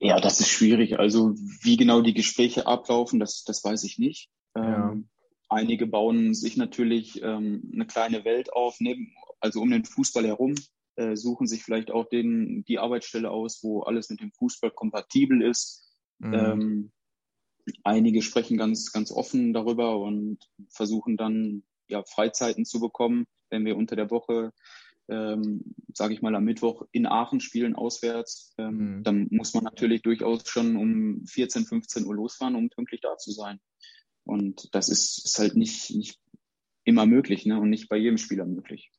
Ja, 0.00 0.20
das 0.20 0.40
ist 0.40 0.48
schwierig. 0.48 0.98
Also 0.98 1.34
wie 1.62 1.76
genau 1.76 2.00
die 2.02 2.14
Gespräche 2.14 2.66
ablaufen, 2.66 3.18
das, 3.18 3.42
das 3.44 3.64
weiß 3.64 3.84
ich 3.84 3.98
nicht. 3.98 4.30
Ja. 4.54 4.90
Ähm, 4.90 5.08
einige 5.48 5.86
bauen 5.86 6.34
sich 6.34 6.56
natürlich 6.56 7.22
ähm, 7.22 7.70
eine 7.72 7.86
kleine 7.86 8.24
Welt 8.24 8.52
auf, 8.52 8.76
neben, 8.80 9.14
also 9.40 9.60
um 9.60 9.70
den 9.70 9.84
Fußball 9.84 10.26
herum, 10.26 10.54
äh, 10.96 11.16
suchen 11.16 11.46
sich 11.46 11.64
vielleicht 11.64 11.90
auch 11.90 12.08
den, 12.08 12.64
die 12.64 12.78
Arbeitsstelle 12.78 13.30
aus, 13.30 13.62
wo 13.62 13.82
alles 13.82 14.10
mit 14.10 14.20
dem 14.20 14.32
Fußball 14.32 14.70
kompatibel 14.70 15.42
ist. 15.42 15.96
Mhm. 16.18 16.34
Ähm, 16.34 16.92
einige 17.84 18.22
sprechen 18.22 18.56
ganz, 18.56 18.92
ganz 18.92 19.10
offen 19.10 19.52
darüber 19.52 19.98
und 19.98 20.38
versuchen 20.70 21.16
dann 21.16 21.64
ja 21.88 22.02
Freizeiten 22.04 22.64
zu 22.64 22.80
bekommen, 22.80 23.26
wenn 23.50 23.64
wir 23.64 23.76
unter 23.76 23.96
der 23.96 24.10
Woche, 24.10 24.52
ähm, 25.08 25.74
sage 25.94 26.14
ich 26.14 26.22
mal, 26.22 26.34
am 26.34 26.44
Mittwoch 26.44 26.86
in 26.92 27.06
Aachen 27.06 27.40
spielen 27.40 27.74
auswärts. 27.74 28.54
Ähm, 28.58 28.98
mhm. 28.98 29.02
Dann 29.02 29.28
muss 29.30 29.54
man 29.54 29.64
natürlich 29.64 30.02
durchaus 30.02 30.48
schon 30.48 30.76
um 30.76 31.26
14, 31.26 31.64
15 31.64 32.04
Uhr 32.06 32.14
losfahren, 32.14 32.54
um 32.54 32.68
pünktlich 32.68 33.00
da 33.00 33.16
zu 33.16 33.32
sein. 33.32 33.60
Und 34.24 34.74
das 34.74 34.88
ist, 34.88 35.24
ist 35.24 35.38
halt 35.38 35.56
nicht, 35.56 35.90
nicht 35.90 36.20
immer 36.84 37.06
möglich 37.06 37.46
ne? 37.46 37.58
und 37.58 37.70
nicht 37.70 37.88
bei 37.88 37.96
jedem 37.96 38.18
Spieler 38.18 38.44
möglich. 38.44 38.92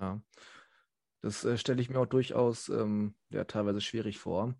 Ja. 0.00 0.22
Das 1.22 1.44
äh, 1.44 1.58
stelle 1.58 1.82
ich 1.82 1.90
mir 1.90 1.98
auch 1.98 2.06
durchaus 2.06 2.70
ähm, 2.70 3.14
ja, 3.30 3.44
teilweise 3.44 3.82
schwierig 3.82 4.18
vor. 4.18 4.54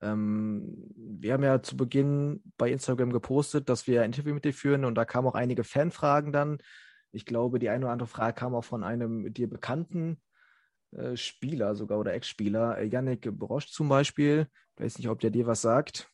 Ähm, 0.00 0.92
wir 0.96 1.32
haben 1.32 1.42
ja 1.42 1.62
zu 1.62 1.76
Beginn 1.76 2.42
bei 2.56 2.70
Instagram 2.70 3.12
gepostet, 3.12 3.68
dass 3.68 3.86
wir 3.86 4.02
ein 4.02 4.12
Interview 4.12 4.34
mit 4.34 4.44
dir 4.44 4.54
führen 4.54 4.84
und 4.84 4.94
da 4.94 5.04
kamen 5.04 5.26
auch 5.26 5.34
einige 5.34 5.64
Fanfragen 5.64 6.32
dann. 6.32 6.58
Ich 7.10 7.24
glaube, 7.24 7.58
die 7.58 7.70
eine 7.70 7.86
oder 7.86 7.92
andere 7.92 8.08
Frage 8.08 8.34
kam 8.34 8.54
auch 8.54 8.64
von 8.64 8.84
einem 8.84 9.32
dir 9.32 9.48
bekannten 9.48 10.20
äh, 10.96 11.16
Spieler 11.16 11.74
sogar 11.74 11.98
oder 11.98 12.14
Ex-Spieler, 12.14 12.78
äh, 12.78 12.86
Yannick 12.86 13.30
Brosch 13.32 13.66
zum 13.66 13.88
Beispiel. 13.88 14.48
Ich 14.76 14.84
weiß 14.84 14.98
nicht, 14.98 15.08
ob 15.08 15.20
der 15.20 15.30
dir 15.30 15.46
was 15.46 15.62
sagt. 15.62 16.10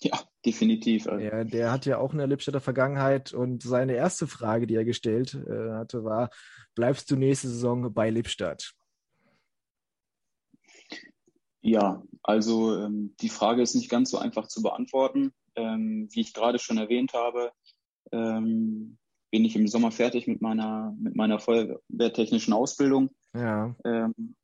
Ja, 0.00 0.18
definitiv. 0.44 1.06
Also. 1.06 1.24
Ja, 1.24 1.44
der 1.44 1.70
hat 1.70 1.86
ja 1.86 1.98
auch 1.98 2.12
eine 2.12 2.26
Lippstädter 2.26 2.60
Vergangenheit 2.60 3.32
und 3.32 3.62
seine 3.62 3.94
erste 3.94 4.26
Frage, 4.26 4.66
die 4.66 4.74
er 4.74 4.84
gestellt 4.84 5.34
äh, 5.34 5.70
hatte, 5.72 6.04
war: 6.04 6.30
Bleibst 6.74 7.10
du 7.10 7.16
nächste 7.16 7.48
Saison 7.48 7.92
bei 7.92 8.10
Lippstadt? 8.10 8.74
Ja, 11.60 12.02
also 12.24 12.76
ähm, 12.76 13.14
die 13.20 13.28
Frage 13.28 13.62
ist 13.62 13.76
nicht 13.76 13.88
ganz 13.88 14.10
so 14.10 14.18
einfach 14.18 14.48
zu 14.48 14.62
beantworten. 14.62 15.32
Ähm, 15.54 16.08
wie 16.10 16.20
ich 16.20 16.32
gerade 16.32 16.58
schon 16.58 16.78
erwähnt 16.78 17.12
habe, 17.12 17.52
ähm, 18.10 18.98
bin 19.30 19.44
ich 19.44 19.54
im 19.54 19.68
Sommer 19.68 19.92
fertig 19.92 20.26
mit 20.26 20.40
meiner, 20.40 20.94
mit 20.98 21.14
meiner 21.14 21.38
feuerwehrtechnischen 21.38 22.52
Ausbildung. 22.52 23.10
Ja. 23.34 23.74
Ähm, 23.84 24.34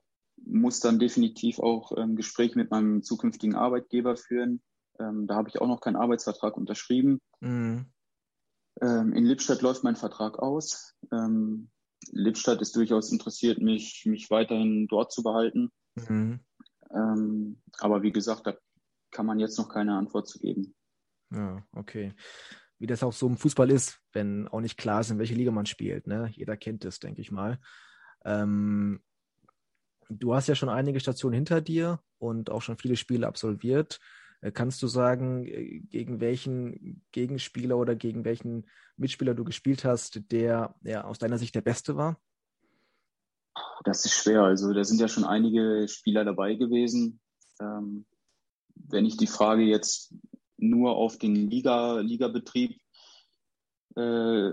muss 0.45 0.81
dann 0.81 0.99
definitiv 0.99 1.59
auch 1.59 1.93
ähm, 1.97 2.17
Gespräch 2.17 2.55
mit 2.55 2.71
meinem 2.71 3.03
zukünftigen 3.03 3.55
Arbeitgeber 3.55 4.17
führen. 4.17 4.63
Ähm, 4.99 5.27
da 5.27 5.37
habe 5.37 5.49
ich 5.49 5.61
auch 5.61 5.67
noch 5.67 5.81
keinen 5.81 5.97
Arbeitsvertrag 5.97 6.57
unterschrieben. 6.57 7.21
Mhm. 7.41 7.87
Ähm, 8.81 9.13
in 9.13 9.25
Lippstadt 9.25 9.63
läuft 9.63 9.85
mein 9.85 9.97
Vertrag 9.97 10.39
aus. 10.39 10.95
Ähm, 11.13 11.71
Lippstadt 12.11 12.63
ist 12.63 12.77
durchaus 12.77 13.13
interessiert, 13.13 13.61
mich, 13.61 14.05
mich 14.07 14.31
weiterhin 14.31 14.87
dort 14.89 15.13
zu 15.13 15.23
behalten. 15.23 15.71
Mhm. 15.97 16.41
Ähm, 16.95 17.61
aber 17.79 18.03
wie 18.03 18.13
gesagt, 18.13 18.47
da 18.47 18.55
kann 19.11 19.27
man 19.27 19.39
jetzt 19.39 19.59
noch 19.59 19.69
keine 19.69 19.97
Antwort 19.97 20.29
zu 20.29 20.39
geben. 20.39 20.75
Ja, 21.31 21.63
okay. 21.73 22.15
Wie 22.79 22.87
das 22.87 23.03
auch 23.03 23.13
so 23.13 23.27
im 23.27 23.37
Fußball 23.37 23.71
ist, 23.71 24.01
wenn 24.13 24.47
auch 24.49 24.61
nicht 24.61 24.79
klar 24.79 25.01
ist, 25.01 25.11
in 25.11 25.19
welche 25.19 25.35
Liga 25.35 25.51
man 25.51 25.67
spielt. 25.67 26.07
Ne? 26.07 26.31
Jeder 26.33 26.57
kennt 26.57 26.85
es, 26.85 27.01
denke 27.01 27.21
ich 27.21 27.31
mal. 27.31 27.59
Ähm, 28.25 29.01
du 30.09 30.35
hast 30.35 30.49
ja 30.49 30.55
schon 30.55 30.69
einige 30.69 31.01
Stationen 31.01 31.35
hinter 31.35 31.61
dir 31.61 32.01
und 32.19 32.51
auch 32.51 32.63
schon 32.63 32.79
viele 32.79 32.97
Spiele 32.97 33.27
absolviert. 33.27 34.01
Äh, 34.41 34.53
kannst 34.53 34.83
du 34.83 34.87
sagen, 34.87 35.47
äh, 35.47 35.81
gegen 35.81 36.21
welchen 36.21 37.03
Gegenspieler 37.13 37.77
oder 37.77 37.95
gegen 37.95 38.25
welchen 38.25 38.67
Mitspieler 38.97 39.35
du 39.35 39.45
gespielt 39.45 39.85
hast, 39.85 40.31
der 40.31 40.75
ja, 40.83 41.05
aus 41.05 41.19
deiner 41.19 41.39
Sicht 41.39 41.55
der 41.55 41.63
Beste 41.63 41.97
war? 41.97 42.21
Das 43.85 44.05
ist 44.05 44.15
schwer. 44.15 44.43
Also 44.43 44.73
da 44.73 44.85
sind 44.85 45.01
ja 45.01 45.09
schon 45.09 45.25
einige 45.25 45.87
Spieler 45.89 46.25
dabei 46.25 46.55
gewesen. 46.55 47.21
Ähm, 47.61 48.07
wenn 48.75 49.05
ich 49.05 49.17
die 49.17 49.27
Frage 49.27 49.63
jetzt 49.63 50.15
nur 50.57 50.97
auf 50.97 51.19
den 51.19 51.35
Liga, 51.35 52.01
Ligabetrieb 52.01 52.81
äh, 53.99 54.53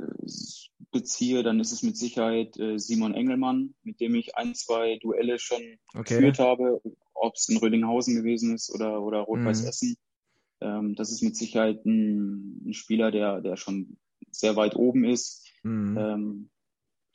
beziehe, 0.92 1.44
dann 1.44 1.60
ist 1.60 1.72
es 1.72 1.84
mit 1.84 1.98
Sicherheit 1.98 2.58
äh, 2.58 2.80
Simon 2.80 3.14
Engelmann, 3.14 3.76
mit 3.84 4.00
dem 4.00 4.16
ich 4.16 4.36
ein, 4.36 4.56
zwei 4.56 4.98
Duelle 4.98 5.40
schon 5.40 5.62
okay. 5.94 6.16
geführt 6.16 6.40
habe, 6.40 6.82
ob 7.14 7.36
es 7.36 7.50
in 7.50 7.58
Rödinghausen 7.58 8.16
gewesen 8.16 8.56
ist 8.56 8.74
oder, 8.74 9.02
oder 9.02 9.20
Rot-Weiß 9.20 9.62
mhm. 9.62 9.68
Essen. 9.68 9.98
Ähm, 10.62 10.96
das 10.96 11.12
ist 11.12 11.22
mit 11.22 11.36
Sicherheit 11.36 11.86
ein, 11.86 12.62
ein, 12.66 12.74
Spieler, 12.74 13.12
der, 13.12 13.42
der 13.42 13.58
schon 13.58 13.98
sehr 14.32 14.56
weit 14.56 14.76
oben 14.76 15.04
ist. 15.04 15.46
Mhm. 15.64 15.98
Ähm, 15.98 16.50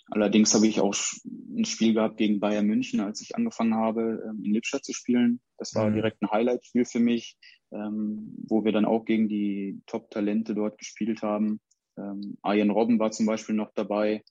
allerdings 0.06 0.54
habe 0.54 0.66
ich 0.66 0.80
auch 0.80 0.94
ein 1.24 1.64
Spiel 1.64 1.94
gehabt 1.94 2.18
gegen 2.18 2.38
Bayern 2.38 2.66
München, 2.66 3.00
als 3.00 3.20
ich 3.20 3.34
angefangen 3.34 3.74
habe, 3.74 4.22
ähm, 4.28 4.44
in 4.44 4.52
Lippstadt 4.52 4.84
zu 4.84 4.92
spielen. 4.92 5.40
Das 5.58 5.74
war 5.74 5.88
mhm. 5.88 5.94
direkt 5.94 6.22
ein 6.22 6.30
Highlight-Spiel 6.30 6.84
für 6.84 7.00
mich, 7.00 7.38
ähm, 7.72 8.34
wo 8.46 8.64
wir 8.64 8.72
dann 8.72 8.84
auch 8.84 9.04
gegen 9.04 9.28
die 9.28 9.80
Top-Talente 9.86 10.54
dort 10.54 10.78
gespielt 10.78 11.22
haben. 11.22 11.60
Ähm, 12.00 12.38
Arjen 12.42 12.70
Robben 12.70 12.98
war 12.98 13.10
zum 13.10 13.26
Beispiel 13.26 13.54
noch 13.54 13.72
dabei, 13.74 14.24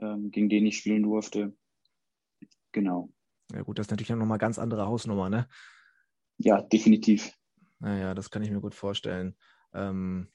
ähm, 0.00 0.30
gegen 0.30 0.48
den 0.48 0.66
ich 0.66 0.78
spielen 0.78 1.02
durfte. 1.02 1.54
Genau. 2.72 3.10
Ja 3.52 3.62
gut, 3.62 3.78
das 3.78 3.86
ist 3.86 3.90
natürlich 3.90 4.10
nochmal 4.10 4.38
ganz 4.38 4.58
andere 4.58 4.86
Hausnummer, 4.86 5.30
ne? 5.30 5.48
Ja, 6.36 6.60
definitiv. 6.60 7.32
Naja, 7.80 8.14
das 8.14 8.30
kann 8.30 8.42
ich 8.42 8.50
mir 8.50 8.60
gut 8.60 8.74
vorstellen. 8.74 9.36
Ähm, 9.72 10.28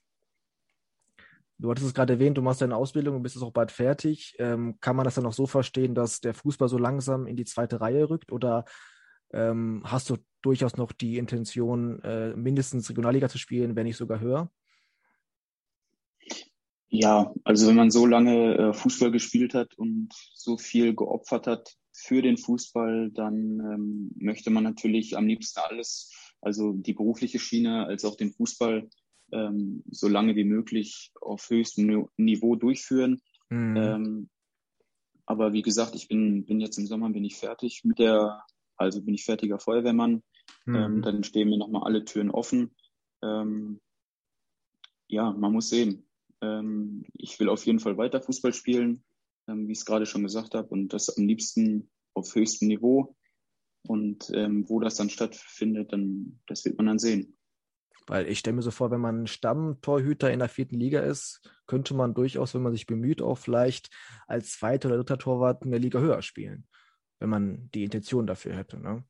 du 1.58 1.70
hattest 1.70 1.88
es 1.88 1.94
gerade 1.94 2.14
erwähnt, 2.14 2.38
du 2.38 2.42
machst 2.42 2.62
deine 2.62 2.76
Ausbildung 2.76 3.16
und 3.16 3.24
bist 3.24 3.36
jetzt 3.36 3.44
auch 3.44 3.52
bald 3.52 3.72
fertig. 3.72 4.36
Ähm, 4.40 4.80
kann 4.80 4.96
man 4.96 5.06
das 5.06 5.16
dann 5.16 5.26
auch 5.26 5.34
so 5.34 5.46
verstehen, 5.46 5.94
dass 5.94 6.22
der 6.22 6.34
Fußball 6.34 6.70
so 6.70 6.78
langsam 6.78 7.28
in 7.28 7.36
die 7.36 7.46
zweite 7.46 7.82
Reihe 7.82 8.10
rückt 8.10 8.32
oder 8.32 8.66
ähm, 9.32 9.82
hast 9.86 10.10
du 10.10 10.18
durchaus 10.42 10.78
noch 10.78 10.92
die 10.92 11.18
Intention, 11.18 12.02
äh, 12.04 12.36
mindestens 12.36 12.90
Regionalliga 12.90 13.30
zu 13.30 13.38
spielen, 13.38 13.76
wenn 13.76 13.86
nicht 13.86 13.98
sogar 13.98 14.20
höher? 14.20 14.52
Ja, 16.96 17.34
also 17.44 17.68
wenn 17.68 17.76
man 17.76 17.90
so 17.90 18.06
lange 18.06 18.56
äh, 18.56 18.74
Fußball 18.74 19.10
gespielt 19.10 19.56
hat 19.56 19.74
und 19.80 20.10
so 20.36 20.60
viel 20.60 20.94
geopfert 20.94 21.48
hat 21.48 21.76
für 21.92 22.22
den 22.22 22.38
Fußball, 22.38 23.10
dann 23.10 23.60
ähm, 23.60 24.12
möchte 24.16 24.52
man 24.52 24.64
natürlich 24.64 25.18
am 25.18 25.26
liebsten 25.26 25.60
alles, 25.60 26.12
also 26.40 26.72
die 26.72 26.94
berufliche 26.94 27.40
Schiene 27.40 27.88
als 27.88 28.06
auch 28.06 28.16
den 28.16 28.32
Fußball, 28.32 28.88
ähm, 29.32 29.84
so 29.90 30.08
lange 30.08 30.36
wie 30.36 30.44
möglich 30.44 31.12
auf 31.20 31.50
höchstem 31.50 32.10
Niveau 32.18 32.56
durchführen. 32.56 33.24
Mhm. 33.50 33.76
Ähm, 33.76 34.30
aber 35.26 35.52
wie 35.52 35.64
gesagt, 35.64 35.96
ich 35.96 36.08
bin, 36.08 36.46
bin 36.46 36.62
jetzt 36.62 36.78
im 36.78 36.86
Sommer 36.86 37.10
bin 37.10 37.26
ich 37.26 37.38
fertig 37.38 37.84
mit 37.84 37.98
der, 37.98 38.44
also 38.78 39.02
bin 39.02 39.16
ich 39.16 39.26
fertiger 39.26 39.58
Feuerwehrmann. 39.58 40.22
Mhm. 40.68 40.76
Ähm, 40.76 41.02
dann 41.02 41.24
stehen 41.24 41.50
mir 41.50 41.58
nochmal 41.58 41.86
alle 41.86 42.06
Türen 42.06 42.30
offen. 42.30 42.76
Ähm, 43.24 43.82
ja, 45.08 45.32
man 45.32 45.54
muss 45.54 45.70
sehen. 45.70 46.06
Ähm, 46.44 47.06
ich 47.14 47.40
will 47.40 47.50
auf 47.50 47.66
jeden 47.66 47.80
Fall 47.80 47.98
weiter 47.98 48.22
Fußball 48.22 48.54
spielen, 48.54 49.04
ähm, 49.48 49.68
wie 49.68 49.72
ich 49.72 49.80
es 49.80 49.86
gerade 49.86 50.06
schon 50.06 50.24
gesagt 50.24 50.56
habe, 50.56 50.68
und 50.70 50.90
das 50.90 51.18
am 51.18 51.26
liebsten 51.26 51.90
auf 52.14 52.36
höchstem 52.36 52.68
Niveau. 52.68 53.16
Und 53.86 54.30
ähm, 54.34 54.70
wo 54.70 54.80
das 54.80 54.96
dann 54.96 55.10
stattfindet, 55.10 55.92
dann 55.92 56.40
das 56.48 56.64
wird 56.64 56.78
man 56.78 56.86
dann 56.86 57.00
sehen. 57.00 57.38
Weil 58.08 58.28
ich 58.28 58.40
stelle 58.40 58.56
mir 58.56 58.62
so 58.62 58.72
vor, 58.72 58.92
wenn 58.92 59.00
man 59.00 59.28
Stammtorhüter 59.28 60.32
in 60.32 60.40
der 60.40 60.50
vierten 60.50 60.76
Liga 60.76 61.00
ist, 61.00 61.50
könnte 61.68 61.94
man 61.94 62.14
durchaus, 62.14 62.54
wenn 62.54 62.62
man 62.62 62.74
sich 62.74 62.86
bemüht, 62.86 63.22
auch 63.22 63.38
vielleicht 63.38 63.90
als 64.28 64.58
zweiter 64.58 64.90
oder 64.90 64.98
dritter 64.98 65.18
Torwart 65.18 65.64
in 65.64 65.72
der 65.72 65.80
Liga 65.80 66.00
höher 66.00 66.22
spielen, 66.22 66.68
wenn 67.20 67.30
man 67.30 67.70
die 67.74 67.84
Intention 67.84 68.28
dafür 68.28 68.56
hätte. 68.56 68.80
Ne? 68.80 69.04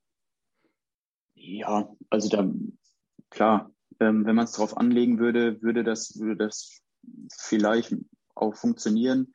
Ja, 1.35 1.89
also 2.09 2.29
da 2.29 2.51
klar, 3.31 3.71
ähm, 3.99 4.25
wenn 4.25 4.35
man 4.35 4.45
es 4.45 4.51
darauf 4.53 4.77
anlegen 4.77 5.17
würde, 5.17 5.61
würde 5.61 5.83
das, 5.83 6.19
würde 6.19 6.37
das 6.37 6.82
vielleicht 7.31 7.95
auch 8.35 8.55
funktionieren. 8.55 9.33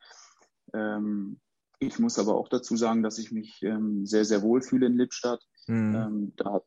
Ähm, 0.72 1.40
ich 1.78 1.98
muss 1.98 2.18
aber 2.18 2.36
auch 2.36 2.48
dazu 2.48 2.76
sagen, 2.76 3.02
dass 3.02 3.18
ich 3.18 3.30
mich 3.30 3.62
ähm, 3.62 4.04
sehr, 4.04 4.24
sehr 4.24 4.42
wohl 4.42 4.62
fühle 4.62 4.86
in 4.86 4.96
Lippstadt. 4.96 5.40
Mhm. 5.66 5.94
Ähm, 5.94 6.32
da 6.36 6.60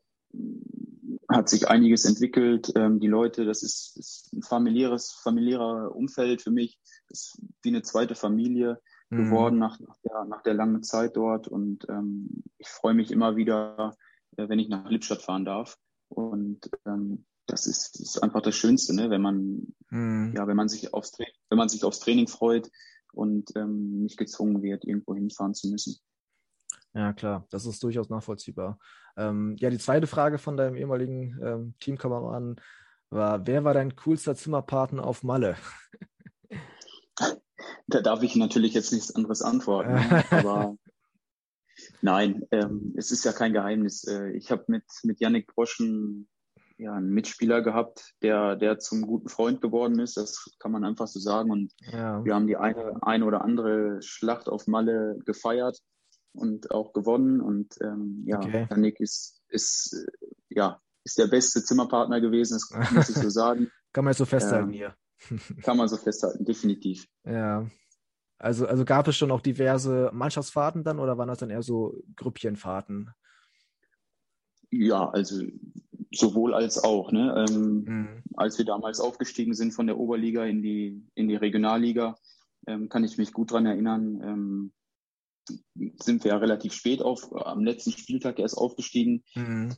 hat 1.28 1.48
sich 1.48 1.68
einiges 1.68 2.04
entwickelt. 2.04 2.72
Ähm, 2.76 3.00
die 3.00 3.08
Leute, 3.08 3.44
das 3.44 3.62
ist, 3.62 3.96
ist, 3.96 4.32
ein 4.32 4.42
familiäres, 4.42 5.12
familiärer 5.12 5.94
Umfeld 5.94 6.42
für 6.42 6.50
mich. 6.50 6.78
Das 7.08 7.20
ist 7.20 7.42
wie 7.62 7.68
eine 7.68 7.82
zweite 7.82 8.14
Familie 8.14 8.80
mhm. 9.10 9.24
geworden 9.24 9.58
nach, 9.58 9.78
nach, 9.80 9.96
der, 10.04 10.24
nach 10.24 10.42
der 10.42 10.54
langen 10.54 10.82
Zeit 10.82 11.16
dort. 11.16 11.48
Und 11.48 11.86
ähm, 11.88 12.42
ich 12.58 12.68
freue 12.68 12.94
mich 12.94 13.10
immer 13.10 13.36
wieder, 13.36 13.96
äh, 14.36 14.48
wenn 14.48 14.58
ich 14.58 14.68
nach 14.68 14.88
Lippstadt 14.88 15.22
fahren 15.22 15.44
darf. 15.44 15.76
Und 16.08 16.70
ähm, 16.86 17.24
das 17.46 17.66
ist, 17.66 18.00
ist 18.00 18.22
einfach 18.22 18.42
das 18.42 18.56
Schönste, 18.56 18.94
ne? 18.94 19.10
wenn 19.10 19.22
man, 19.22 19.74
mhm. 19.90 20.32
ja, 20.36 20.46
wenn 20.46 20.56
man 20.56 20.68
sich 20.68 20.94
aufs 20.94 21.18
wenn 21.18 21.58
man 21.58 21.68
sich 21.68 21.84
aufs 21.84 22.00
Training 22.00 22.28
freut 22.28 22.70
und 23.12 23.50
ähm, 23.56 24.02
nicht 24.02 24.16
gezwungen 24.16 24.62
wird, 24.62 24.84
irgendwo 24.84 25.14
hinfahren 25.14 25.54
zu 25.54 25.68
müssen. 25.68 25.96
Ja, 26.94 27.12
klar, 27.12 27.46
das 27.50 27.66
ist 27.66 27.82
durchaus 27.82 28.10
nachvollziehbar. 28.10 28.78
Ähm, 29.16 29.56
ja, 29.58 29.70
die 29.70 29.78
zweite 29.78 30.06
Frage 30.06 30.38
von 30.38 30.56
deinem 30.56 30.76
ehemaligen 30.76 31.38
ähm, 31.42 31.74
Teamkameraden 31.80 32.60
war: 33.10 33.46
Wer 33.46 33.64
war 33.64 33.74
dein 33.74 33.96
coolster 33.96 34.34
Zimmerpartner 34.34 35.04
auf 35.04 35.22
Malle? 35.22 35.56
Da 37.86 38.00
darf 38.00 38.22
ich 38.22 38.36
natürlich 38.36 38.74
jetzt 38.74 38.92
nichts 38.92 39.14
anderes 39.14 39.42
antworten. 39.42 39.92
Ne? 39.92 40.24
aber 40.30 40.76
nein, 42.00 42.42
ähm, 42.50 42.94
es 42.96 43.10
ist 43.10 43.24
ja 43.24 43.32
kein 43.32 43.52
Geheimnis. 43.52 44.04
Äh, 44.04 44.30
ich 44.30 44.50
habe 44.50 44.64
mit, 44.68 44.84
mit 45.02 45.20
Yannick 45.20 45.46
Broschen 45.46 46.28
ja, 46.82 46.94
einen 46.94 47.10
Mitspieler 47.10 47.62
gehabt, 47.62 48.14
der, 48.22 48.56
der 48.56 48.78
zum 48.78 49.02
guten 49.02 49.28
Freund 49.28 49.60
geworden 49.60 49.98
ist. 50.00 50.16
Das 50.16 50.50
kann 50.58 50.72
man 50.72 50.84
einfach 50.84 51.06
so 51.06 51.20
sagen. 51.20 51.50
Und 51.50 51.72
ja. 51.80 52.24
wir 52.24 52.34
haben 52.34 52.46
die 52.46 52.56
eine, 52.56 53.02
eine 53.02 53.24
oder 53.24 53.42
andere 53.42 54.02
Schlacht 54.02 54.48
auf 54.48 54.66
Malle 54.66 55.18
gefeiert 55.24 55.78
und 56.32 56.70
auch 56.70 56.92
gewonnen. 56.92 57.40
Und 57.40 57.74
ähm, 57.80 58.24
ja, 58.26 58.38
okay. 58.38 58.66
Nick 58.76 59.00
ist, 59.00 59.42
ist, 59.48 60.06
ja, 60.48 60.80
ist 61.04 61.18
der 61.18 61.28
beste 61.28 61.62
Zimmerpartner 61.62 62.20
gewesen, 62.20 62.54
das 62.54 62.90
muss 62.92 63.08
ich 63.08 63.16
so 63.16 63.28
sagen. 63.30 63.70
kann 63.92 64.04
man 64.04 64.14
so 64.14 64.24
festhalten 64.24 64.72
ähm, 64.72 64.74
hier. 64.74 64.96
kann 65.62 65.76
man 65.76 65.88
so 65.88 65.96
festhalten, 65.96 66.44
definitiv. 66.44 67.06
Ja. 67.24 67.66
Also, 68.38 68.66
also 68.66 68.84
gab 68.84 69.06
es 69.06 69.16
schon 69.16 69.30
auch 69.30 69.40
diverse 69.40 70.10
Mannschaftsfahrten 70.12 70.82
dann 70.82 70.98
oder 70.98 71.16
waren 71.16 71.28
das 71.28 71.38
dann 71.38 71.50
eher 71.50 71.62
so 71.62 72.02
Grüppchenfahrten? 72.16 73.10
Ja, 74.70 75.08
also 75.10 75.44
sowohl 76.12 76.54
als 76.54 76.82
auch. 76.82 77.12
Ne? 77.12 77.46
Ähm, 77.48 77.84
mhm. 77.84 78.22
Als 78.36 78.58
wir 78.58 78.64
damals 78.64 79.00
aufgestiegen 79.00 79.54
sind 79.54 79.72
von 79.72 79.86
der 79.86 79.98
Oberliga 79.98 80.44
in 80.44 80.62
die, 80.62 81.06
in 81.14 81.28
die 81.28 81.36
Regionalliga, 81.36 82.16
ähm, 82.66 82.88
kann 82.88 83.04
ich 83.04 83.18
mich 83.18 83.32
gut 83.32 83.50
daran 83.50 83.66
erinnern, 83.66 84.20
ähm, 84.22 84.72
sind 85.98 86.22
wir 86.24 86.32
ja 86.32 86.36
relativ 86.36 86.72
spät 86.72 87.02
auf, 87.02 87.34
am 87.34 87.64
letzten 87.64 87.92
Spieltag 87.92 88.38
erst 88.38 88.56
aufgestiegen. 88.56 89.24
Mhm. 89.34 89.74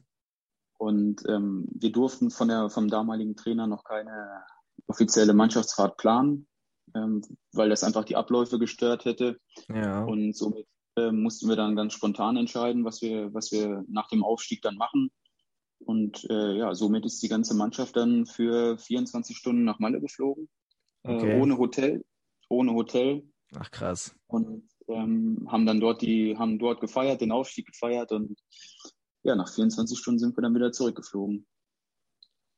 Und 0.78 1.22
ähm, 1.28 1.66
wir 1.72 1.92
durften 1.92 2.30
von 2.30 2.48
der, 2.48 2.68
vom 2.68 2.88
damaligen 2.88 3.36
Trainer 3.36 3.66
noch 3.66 3.84
keine 3.84 4.42
offizielle 4.86 5.32
Mannschaftsfahrt 5.32 5.96
planen, 5.96 6.46
ähm, 6.94 7.22
weil 7.52 7.70
das 7.70 7.84
einfach 7.84 8.04
die 8.04 8.16
Abläufe 8.16 8.58
gestört 8.58 9.04
hätte. 9.04 9.38
Ja. 9.68 10.04
Und 10.04 10.36
somit 10.36 10.66
äh, 10.96 11.10
mussten 11.10 11.48
wir 11.48 11.56
dann 11.56 11.76
ganz 11.76 11.94
spontan 11.94 12.36
entscheiden, 12.36 12.84
was 12.84 13.00
wir, 13.00 13.32
was 13.32 13.52
wir 13.52 13.84
nach 13.88 14.08
dem 14.08 14.22
Aufstieg 14.24 14.62
dann 14.62 14.76
machen. 14.76 15.10
Und 15.84 16.28
äh, 16.30 16.56
ja, 16.56 16.74
somit 16.74 17.04
ist 17.04 17.22
die 17.22 17.28
ganze 17.28 17.54
Mannschaft 17.54 17.96
dann 17.96 18.26
für 18.26 18.78
24 18.78 19.36
Stunden 19.36 19.64
nach 19.64 19.78
Malle 19.78 20.00
geflogen. 20.00 20.48
Äh, 21.02 21.14
okay. 21.14 21.32
Äh, 21.32 21.40
ohne 21.40 21.58
Hotel. 21.58 22.04
Ohne 22.48 22.72
Hotel. 22.72 23.22
Ach 23.56 23.70
krass. 23.70 24.14
Und 24.26 24.68
ähm, 24.88 25.46
haben 25.50 25.66
dann 25.66 25.80
dort 25.80 26.02
die, 26.02 26.36
haben 26.36 26.58
dort 26.58 26.80
gefeiert, 26.80 27.20
den 27.20 27.32
Aufstieg 27.32 27.66
gefeiert 27.66 28.12
und 28.12 28.38
ja, 29.22 29.34
nach 29.34 29.48
24 29.48 29.98
Stunden 29.98 30.18
sind 30.18 30.36
wir 30.36 30.42
dann 30.42 30.54
wieder 30.54 30.72
zurückgeflogen. 30.72 31.46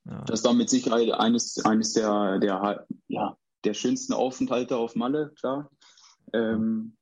Ja. 0.05 0.23
Das 0.25 0.43
war 0.43 0.53
mit 0.53 0.69
Sicherheit 0.69 1.11
eines, 1.11 1.63
eines 1.65 1.93
der, 1.93 2.39
der, 2.39 2.85
ja, 3.07 3.37
der 3.63 3.73
schönsten 3.73 4.13
Aufenthalte 4.13 4.75
auf 4.77 4.95
Malle, 4.95 5.33
klar. 5.39 5.69
Ähm, 6.33 6.97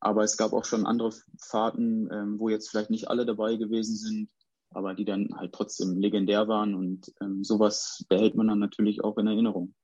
aber 0.00 0.24
es 0.24 0.36
gab 0.36 0.52
auch 0.52 0.64
schon 0.64 0.86
andere 0.86 1.12
Fahrten, 1.38 2.08
ähm, 2.12 2.38
wo 2.38 2.48
jetzt 2.48 2.70
vielleicht 2.70 2.90
nicht 2.90 3.08
alle 3.08 3.26
dabei 3.26 3.56
gewesen 3.56 3.96
sind, 3.96 4.30
aber 4.70 4.94
die 4.94 5.04
dann 5.04 5.28
halt 5.36 5.52
trotzdem 5.52 5.98
legendär 5.98 6.48
waren 6.48 6.74
und 6.74 7.12
ähm, 7.20 7.44
sowas 7.44 8.04
behält 8.08 8.34
man 8.34 8.48
dann 8.48 8.58
natürlich 8.58 9.02
auch 9.02 9.18
in 9.18 9.26
Erinnerung. 9.26 9.74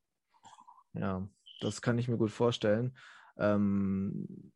Ja, 0.93 1.29
das 1.61 1.83
kann 1.83 1.99
ich 1.99 2.09
mir 2.09 2.17
gut 2.17 2.31
vorstellen. 2.31 2.97
Ähm, 3.37 4.53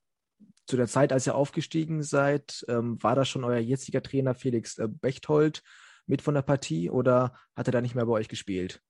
zu 0.66 0.76
der 0.76 0.86
Zeit, 0.86 1.12
als 1.12 1.26
ihr 1.26 1.34
aufgestiegen 1.34 2.02
seid, 2.02 2.64
ähm, 2.68 3.02
war 3.02 3.14
da 3.14 3.24
schon 3.24 3.44
euer 3.44 3.58
jetziger 3.58 4.02
Trainer 4.02 4.34
Felix 4.34 4.78
äh, 4.78 4.88
Bechtold 4.88 5.62
mit 6.06 6.22
von 6.22 6.34
der 6.34 6.42
Partie 6.42 6.90
oder 6.90 7.34
hat 7.56 7.68
er 7.68 7.72
da 7.72 7.80
nicht 7.80 7.94
mehr 7.94 8.06
bei 8.06 8.12
euch 8.12 8.28
gespielt? 8.28 8.80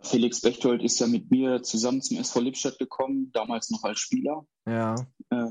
Felix 0.00 0.40
Bechtold 0.40 0.82
ist 0.82 0.98
ja 0.98 1.06
mit 1.06 1.30
mir 1.30 1.62
zusammen 1.62 2.02
zum 2.02 2.18
SV 2.18 2.40
Lippstadt 2.40 2.78
gekommen, 2.78 3.30
damals 3.32 3.70
noch 3.70 3.84
als 3.84 4.00
Spieler. 4.00 4.46
Ja. 4.66 4.94
Äh, 5.30 5.50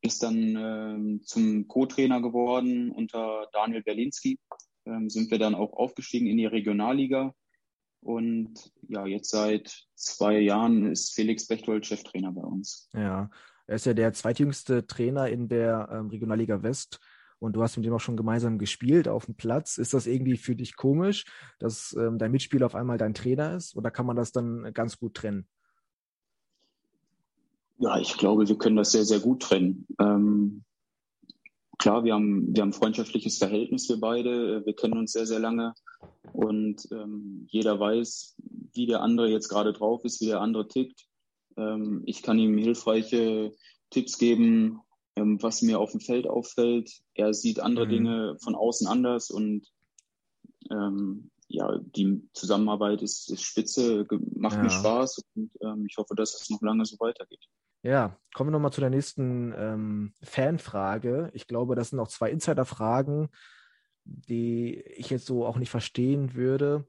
ist 0.00 0.22
dann 0.22 0.56
äh, 0.56 1.20
zum 1.22 1.68
Co-Trainer 1.68 2.20
geworden 2.20 2.90
unter 2.90 3.48
Daniel 3.52 3.82
Berlinski. 3.82 4.38
Ähm, 4.86 5.10
sind 5.10 5.30
wir 5.30 5.38
dann 5.38 5.54
auch 5.54 5.72
aufgestiegen 5.72 6.26
in 6.26 6.36
die 6.36 6.46
Regionalliga. 6.46 7.34
Und 8.00 8.72
ja, 8.88 9.06
jetzt 9.06 9.30
seit 9.30 9.86
zwei 9.94 10.38
Jahren 10.38 10.90
ist 10.90 11.14
Felix 11.14 11.46
Bechtold 11.46 11.84
Cheftrainer 11.84 12.32
bei 12.32 12.42
uns. 12.42 12.88
Ja, 12.94 13.28
er 13.66 13.74
ist 13.74 13.86
ja 13.86 13.94
der 13.94 14.12
zweitjüngste 14.12 14.86
Trainer 14.86 15.28
in 15.28 15.48
der 15.48 15.88
ähm, 15.92 16.08
Regionalliga 16.08 16.62
West 16.62 17.00
und 17.40 17.54
du 17.54 17.62
hast 17.62 17.76
mit 17.76 17.86
ihm 17.86 17.92
auch 17.92 18.00
schon 18.00 18.16
gemeinsam 18.16 18.58
gespielt 18.58 19.08
auf 19.08 19.26
dem 19.26 19.34
Platz. 19.34 19.78
Ist 19.78 19.94
das 19.94 20.06
irgendwie 20.06 20.36
für 20.36 20.56
dich 20.56 20.76
komisch, 20.76 21.26
dass 21.58 21.94
ähm, 21.98 22.18
dein 22.18 22.30
Mitspieler 22.30 22.66
auf 22.66 22.74
einmal 22.74 22.98
dein 22.98 23.14
Trainer 23.14 23.54
ist 23.54 23.76
oder 23.76 23.90
kann 23.90 24.06
man 24.06 24.16
das 24.16 24.32
dann 24.32 24.72
ganz 24.72 24.98
gut 24.98 25.14
trennen? 25.14 25.48
Ja, 27.78 27.98
ich 27.98 28.16
glaube, 28.16 28.48
wir 28.48 28.58
können 28.58 28.76
das 28.76 28.92
sehr, 28.92 29.04
sehr 29.04 29.20
gut 29.20 29.42
trennen. 29.42 29.86
Ähm, 30.00 30.64
klar, 31.78 32.04
wir 32.04 32.14
haben, 32.14 32.54
wir 32.54 32.62
haben 32.62 32.70
ein 32.70 32.74
freundschaftliches 32.74 33.38
Verhältnis, 33.38 33.88
wir 33.88 34.00
beide. 34.00 34.66
Wir 34.66 34.74
kennen 34.74 34.98
uns 34.98 35.12
sehr, 35.12 35.26
sehr 35.26 35.38
lange. 35.38 35.74
Und 36.32 36.88
ähm, 36.90 37.46
jeder 37.48 37.78
weiß, 37.78 38.36
wie 38.74 38.86
der 38.86 39.02
andere 39.02 39.28
jetzt 39.28 39.48
gerade 39.48 39.72
drauf 39.72 40.04
ist, 40.04 40.20
wie 40.20 40.26
der 40.26 40.40
andere 40.40 40.66
tickt. 40.66 41.06
Ähm, 41.56 42.02
ich 42.04 42.22
kann 42.22 42.38
ihm 42.38 42.58
hilfreiche 42.58 43.54
Tipps 43.90 44.18
geben, 44.18 44.80
ähm, 45.16 45.40
was 45.40 45.62
mir 45.62 45.78
auf 45.78 45.92
dem 45.92 46.00
Feld 46.00 46.26
auffällt. 46.26 46.90
Er 47.14 47.32
sieht 47.32 47.60
andere 47.60 47.86
mhm. 47.86 47.90
Dinge 47.90 48.36
von 48.42 48.54
außen 48.56 48.86
anders 48.86 49.30
und 49.30 49.66
ähm, 50.70 51.30
ja, 51.46 51.78
die 51.78 52.28
Zusammenarbeit 52.34 53.02
ist, 53.02 53.30
ist 53.30 53.42
spitze, 53.42 54.06
macht 54.34 54.56
ja. 54.56 54.62
mir 54.64 54.70
Spaß 54.70 55.22
und 55.34 55.50
ähm, 55.62 55.86
ich 55.88 55.96
hoffe, 55.96 56.14
dass 56.14 56.40
es 56.40 56.50
noch 56.50 56.60
lange 56.60 56.84
so 56.84 56.96
weitergeht. 56.98 57.46
Ja, 57.82 58.16
kommen 58.34 58.48
wir 58.48 58.52
nochmal 58.52 58.72
zu 58.72 58.80
der 58.80 58.90
nächsten 58.90 59.54
ähm, 59.56 60.12
Fanfrage. 60.22 61.30
Ich 61.32 61.46
glaube, 61.46 61.76
das 61.76 61.90
sind 61.90 62.00
auch 62.00 62.08
zwei 62.08 62.30
Insider-Fragen, 62.30 63.28
die 64.04 64.80
ich 64.80 65.10
jetzt 65.10 65.26
so 65.26 65.46
auch 65.46 65.58
nicht 65.58 65.70
verstehen 65.70 66.34
würde. 66.34 66.86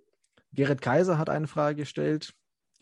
Gerrit 0.52 0.82
Kaiser 0.82 1.18
hat 1.18 1.30
eine 1.30 1.48
Frage 1.48 1.78
gestellt. 1.78 2.34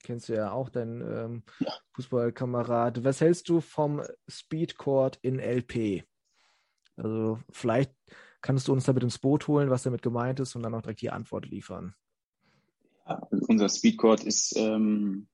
Kennst 0.04 0.30
du 0.30 0.34
ja 0.34 0.52
auch, 0.52 0.70
dein 0.70 1.02
ähm, 1.02 1.44
ja. 1.60 1.74
Fußballkamerad. 1.96 3.04
Was 3.04 3.20
hältst 3.20 3.50
du 3.50 3.62
vom 3.62 4.02
Speedcourt 4.28 5.18
in 5.22 5.40
LP? 5.40 6.04
Also 6.96 7.40
vielleicht 7.52 7.92
kannst 8.42 8.68
du 8.68 8.74
uns 8.74 8.86
damit 8.86 9.04
ins 9.04 9.20
Boot 9.20 9.48
holen, 9.48 9.70
was 9.70 9.84
damit 9.84 10.02
gemeint 10.02 10.40
ist 10.40 10.56
und 10.56 10.64
dann 10.64 10.74
auch 10.74 10.82
direkt 10.82 11.02
die 11.02 11.10
Antwort 11.10 11.46
liefern. 11.46 11.94
Ja, 13.08 13.22
unser 13.48 13.70
Speedcourt 13.70 14.24
ist, 14.24 14.56
ähm, 14.56 15.28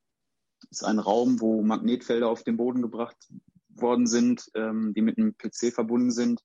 ist 0.70 0.84
ein 0.84 1.00
Raum, 1.00 1.42
wo 1.42 1.62
Magnetfelder 1.62 2.30
auf 2.30 2.44
den 2.44 2.58
Boden 2.58 2.82
gebracht 2.82 3.18
worden 3.70 4.08
sind, 4.08 4.50
ähm, 4.56 4.94
die 4.94 5.02
mit 5.02 5.18
einem 5.18 5.36
PC 5.38 5.74
verbunden 5.74 6.12
sind, 6.12 6.44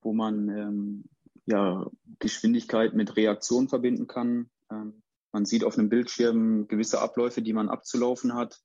wo 0.00 0.12
man 0.12 0.48
ähm, 0.48 1.04
ja, 1.46 1.86
Geschwindigkeit 2.18 2.94
mit 2.94 3.16
Reaktion 3.16 3.68
verbinden 3.68 4.06
kann. 4.06 4.50
Ähm, 4.70 5.02
man 5.32 5.44
sieht 5.44 5.64
auf 5.64 5.78
einem 5.78 5.88
Bildschirm 5.88 6.66
gewisse 6.68 7.00
Abläufe, 7.00 7.42
die 7.42 7.52
man 7.52 7.68
abzulaufen 7.68 8.34
hat. 8.34 8.60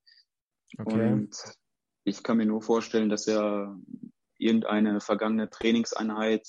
Okay. 0.77 1.11
Und 1.11 1.35
ich 2.03 2.23
kann 2.23 2.37
mir 2.37 2.45
nur 2.45 2.61
vorstellen, 2.61 3.09
dass 3.09 3.27
er 3.27 3.77
irgendeine 4.37 4.99
vergangene 4.99 5.49
Trainingseinheit 5.49 6.47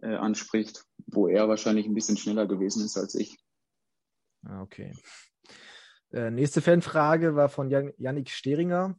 äh, 0.00 0.14
anspricht, 0.14 0.84
wo 1.06 1.28
er 1.28 1.48
wahrscheinlich 1.48 1.86
ein 1.86 1.94
bisschen 1.94 2.16
schneller 2.16 2.46
gewesen 2.46 2.84
ist 2.84 2.96
als 2.96 3.14
ich. 3.14 3.38
Ah, 4.44 4.62
okay. 4.62 4.94
Äh, 6.12 6.30
nächste 6.30 6.60
Fanfrage 6.60 7.36
war 7.36 7.48
von 7.48 7.70
Jan 7.70 7.92
Yannick 7.98 8.30
Steringer 8.30 8.96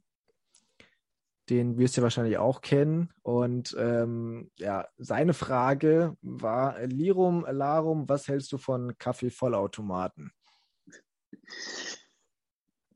den 1.52 1.78
wirst 1.78 1.98
du 1.98 2.02
wahrscheinlich 2.02 2.38
auch 2.38 2.62
kennen. 2.62 3.10
Und 3.24 3.76
ähm, 3.78 4.50
ja, 4.58 4.88
seine 4.98 5.34
Frage 5.34 6.16
war: 6.22 6.80
Lirum, 6.86 7.46
Larum, 7.50 8.08
was 8.08 8.28
hältst 8.28 8.52
du 8.54 8.58
von 8.58 8.98
Kaffee-Vollautomaten? 8.98 10.32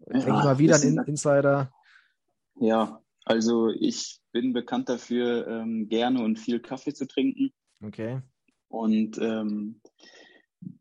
Ja, 0.07 0.13
Denke 0.13 0.31
mal 0.31 0.57
wieder 0.57 0.75
ein 0.75 1.03
Insider. 1.05 1.71
Ja, 2.59 3.01
also 3.25 3.69
ich 3.69 4.21
bin 4.31 4.53
bekannt 4.53 4.87
dafür, 4.87 5.47
ähm, 5.47 5.89
gerne 5.89 6.23
und 6.23 6.39
viel 6.39 6.61
Kaffee 6.61 6.93
zu 6.93 7.07
trinken. 7.07 7.51
Okay. 7.83 8.21
Und 8.69 9.17
ähm, 9.17 9.81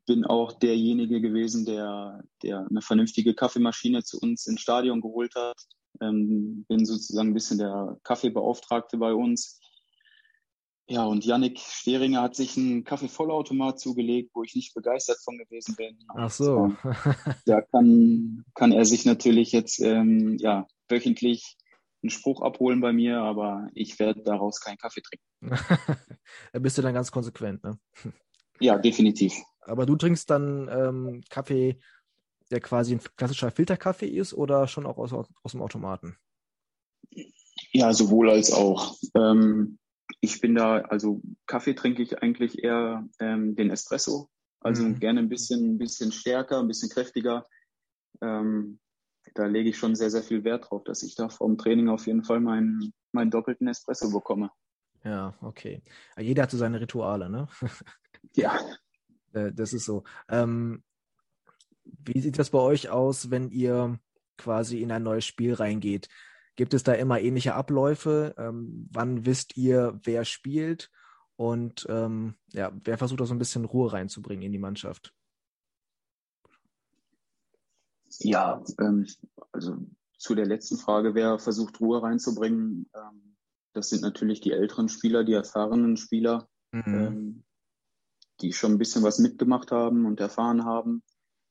bin 0.07 0.25
auch 0.25 0.53
derjenige 0.53 1.21
gewesen, 1.21 1.65
der, 1.65 2.23
der 2.43 2.67
eine 2.69 2.83
vernünftige 2.83 3.35
Kaffeemaschine 3.35 4.03
zu 4.03 4.19
uns 4.21 4.47
ins 4.47 4.61
Stadion 4.61 5.01
geholt 5.01 5.35
hat. 5.35 5.57
Ähm, 6.01 6.65
bin 6.69 6.85
sozusagen 6.85 7.31
ein 7.31 7.35
bisschen 7.35 7.59
der 7.59 7.99
Kaffeebeauftragte 8.03 8.99
bei 8.99 9.15
uns. 9.15 9.61
Ja, 10.87 11.05
und 11.05 11.25
Yannick 11.25 11.59
Steringer 11.61 12.21
hat 12.21 12.37
sich 12.37 12.59
einen 12.59 12.85
Kaffeevollautomat 12.85 13.81
zugelegt, 13.81 14.33
wo 14.35 14.43
ich 14.43 14.55
nicht 14.55 14.75
begeistert 14.75 15.19
von 15.25 15.39
gewesen 15.39 15.77
bin. 15.77 15.97
Ach 16.09 16.31
so. 16.31 16.75
da 17.47 17.63
kann, 17.63 18.45
kann 18.55 18.73
er 18.73 18.85
sich 18.85 19.07
natürlich 19.07 19.53
jetzt 19.53 19.81
ähm, 19.81 20.37
ja, 20.39 20.67
wöchentlich 20.89 21.57
einen 22.03 22.11
Spruch 22.11 22.43
abholen 22.43 22.83
bei 22.83 22.93
mir, 22.93 23.21
aber 23.21 23.69
ich 23.73 23.99
werde 23.99 24.23
daraus 24.23 24.61
keinen 24.61 24.77
Kaffee 24.77 25.01
trinken. 25.01 25.25
da 26.53 26.59
bist 26.59 26.77
du 26.77 26.83
dann 26.83 26.93
ganz 26.93 27.11
konsequent, 27.11 27.65
ne? 27.65 27.79
Ja, 28.61 28.79
definitiv. 28.79 29.33
Aber 29.65 29.87
du 29.87 29.97
trinkst 29.97 30.31
dann 30.31 30.69
ähm, 30.69 31.23
Kaffee 31.29 31.79
der 32.51 32.61
quasi 32.61 32.95
ein 32.95 33.01
klassischer 33.17 33.51
Filterkaffee 33.51 34.07
ist 34.09 34.35
oder 34.35 34.69
schon 34.69 34.87
auch 34.87 34.99
aus, 34.99 35.13
aus 35.13 35.53
dem 35.53 35.63
Automaten? 35.63 36.17
Ja, 37.73 37.93
sowohl 37.93 38.31
als 38.31 38.53
auch. 38.53 38.97
Ähm, 39.15 39.79
ich 40.21 40.41
bin 40.41 40.55
da, 40.55 40.79
also 40.83 41.21
Kaffee 41.47 41.75
trinke 41.75 42.03
ich 42.03 42.23
eigentlich 42.23 42.63
eher 42.63 43.09
ähm, 43.19 43.57
den 43.57 43.71
Espresso. 43.71 44.29
Also 44.61 44.85
mhm. 44.85 44.99
gerne 44.99 45.21
ein 45.21 45.29
bisschen, 45.29 45.75
ein 45.75 45.79
bisschen 45.79 46.13
stärker, 46.13 46.61
ein 46.61 46.69
bisschen 46.69 46.89
kräftiger. 46.89 47.47
Ähm, 48.21 48.79
da 49.35 49.47
lege 49.47 49.71
ich 49.71 49.79
schon 49.79 49.97
sehr, 49.97 50.11
sehr 50.11 50.23
viel 50.23 50.45
Wert 50.45 50.71
drauf, 50.71 50.85
dass 50.85 51.03
ich 51.03 51.15
da 51.15 51.29
vorm 51.29 51.59
Training 51.59 51.89
auf 51.89 52.07
jeden 52.07 52.25
Fall 52.25 52.41
meinen, 52.41 52.93
meinen 53.13 53.31
doppelten 53.31 53.67
Espresso 53.67 54.11
bekomme. 54.11 54.51
Ja, 55.03 55.35
okay. 55.43 55.83
Jeder 56.19 56.45
hat 56.45 56.51
so 56.51 56.57
seine 56.57 56.81
Rituale, 56.81 57.29
ne? 57.29 57.49
ja. 58.35 58.59
Äh, 59.35 59.53
das 59.53 59.73
ist 59.73 59.85
so. 59.85 60.05
Ähm, 60.29 60.83
wie 61.85 62.21
sieht 62.21 62.39
das 62.39 62.51
bei 62.51 62.59
euch 62.59 62.89
aus, 62.89 63.31
wenn 63.31 63.51
ihr 63.51 63.99
quasi 64.39 64.81
in 64.81 64.91
ein 64.91 65.03
neues 65.03 65.25
Spiel 65.25 65.55
reingeht? 65.55 66.09
Gibt 66.57 66.73
es 66.73 66.83
da 66.83 66.93
immer 66.93 67.21
ähnliche 67.21 67.55
Abläufe? 67.55 68.35
Ähm, 68.39 68.89
wann 68.93 69.27
wisst 69.27 69.57
ihr, 69.57 69.99
wer 70.05 70.25
spielt? 70.25 70.91
Und 71.37 71.87
ähm, 71.89 72.37
ja, 72.53 72.73
wer 72.85 72.97
versucht 72.97 73.21
da 73.21 73.27
so 73.27 73.35
ein 73.35 73.39
bisschen 73.39 73.65
Ruhe 73.65 73.93
reinzubringen 73.93 74.45
in 74.45 74.53
die 74.53 74.59
Mannschaft? 74.59 75.13
Ja, 78.21 78.63
ähm, 78.81 79.07
also 79.51 79.77
zu 80.17 80.37
der 80.37 80.47
letzten 80.47 80.77
Frage, 80.77 81.15
wer 81.15 81.41
versucht 81.41 81.81
Ruhe 81.81 82.03
reinzubringen, 82.03 82.89
ähm, 82.95 83.37
das 83.73 83.89
sind 83.89 84.03
natürlich 84.03 84.41
die 84.41 84.53
älteren 84.53 84.89
Spieler, 84.89 85.25
die 85.25 85.33
erfahrenen 85.33 85.97
Spieler, 85.97 86.49
mhm. 86.71 87.43
Die 88.41 88.53
schon 88.53 88.73
ein 88.73 88.79
bisschen 88.79 89.03
was 89.03 89.19
mitgemacht 89.19 89.71
haben 89.71 90.07
und 90.07 90.21
erfahren 90.21 90.65
haben. 90.65 91.03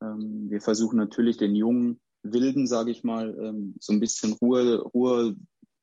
Ähm, 0.01 0.49
wir 0.49 0.61
versuchen 0.61 0.97
natürlich 0.97 1.37
den 1.37 1.55
jungen 1.55 1.99
Wilden, 2.23 2.67
sage 2.67 2.91
ich 2.91 3.03
mal, 3.03 3.37
ähm, 3.39 3.75
so 3.79 3.93
ein 3.93 3.99
bisschen 3.99 4.33
Ruhe, 4.33 4.81
Ruhe 4.81 5.35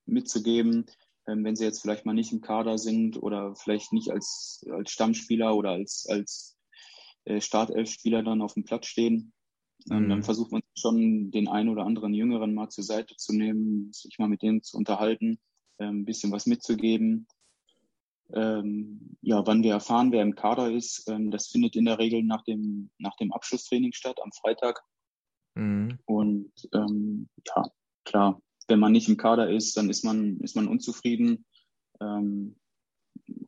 mitzugeben, 0.07 0.87
ähm, 1.27 1.45
wenn 1.45 1.57
sie 1.57 1.65
jetzt 1.65 1.83
vielleicht 1.83 2.07
mal 2.07 2.15
nicht 2.15 2.33
im 2.33 2.41
Kader 2.41 2.79
sind 2.79 3.23
oder 3.23 3.55
vielleicht 3.55 3.93
nicht 3.93 4.11
als, 4.11 4.65
als 4.71 4.91
Stammspieler 4.91 5.55
oder 5.55 5.71
als, 5.71 6.07
als 6.09 6.57
äh, 7.25 7.41
Startelfspieler 7.41 8.23
dann 8.23 8.43
auf 8.43 8.55
dem 8.55 8.65
Platz 8.65 8.87
stehen. 8.87 9.33
Ähm, 9.91 10.05
mhm. 10.05 10.09
Dann 10.09 10.23
versucht 10.23 10.53
man 10.53 10.63
schon, 10.77 11.31
den 11.31 11.49
einen 11.49 11.69
oder 11.69 11.85
anderen 11.85 12.15
Jüngeren 12.15 12.55
mal 12.55 12.69
zur 12.69 12.85
Seite 12.85 13.17
zu 13.17 13.35
nehmen, 13.35 13.93
sich 13.93 14.19
mal 14.19 14.29
mit 14.29 14.43
denen 14.43 14.63
zu 14.63 14.77
unterhalten, 14.77 15.39
ähm, 15.79 16.01
ein 16.01 16.05
bisschen 16.05 16.33
was 16.33 16.47
mitzugeben. 16.47 17.27
Ähm, 18.35 19.17
ja, 19.23 19.47
wann 19.47 19.63
wir 19.63 19.73
erfahren, 19.73 20.13
wer 20.13 20.23
im 20.23 20.35
Kader 20.35 20.71
ist, 20.71 21.09
ähm, 21.09 21.31
das 21.31 21.49
findet 21.49 21.77
in 21.77 21.85
der 21.85 21.99
Regel 21.99 22.23
nach 22.23 22.43
dem, 22.43 22.91
nach 22.99 23.17
dem 23.17 23.33
Abschlusstraining 23.33 23.93
statt, 23.93 24.19
am 24.23 24.33
Freitag. 24.33 24.83
Mhm. 25.55 25.99
Und 26.07 26.53
ähm, 26.73 27.29
ja, 27.47 27.65
klar, 28.05 28.41
wenn 28.69 28.79
man 28.79 28.93
nicht 28.93 29.09
im 29.09 29.17
Kader 29.17 29.51
ist, 29.51 29.77
dann 29.77 29.91
ist 29.91 30.05
man, 30.05 30.39
ist 30.41 30.57
man 30.57 30.69
unzufrieden. 30.69 31.45
Ähm, 32.01 32.57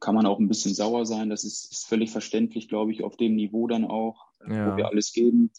kann 0.00 0.14
man 0.14 0.26
auch 0.26 0.38
ein 0.38 0.48
bisschen 0.48 0.74
sauer 0.74 1.06
sein. 1.06 1.30
Das 1.30 1.44
ist, 1.44 1.72
ist 1.72 1.86
völlig 1.86 2.10
verständlich, 2.10 2.68
glaube 2.68 2.92
ich, 2.92 3.04
auf 3.04 3.16
dem 3.16 3.34
Niveau 3.36 3.66
dann 3.66 3.84
auch, 3.84 4.26
ja. 4.46 4.72
wo 4.72 4.76
wir 4.76 4.88
alles 4.88 5.12
geben. 5.12 5.50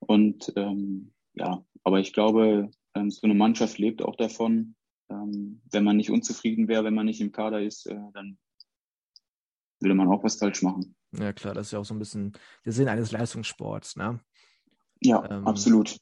Und 0.00 0.52
ähm, 0.56 1.12
ja, 1.34 1.64
aber 1.84 2.00
ich 2.00 2.12
glaube, 2.12 2.70
ähm, 2.94 3.10
so 3.10 3.22
eine 3.22 3.34
Mannschaft 3.34 3.78
lebt 3.78 4.02
auch 4.02 4.16
davon. 4.16 4.74
Ähm, 5.10 5.62
wenn 5.70 5.84
man 5.84 5.96
nicht 5.96 6.10
unzufrieden 6.10 6.68
wäre, 6.68 6.84
wenn 6.84 6.94
man 6.94 7.06
nicht 7.06 7.20
im 7.20 7.32
Kader 7.32 7.62
ist, 7.62 7.86
äh, 7.86 7.98
dann 8.12 8.38
würde 9.80 9.94
man 9.94 10.08
auch 10.08 10.22
was 10.24 10.36
falsch 10.36 10.62
machen. 10.62 10.94
Ja, 11.12 11.32
klar, 11.32 11.54
das 11.54 11.68
ist 11.68 11.72
ja 11.72 11.78
auch 11.78 11.84
so 11.84 11.94
ein 11.94 11.98
bisschen 11.98 12.32
der 12.64 12.72
Sinn 12.72 12.88
eines 12.88 13.12
Leistungssports, 13.12 13.96
ne? 13.96 14.20
Ja, 15.00 15.24
ähm, 15.30 15.46
absolut. 15.46 15.98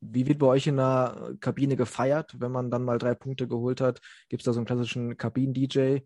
Wie 0.00 0.26
wird 0.26 0.38
bei 0.38 0.46
euch 0.46 0.66
in 0.66 0.76
der 0.76 1.36
Kabine 1.40 1.76
gefeiert, 1.76 2.36
wenn 2.38 2.52
man 2.52 2.70
dann 2.70 2.84
mal 2.84 2.98
drei 2.98 3.14
Punkte 3.14 3.48
geholt 3.48 3.80
hat? 3.80 4.00
Gibt 4.28 4.42
es 4.42 4.44
da 4.44 4.52
so 4.52 4.60
einen 4.60 4.66
klassischen 4.66 5.16
Kabinen-DJ? 5.16 6.00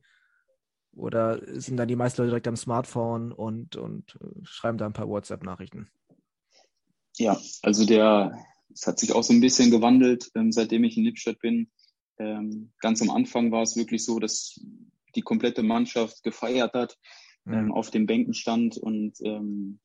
Oder 0.95 1.41
sind 1.61 1.77
da 1.77 1.87
die 1.87 1.97
meisten 1.97 2.21
Leute 2.21 2.31
direkt 2.31 2.49
am 2.49 2.57
Smartphone 2.57 3.33
und, 3.33 3.77
und 3.77 4.19
äh, 4.21 4.45
schreiben 4.45 4.79
da 4.79 4.87
ein 4.87 4.93
paar 4.93 5.09
WhatsApp-Nachrichten? 5.09 5.89
Ja, 7.17 7.39
also 7.63 7.87
der, 7.87 8.33
es 8.73 8.87
hat 8.87 8.99
sich 8.99 9.13
auch 9.13 9.23
so 9.23 9.33
ein 9.33 9.41
bisschen 9.41 9.71
gewandelt, 9.71 10.31
ähm, 10.35 10.53
seitdem 10.53 10.85
ich 10.85 10.97
in 10.97 11.05
Lippstadt 11.05 11.39
bin. 11.41 11.71
Ähm, 12.19 12.73
ganz 12.81 13.01
am 13.03 13.11
Anfang 13.11 13.53
war 13.53 13.63
es 13.63 13.77
wirklich 13.77 14.05
so, 14.05 14.19
dass 14.19 14.61
die 15.15 15.23
komplette 15.23 15.63
Mannschaft 15.63 16.23
gefeiert 16.23 16.75
hat, 16.75 16.99
mhm. 17.45 17.55
ähm, 17.55 17.73
auf 17.73 17.91
den 17.91 18.07
Bänken 18.07 18.35
stand 18.35 18.77
und 18.77 19.15
ähm, 19.23 19.81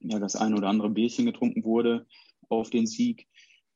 ja, 0.00 0.18
das 0.18 0.36
ein 0.36 0.54
oder 0.54 0.68
andere 0.68 0.90
Bierchen 0.90 1.26
getrunken 1.26 1.64
wurde 1.64 2.06
auf 2.48 2.70
den 2.70 2.86
Sieg. 2.86 3.28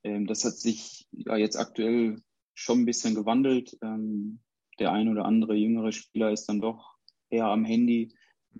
Ähm, 0.03 0.27
das 0.27 0.45
hat 0.45 0.55
sich 0.55 1.07
ja 1.13 1.37
jetzt 1.37 1.57
aktuell 1.57 2.23
schon 2.55 2.81
ein 2.81 2.87
bisschen 2.87 3.15
gewandelt. 3.15 3.77
Ähm, 3.83 4.41
der 4.79 4.93
ein 4.93 5.09
oder 5.09 5.25
andere 5.25 5.55
jüngere 5.55 5.93
Spieler 5.93 6.33
ist 6.33 6.47
dann 6.47 6.61
doch 6.61 6.97
eher 7.31 7.47
am 7.47 7.65
Handy. 7.65 8.15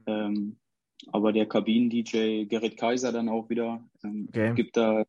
Ähm, 0.07 0.59
aber 1.09 1.33
der 1.33 1.47
Kabinen-DJ 1.47 2.45
Gerrit 2.47 2.77
Kaiser 2.77 3.13
dann 3.13 3.29
auch 3.29 3.51
wieder 3.51 3.87
ähm, 4.03 4.27
okay. 4.29 4.55
gibt 4.55 4.77
da 4.77 5.05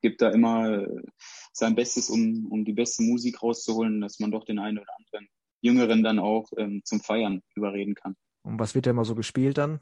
gibt 0.00 0.22
da 0.22 0.30
immer 0.30 0.86
sein 1.52 1.74
Bestes, 1.74 2.08
um, 2.08 2.46
um 2.50 2.64
die 2.64 2.72
beste 2.72 3.02
Musik 3.02 3.42
rauszuholen, 3.42 4.00
dass 4.00 4.20
man 4.20 4.30
doch 4.30 4.44
den 4.44 4.60
einen 4.60 4.78
oder 4.78 4.92
anderen 4.96 5.28
Jüngeren 5.60 6.02
dann 6.02 6.18
auch 6.18 6.50
ähm, 6.56 6.82
zum 6.84 7.00
Feiern 7.00 7.42
überreden 7.54 7.94
kann. 7.94 8.16
Und 8.42 8.58
was 8.58 8.74
wird 8.74 8.86
da 8.86 8.90
immer 8.90 9.04
so 9.04 9.14
gespielt 9.14 9.58
dann? 9.58 9.80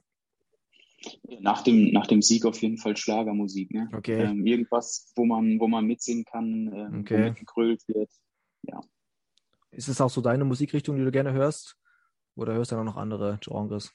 Nach 1.40 1.62
dem, 1.62 1.92
nach 1.92 2.06
dem 2.06 2.22
Sieg 2.22 2.46
auf 2.46 2.60
jeden 2.62 2.78
Fall 2.78 2.96
Schlagermusik. 2.96 3.70
Ne? 3.70 3.88
Okay. 3.92 4.22
Ähm, 4.22 4.46
irgendwas, 4.46 5.12
wo 5.14 5.24
man, 5.24 5.60
wo 5.60 5.68
man 5.68 5.84
mitsingen 5.84 6.24
kann, 6.24 6.72
ähm, 6.74 7.00
okay. 7.00 7.18
wo 7.18 7.24
mitgegrölt 7.28 7.82
wird. 7.86 8.10
Ja. 8.62 8.80
Ist 9.70 9.88
es 9.88 10.00
auch 10.00 10.10
so 10.10 10.20
deine 10.20 10.44
Musikrichtung, 10.44 10.96
die 10.96 11.04
du 11.04 11.12
gerne 11.12 11.32
hörst? 11.32 11.76
Oder 12.34 12.54
hörst 12.54 12.70
du 12.72 12.76
dann 12.76 12.88
auch 12.88 12.94
noch 12.94 13.00
andere 13.00 13.38
Genres? 13.42 13.92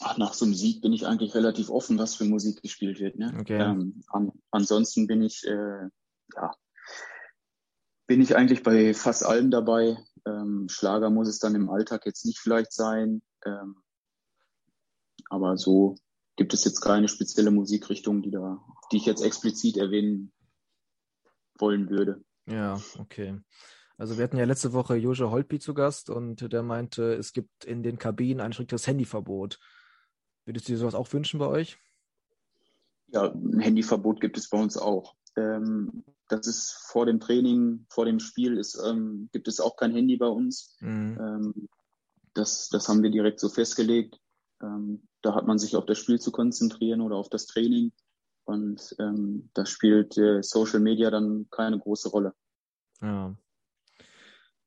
Ach, 0.00 0.16
nach 0.18 0.34
so 0.34 0.44
einem 0.44 0.54
Sieg 0.54 0.82
bin 0.82 0.92
ich 0.92 1.06
eigentlich 1.06 1.34
relativ 1.34 1.70
offen, 1.70 1.98
was 1.98 2.14
für 2.14 2.24
Musik 2.24 2.62
gespielt 2.62 3.00
wird. 3.00 3.16
Ne? 3.18 3.34
Okay. 3.38 3.60
Ähm, 3.60 4.02
an, 4.08 4.32
ansonsten 4.50 5.06
bin 5.06 5.22
ich, 5.22 5.44
äh, 5.46 5.88
ja, 6.34 6.50
bin 8.06 8.20
ich 8.20 8.36
eigentlich 8.36 8.62
bei 8.62 8.94
fast 8.94 9.24
allem 9.24 9.50
dabei. 9.50 9.96
Ähm, 10.26 10.68
Schlager 10.68 11.10
muss 11.10 11.28
es 11.28 11.38
dann 11.38 11.54
im 11.54 11.70
Alltag 11.70 12.06
jetzt 12.06 12.24
nicht 12.24 12.38
vielleicht 12.38 12.72
sein. 12.72 13.22
Ähm, 13.44 13.76
aber 15.28 15.56
so 15.56 15.96
gibt 16.36 16.54
es 16.54 16.64
jetzt 16.64 16.80
keine 16.80 17.08
spezielle 17.08 17.50
Musikrichtung, 17.50 18.22
die 18.22 18.30
da, 18.30 18.64
die 18.90 18.96
ich 18.98 19.06
jetzt 19.06 19.22
explizit 19.22 19.76
erwähnen 19.76 20.32
wollen 21.58 21.90
würde. 21.90 22.24
Ja, 22.46 22.80
okay. 22.98 23.40
Also 23.98 24.16
wir 24.16 24.24
hatten 24.24 24.38
ja 24.38 24.44
letzte 24.44 24.72
Woche 24.72 24.96
Joja 24.96 25.30
Holpi 25.30 25.58
zu 25.58 25.74
Gast 25.74 26.10
und 26.10 26.52
der 26.52 26.62
meinte, 26.62 27.14
es 27.14 27.32
gibt 27.32 27.64
in 27.64 27.82
den 27.82 27.98
Kabinen 27.98 28.40
ein 28.40 28.52
striktes 28.52 28.86
Handyverbot. 28.86 29.58
Würdest 30.44 30.68
du 30.68 30.72
dir 30.72 30.78
sowas 30.78 30.94
auch 30.94 31.12
wünschen 31.12 31.38
bei 31.38 31.46
euch? 31.46 31.78
Ja, 33.08 33.30
ein 33.30 33.60
Handyverbot 33.60 34.20
gibt 34.20 34.38
es 34.38 34.48
bei 34.48 34.58
uns 34.58 34.76
auch. 34.76 35.14
Ähm, 35.36 36.04
das 36.32 36.46
ist 36.46 36.72
vor 36.86 37.04
dem 37.04 37.20
Training, 37.20 37.84
vor 37.90 38.06
dem 38.06 38.18
Spiel 38.18 38.56
ist, 38.56 38.80
ähm, 38.84 39.28
gibt 39.32 39.48
es 39.48 39.60
auch 39.60 39.76
kein 39.76 39.92
Handy 39.92 40.16
bei 40.16 40.26
uns. 40.26 40.76
Mhm. 40.80 41.18
Ähm, 41.20 41.68
das, 42.32 42.70
das 42.70 42.88
haben 42.88 43.02
wir 43.02 43.10
direkt 43.10 43.38
so 43.38 43.50
festgelegt. 43.50 44.18
Ähm, 44.62 45.06
da 45.20 45.34
hat 45.34 45.46
man 45.46 45.58
sich 45.58 45.76
auf 45.76 45.84
das 45.84 45.98
Spiel 45.98 46.18
zu 46.18 46.32
konzentrieren 46.32 47.02
oder 47.02 47.16
auf 47.16 47.28
das 47.28 47.46
Training. 47.46 47.92
Und 48.44 48.96
ähm, 48.98 49.50
da 49.52 49.66
spielt 49.66 50.16
äh, 50.16 50.42
Social 50.42 50.80
Media 50.80 51.10
dann 51.10 51.48
keine 51.50 51.78
große 51.78 52.08
Rolle. 52.08 52.32
Ja. 53.02 53.36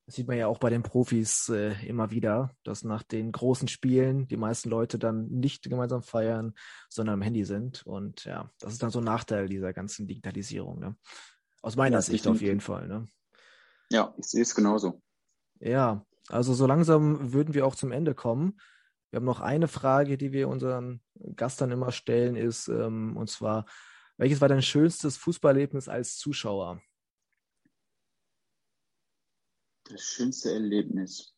Das 0.05 0.15
sieht 0.15 0.27
man 0.27 0.37
ja 0.37 0.45
auch 0.45 0.59
bei 0.59 0.69
den 0.69 0.83
Profis 0.83 1.49
äh, 1.49 1.73
immer 1.87 2.11
wieder, 2.11 2.51
dass 2.63 2.83
nach 2.83 3.01
den 3.01 3.31
großen 3.31 3.67
Spielen 3.67 4.27
die 4.27 4.37
meisten 4.37 4.69
Leute 4.69 4.99
dann 4.99 5.27
nicht 5.29 5.63
gemeinsam 5.63 6.03
feiern, 6.03 6.53
sondern 6.89 7.15
am 7.15 7.21
Handy 7.23 7.43
sind. 7.43 7.83
Und 7.87 8.23
ja, 8.25 8.51
das 8.59 8.73
ist 8.73 8.83
dann 8.83 8.91
so 8.91 8.99
ein 8.99 9.05
Nachteil 9.05 9.49
dieser 9.49 9.73
ganzen 9.73 10.05
Digitalisierung. 10.07 10.79
Ne? 10.79 10.95
Aus 11.65 11.75
meiner 11.75 11.97
ja, 11.97 12.01
Sicht 12.03 12.27
auf 12.27 12.41
jeden 12.41 12.61
Fall. 12.61 12.87
Ne? 12.87 13.07
Ja, 13.89 14.13
ich 14.19 14.27
sehe 14.27 14.43
es 14.43 14.53
genauso. 14.53 15.01
Ja, 15.59 16.05
also 16.27 16.53
so 16.53 16.67
langsam 16.67 17.33
würden 17.33 17.55
wir 17.55 17.65
auch 17.65 17.73
zum 17.73 17.91
Ende 17.91 18.13
kommen. 18.13 18.59
Wir 19.09 19.17
haben 19.17 19.25
noch 19.25 19.39
eine 19.39 19.67
Frage, 19.67 20.15
die 20.15 20.31
wir 20.31 20.47
unseren 20.47 21.01
Gastern 21.35 21.71
immer 21.71 21.91
stellen, 21.91 22.35
ist, 22.35 22.67
ähm, 22.67 23.17
und 23.17 23.31
zwar, 23.31 23.65
welches 24.17 24.41
war 24.41 24.47
dein 24.47 24.61
schönstes 24.61 25.17
Fußballerlebnis 25.17 25.89
als 25.89 26.17
Zuschauer? 26.17 26.83
Das 29.85 30.01
schönste 30.01 30.51
Erlebnis. 30.53 31.33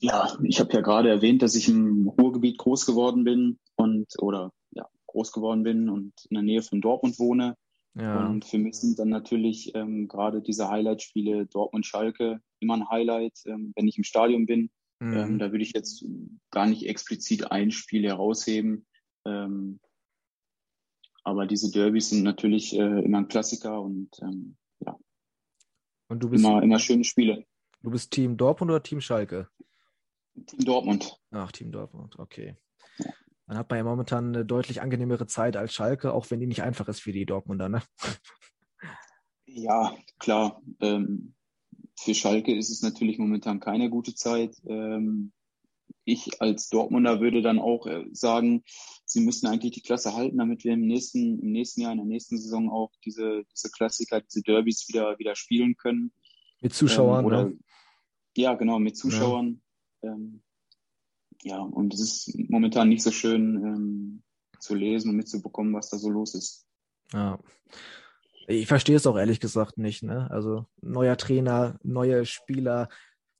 Ja, 0.00 0.38
ich 0.42 0.60
habe 0.60 0.74
ja 0.74 0.82
gerade 0.82 1.08
erwähnt, 1.08 1.40
dass 1.40 1.54
ich 1.54 1.66
im 1.66 2.06
Ruhrgebiet 2.06 2.58
groß 2.58 2.84
geworden 2.84 3.24
bin 3.24 3.58
und 3.76 4.06
oder 4.18 4.52
ja, 4.72 4.86
groß 5.06 5.32
geworden 5.32 5.62
bin 5.62 5.88
und 5.88 6.12
in 6.28 6.34
der 6.34 6.42
Nähe 6.42 6.60
von 6.62 6.82
Dortmund 6.82 7.18
wohne. 7.18 7.56
Ja. 7.94 8.26
Und 8.28 8.44
für 8.44 8.58
mich 8.58 8.76
sind 8.76 8.98
dann 8.98 9.08
natürlich 9.08 9.74
ähm, 9.74 10.08
gerade 10.08 10.40
diese 10.40 10.68
Highlight-Spiele 10.68 11.46
Dortmund-Schalke 11.46 12.40
immer 12.60 12.74
ein 12.74 12.88
Highlight, 12.88 13.40
ähm, 13.46 13.72
wenn 13.74 13.88
ich 13.88 13.98
im 13.98 14.04
Stadion 14.04 14.46
bin. 14.46 14.70
Mhm. 15.00 15.16
Ähm, 15.16 15.38
da 15.38 15.50
würde 15.50 15.62
ich 15.62 15.72
jetzt 15.72 16.04
gar 16.50 16.66
nicht 16.66 16.86
explizit 16.86 17.50
ein 17.50 17.70
Spiel 17.70 18.04
herausheben. 18.04 18.86
Ähm, 19.24 19.80
aber 21.24 21.46
diese 21.46 21.70
Derbys 21.70 22.10
sind 22.10 22.22
natürlich 22.22 22.74
äh, 22.74 23.00
immer 23.04 23.18
ein 23.18 23.28
Klassiker 23.28 23.80
und 23.82 24.10
ähm, 24.22 24.56
ja. 24.80 24.96
Und 26.08 26.22
du 26.22 26.30
bist 26.30 26.44
immer, 26.44 26.62
immer 26.62 26.78
schöne 26.78 27.04
Spiele. 27.04 27.44
Du 27.82 27.90
bist 27.90 28.10
Team 28.12 28.36
Dortmund 28.36 28.70
oder 28.70 28.82
Team 28.82 29.00
Schalke? 29.00 29.48
Team 30.46 30.60
Dortmund. 30.60 31.20
Ach, 31.30 31.52
Team 31.52 31.70
Dortmund, 31.70 32.18
okay. 32.18 32.56
Ja. 32.98 33.12
Dann 33.48 33.56
hat 33.56 33.70
man 33.70 33.78
ja 33.78 33.84
momentan 33.84 34.28
eine 34.28 34.44
deutlich 34.44 34.82
angenehmere 34.82 35.26
Zeit 35.26 35.56
als 35.56 35.72
Schalke, 35.72 36.12
auch 36.12 36.30
wenn 36.30 36.38
die 36.38 36.46
nicht 36.46 36.62
einfach 36.62 36.86
ist 36.86 37.00
für 37.00 37.12
die 37.12 37.24
Dortmunder, 37.24 37.70
ne? 37.70 37.82
Ja, 39.46 39.96
klar. 40.18 40.60
Ähm, 40.80 41.34
für 41.98 42.14
Schalke 42.14 42.54
ist 42.54 42.70
es 42.70 42.82
natürlich 42.82 43.18
momentan 43.18 43.58
keine 43.58 43.88
gute 43.88 44.14
Zeit. 44.14 44.54
Ähm, 44.66 45.32
ich 46.04 46.42
als 46.42 46.68
Dortmunder 46.68 47.20
würde 47.20 47.40
dann 47.40 47.58
auch 47.58 47.86
äh, 47.86 48.04
sagen, 48.12 48.64
sie 49.06 49.20
müssen 49.20 49.46
eigentlich 49.46 49.72
die 49.72 49.82
Klasse 49.82 50.14
halten, 50.14 50.36
damit 50.36 50.64
wir 50.64 50.74
im 50.74 50.86
nächsten, 50.86 51.40
im 51.40 51.50
nächsten 51.50 51.80
Jahr, 51.80 51.92
in 51.92 51.98
der 51.98 52.06
nächsten 52.06 52.36
Saison 52.36 52.70
auch 52.70 52.92
diese, 53.02 53.44
diese 53.54 53.70
Klassiker, 53.70 54.20
diese 54.20 54.42
Derbys 54.42 54.86
wieder, 54.88 55.18
wieder 55.18 55.34
spielen 55.34 55.74
können. 55.74 56.12
Mit 56.60 56.74
Zuschauern, 56.74 57.20
ähm, 57.20 57.26
oder, 57.26 57.44
ne? 57.46 57.58
Ja, 58.36 58.54
genau, 58.54 58.78
mit 58.78 58.98
Zuschauern. 58.98 59.62
Ja, 60.02 60.12
ähm, 60.12 60.42
ja 61.48 61.58
und 61.58 61.94
es 61.94 62.00
ist 62.00 62.38
momentan 62.48 62.88
nicht 62.88 63.02
so 63.02 63.10
schön 63.10 63.56
ähm, 63.56 64.22
zu 64.58 64.74
lesen 64.74 65.10
und 65.10 65.16
mitzubekommen, 65.16 65.74
was 65.74 65.90
da 65.90 65.98
so 65.98 66.10
los 66.10 66.34
ist. 66.34 66.66
Ja. 67.12 67.38
Ich 68.46 68.66
verstehe 68.66 68.96
es 68.96 69.06
auch 69.06 69.16
ehrlich 69.16 69.40
gesagt 69.40 69.76
nicht. 69.78 70.02
Ne? 70.02 70.30
Also 70.30 70.66
neuer 70.80 71.16
Trainer, 71.16 71.78
neue 71.82 72.24
Spieler, 72.24 72.88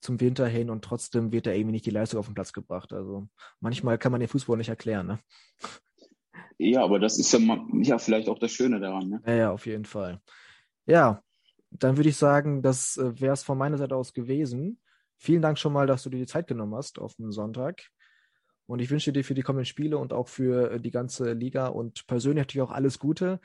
zum 0.00 0.20
Winter 0.20 0.46
hin 0.46 0.70
und 0.70 0.84
trotzdem 0.84 1.32
wird 1.32 1.46
da 1.46 1.52
irgendwie 1.52 1.72
nicht 1.72 1.86
die 1.86 1.90
Leistung 1.90 2.20
auf 2.20 2.26
den 2.26 2.34
Platz 2.34 2.52
gebracht. 2.52 2.92
Also 2.92 3.28
manchmal 3.60 3.98
kann 3.98 4.12
man 4.12 4.20
den 4.20 4.28
Fußball 4.28 4.56
nicht 4.56 4.68
erklären. 4.68 5.06
Ne? 5.06 5.18
Ja, 6.58 6.84
aber 6.84 6.98
das 6.98 7.18
ist 7.18 7.32
ja, 7.32 7.38
mal, 7.38 7.60
ja 7.82 7.98
vielleicht 7.98 8.28
auch 8.28 8.38
das 8.38 8.52
Schöne 8.52 8.80
daran. 8.80 9.08
Ne? 9.08 9.22
Ja, 9.26 9.34
ja, 9.34 9.50
auf 9.50 9.66
jeden 9.66 9.84
Fall. 9.84 10.20
Ja, 10.86 11.22
dann 11.70 11.96
würde 11.96 12.08
ich 12.08 12.16
sagen, 12.16 12.62
das 12.62 12.96
äh, 12.96 13.20
wäre 13.20 13.34
es 13.34 13.42
von 13.42 13.58
meiner 13.58 13.78
Seite 13.78 13.96
aus 13.96 14.12
gewesen. 14.12 14.80
Vielen 15.16 15.42
Dank 15.42 15.58
schon 15.58 15.72
mal, 15.72 15.86
dass 15.86 16.04
du 16.04 16.10
dir 16.10 16.18
die 16.18 16.26
Zeit 16.26 16.46
genommen 16.46 16.74
hast 16.74 16.98
auf 16.98 17.14
dem 17.16 17.32
Sonntag. 17.32 17.82
Und 18.68 18.80
ich 18.80 18.90
wünsche 18.90 19.14
dir 19.14 19.24
für 19.24 19.34
die 19.34 19.42
kommenden 19.42 19.64
Spiele 19.64 19.96
und 19.96 20.12
auch 20.12 20.28
für 20.28 20.72
äh, 20.72 20.80
die 20.80 20.90
ganze 20.90 21.32
Liga 21.32 21.68
und 21.68 22.06
persönlich 22.06 22.42
natürlich 22.42 22.68
auch 22.68 22.70
alles 22.70 22.98
Gute, 22.98 23.40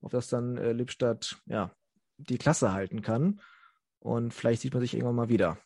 auf 0.00 0.10
dass 0.10 0.28
dann 0.28 0.56
äh, 0.56 0.72
Lippstadt 0.72 1.36
ja, 1.46 1.70
die 2.18 2.38
Klasse 2.38 2.72
halten 2.72 3.00
kann. 3.00 3.40
Und 4.00 4.34
vielleicht 4.34 4.62
sieht 4.62 4.74
man 4.74 4.82
sich 4.82 4.94
irgendwann 4.94 5.14
mal 5.14 5.28
wieder. 5.28 5.58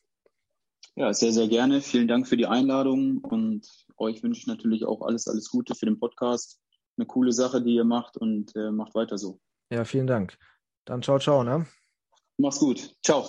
Ja, 0.95 1.15
sehr, 1.15 1.33
sehr 1.33 1.49
gerne. 1.49 1.81
Vielen 1.81 2.07
Dank 2.07 2.29
für 2.29 2.37
die 2.37 2.47
Einladung 2.47 3.19
und 3.19 3.67
euch 3.97 4.23
wünsche 4.23 4.41
ich 4.41 4.47
natürlich 4.47 4.85
auch 4.85 5.01
alles, 5.01 5.27
alles 5.27 5.49
Gute 5.49 5.75
für 5.75 5.87
den 5.87 5.99
Podcast. 5.99 6.61
Eine 6.99 7.07
coole 7.07 7.33
Sache, 7.33 7.63
die 7.63 7.77
ihr 7.77 7.85
macht 7.85 8.19
und 8.19 8.55
äh, 8.57 8.71
macht 8.71 8.95
weiter 8.95 9.17
so. 9.17 9.41
Ja, 9.71 9.85
vielen 9.85 10.07
Dank. 10.07 10.37
Dann 10.85 11.03
ciao, 11.03 11.19
ciao, 11.19 11.43
ne? 11.45 11.67
Mach's 12.37 12.59
gut. 12.59 12.95
Ciao. 13.03 13.27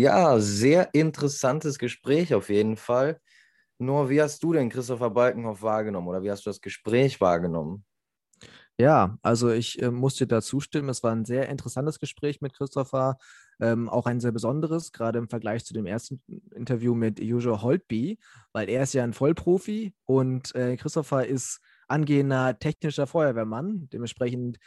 Ja, 0.00 0.38
sehr 0.40 0.94
interessantes 0.94 1.78
Gespräch 1.78 2.34
auf 2.34 2.48
jeden 2.50 2.76
Fall. 2.76 3.20
Nur, 3.78 4.10
wie 4.10 4.22
hast 4.22 4.42
du 4.42 4.52
denn 4.52 4.70
Christopher 4.70 5.10
Balkenhoff 5.10 5.62
wahrgenommen 5.62 6.08
oder 6.08 6.22
wie 6.22 6.30
hast 6.30 6.46
du 6.46 6.50
das 6.50 6.60
Gespräch 6.60 7.20
wahrgenommen? 7.20 7.84
Ja, 8.78 9.18
also 9.22 9.50
ich 9.50 9.82
äh, 9.82 9.90
muss 9.90 10.14
dir 10.16 10.26
da 10.26 10.40
zustimmen. 10.40 10.88
Es 10.88 11.02
war 11.02 11.12
ein 11.12 11.24
sehr 11.24 11.48
interessantes 11.48 11.98
Gespräch 11.98 12.40
mit 12.40 12.54
Christopher, 12.54 13.18
ähm, 13.60 13.88
auch 13.88 14.06
ein 14.06 14.20
sehr 14.20 14.30
besonderes, 14.32 14.92
gerade 14.92 15.18
im 15.18 15.28
Vergleich 15.28 15.64
zu 15.64 15.74
dem 15.74 15.86
ersten 15.86 16.22
Interview 16.54 16.94
mit 16.94 17.20
Usual 17.20 17.62
Holtby, 17.62 18.18
weil 18.52 18.68
er 18.68 18.84
ist 18.84 18.94
ja 18.94 19.02
ein 19.02 19.14
Vollprofi 19.14 19.94
und 20.04 20.54
äh, 20.54 20.76
Christopher 20.76 21.26
ist 21.26 21.60
angehender 21.88 22.58
technischer 22.58 23.06
Feuerwehrmann. 23.08 23.88
Dementsprechend 23.92 24.58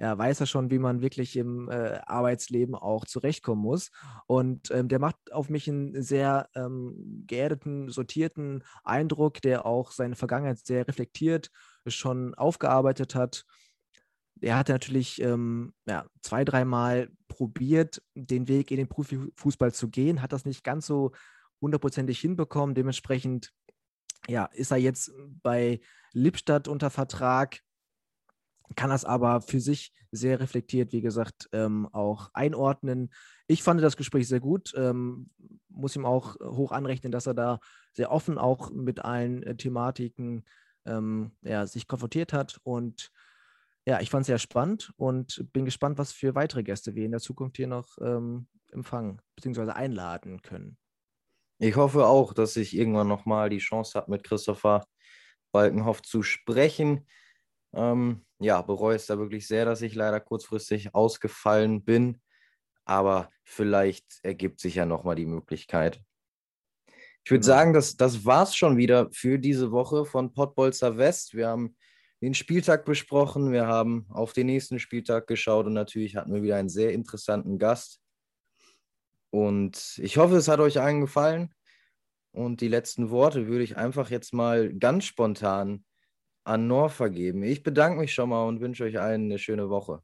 ja, 0.00 0.18
weiß 0.18 0.40
er 0.40 0.46
schon, 0.46 0.70
wie 0.70 0.78
man 0.78 1.02
wirklich 1.02 1.36
im 1.36 1.68
äh, 1.68 2.00
Arbeitsleben 2.06 2.74
auch 2.74 3.04
zurechtkommen 3.04 3.62
muss. 3.62 3.90
Und 4.26 4.70
ähm, 4.70 4.88
der 4.88 4.98
macht 4.98 5.32
auf 5.32 5.48
mich 5.48 5.68
einen 5.68 6.02
sehr 6.02 6.48
ähm, 6.54 7.24
geerdeten, 7.26 7.90
sortierten 7.90 8.64
Eindruck, 8.82 9.40
der 9.40 9.66
auch 9.66 9.92
seine 9.92 10.16
Vergangenheit 10.16 10.58
sehr 10.58 10.88
reflektiert 10.88 11.50
schon 11.86 12.34
aufgearbeitet 12.34 13.14
hat. 13.14 13.44
Er 14.40 14.56
hatte 14.56 14.72
natürlich 14.72 15.20
ähm, 15.22 15.74
ja, 15.86 16.06
zwei, 16.22 16.44
dreimal 16.44 17.08
probiert, 17.28 18.02
den 18.14 18.48
Weg 18.48 18.70
in 18.70 18.78
den 18.78 18.88
Profifußball 18.88 19.72
zu 19.72 19.88
gehen, 19.88 20.22
hat 20.22 20.32
das 20.32 20.44
nicht 20.44 20.64
ganz 20.64 20.86
so 20.86 21.12
hundertprozentig 21.60 22.20
hinbekommen. 22.20 22.74
Dementsprechend 22.74 23.52
ja, 24.28 24.46
ist 24.46 24.70
er 24.70 24.78
jetzt 24.78 25.12
bei 25.42 25.80
Lippstadt 26.12 26.68
unter 26.68 26.90
Vertrag, 26.90 27.60
kann 28.76 28.90
das 28.90 29.04
aber 29.04 29.40
für 29.40 29.60
sich 29.60 29.92
sehr 30.10 30.40
reflektiert, 30.40 30.92
wie 30.92 31.00
gesagt, 31.00 31.48
ähm, 31.52 31.88
auch 31.92 32.30
einordnen. 32.32 33.12
Ich 33.46 33.62
fand 33.62 33.82
das 33.82 33.96
Gespräch 33.96 34.28
sehr 34.28 34.40
gut, 34.40 34.72
ähm, 34.76 35.30
muss 35.68 35.96
ihm 35.96 36.06
auch 36.06 36.36
hoch 36.40 36.72
anrechnen, 36.72 37.12
dass 37.12 37.26
er 37.26 37.34
da 37.34 37.60
sehr 37.92 38.10
offen 38.10 38.38
auch 38.38 38.70
mit 38.70 39.04
allen 39.04 39.42
äh, 39.42 39.56
Thematiken 39.56 40.44
ähm, 40.86 41.32
ja, 41.42 41.66
sich 41.66 41.88
konfrontiert 41.88 42.32
hat. 42.32 42.58
Und 42.62 43.10
ja, 43.86 44.00
ich 44.00 44.10
fand 44.10 44.22
es 44.22 44.28
sehr 44.28 44.38
spannend 44.38 44.92
und 44.96 45.44
bin 45.52 45.64
gespannt, 45.64 45.98
was 45.98 46.12
für 46.12 46.34
weitere 46.34 46.62
Gäste 46.62 46.94
wir 46.94 47.04
in 47.04 47.12
der 47.12 47.20
Zukunft 47.20 47.56
hier 47.56 47.66
noch 47.66 47.98
ähm, 48.00 48.46
empfangen 48.72 49.20
bzw. 49.36 49.70
einladen 49.72 50.42
können. 50.42 50.78
Ich 51.58 51.76
hoffe 51.76 52.06
auch, 52.06 52.34
dass 52.34 52.56
ich 52.56 52.76
irgendwann 52.76 53.08
nochmal 53.08 53.48
die 53.48 53.58
Chance 53.58 53.98
habe, 53.98 54.10
mit 54.10 54.24
Christopher 54.24 54.84
Balkenhoff 55.52 56.02
zu 56.02 56.22
sprechen. 56.22 57.06
Ähm, 57.74 58.24
ja, 58.38 58.62
bereue 58.62 58.96
es 58.96 59.06
da 59.06 59.18
wirklich 59.18 59.46
sehr, 59.46 59.64
dass 59.64 59.82
ich 59.82 59.94
leider 59.94 60.20
kurzfristig 60.20 60.94
ausgefallen 60.94 61.84
bin. 61.84 62.20
Aber 62.84 63.30
vielleicht 63.44 64.20
ergibt 64.22 64.60
sich 64.60 64.76
ja 64.76 64.86
nochmal 64.86 65.16
die 65.16 65.26
Möglichkeit. 65.26 66.02
Ich 67.24 67.30
würde 67.30 67.44
sagen, 67.44 67.72
das, 67.72 67.96
das 67.96 68.26
war 68.26 68.42
es 68.42 68.54
schon 68.54 68.76
wieder 68.76 69.08
für 69.12 69.38
diese 69.38 69.72
Woche 69.72 70.04
von 70.04 70.34
Pottbolzer 70.34 70.98
West. 70.98 71.34
Wir 71.34 71.48
haben 71.48 71.74
den 72.20 72.34
Spieltag 72.34 72.84
besprochen, 72.84 73.50
wir 73.50 73.66
haben 73.66 74.06
auf 74.10 74.32
den 74.32 74.46
nächsten 74.46 74.78
Spieltag 74.78 75.26
geschaut 75.26 75.66
und 75.66 75.72
natürlich 75.72 76.16
hatten 76.16 76.34
wir 76.34 76.42
wieder 76.42 76.56
einen 76.56 76.68
sehr 76.68 76.92
interessanten 76.92 77.58
Gast. 77.58 78.00
Und 79.30 79.98
ich 80.02 80.16
hoffe, 80.16 80.36
es 80.36 80.48
hat 80.48 80.60
euch 80.60 80.80
allen 80.80 81.00
gefallen. 81.00 81.54
Und 82.32 82.60
die 82.60 82.68
letzten 82.68 83.10
Worte 83.10 83.46
würde 83.46 83.64
ich 83.64 83.76
einfach 83.76 84.10
jetzt 84.10 84.32
mal 84.32 84.72
ganz 84.74 85.04
spontan 85.04 85.84
an 86.44 86.66
Nor 86.66 86.90
vergeben. 86.90 87.42
Ich 87.42 87.62
bedanke 87.62 88.00
mich 88.00 88.14
schon 88.14 88.28
mal 88.28 88.46
und 88.46 88.60
wünsche 88.60 88.84
euch 88.84 89.00
allen 89.00 89.24
eine 89.24 89.38
schöne 89.38 89.68
Woche. 89.70 90.02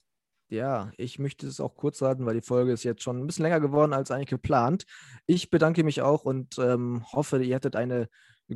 Ja, 0.48 0.90
ich 0.96 1.20
möchte 1.20 1.46
es 1.46 1.60
auch 1.60 1.76
kurz 1.76 2.02
halten, 2.02 2.26
weil 2.26 2.34
die 2.34 2.40
Folge 2.40 2.72
ist 2.72 2.82
jetzt 2.82 3.04
schon 3.04 3.20
ein 3.20 3.26
bisschen 3.26 3.44
länger 3.44 3.60
geworden 3.60 3.92
als 3.92 4.10
eigentlich 4.10 4.30
geplant. 4.30 4.84
Ich 5.26 5.48
bedanke 5.48 5.84
mich 5.84 6.02
auch 6.02 6.24
und 6.24 6.58
ähm, 6.58 7.04
hoffe, 7.12 7.40
ihr 7.42 7.54
hattet 7.54 7.76
eine 7.76 8.08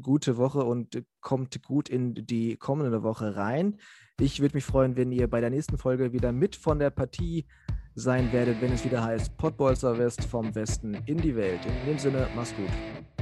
gute 0.03 0.37
Woche 0.37 0.65
und 0.65 1.05
kommt 1.21 1.63
gut 1.63 1.89
in 1.89 2.15
die 2.15 2.57
kommende 2.57 3.05
Woche 3.05 3.37
rein. 3.37 3.79
Ich 4.19 4.41
würde 4.41 4.57
mich 4.57 4.65
freuen, 4.65 4.97
wenn 4.97 5.13
ihr 5.13 5.29
bei 5.29 5.41
der 5.41 5.51
nächsten 5.51 5.79
Folge 5.79 6.13
wieder 6.13 6.33
mit 6.33 6.57
von 6.57 6.81
der 6.81 6.91
Partie 6.91 7.47
sein 7.95 8.33
werdet, 8.33 8.61
wenn 8.61 8.73
es 8.73 8.85
wieder 8.85 9.05
heißt 9.05 9.37
Pottbolzer 9.37 9.97
West 9.97 10.25
vom 10.25 10.53
Westen 10.55 10.95
in 11.07 11.19
die 11.19 11.37
Welt. 11.37 11.61
In 11.65 11.93
dem 11.93 11.99
Sinne, 11.99 12.29
mach's 12.35 12.55
gut. 12.57 13.14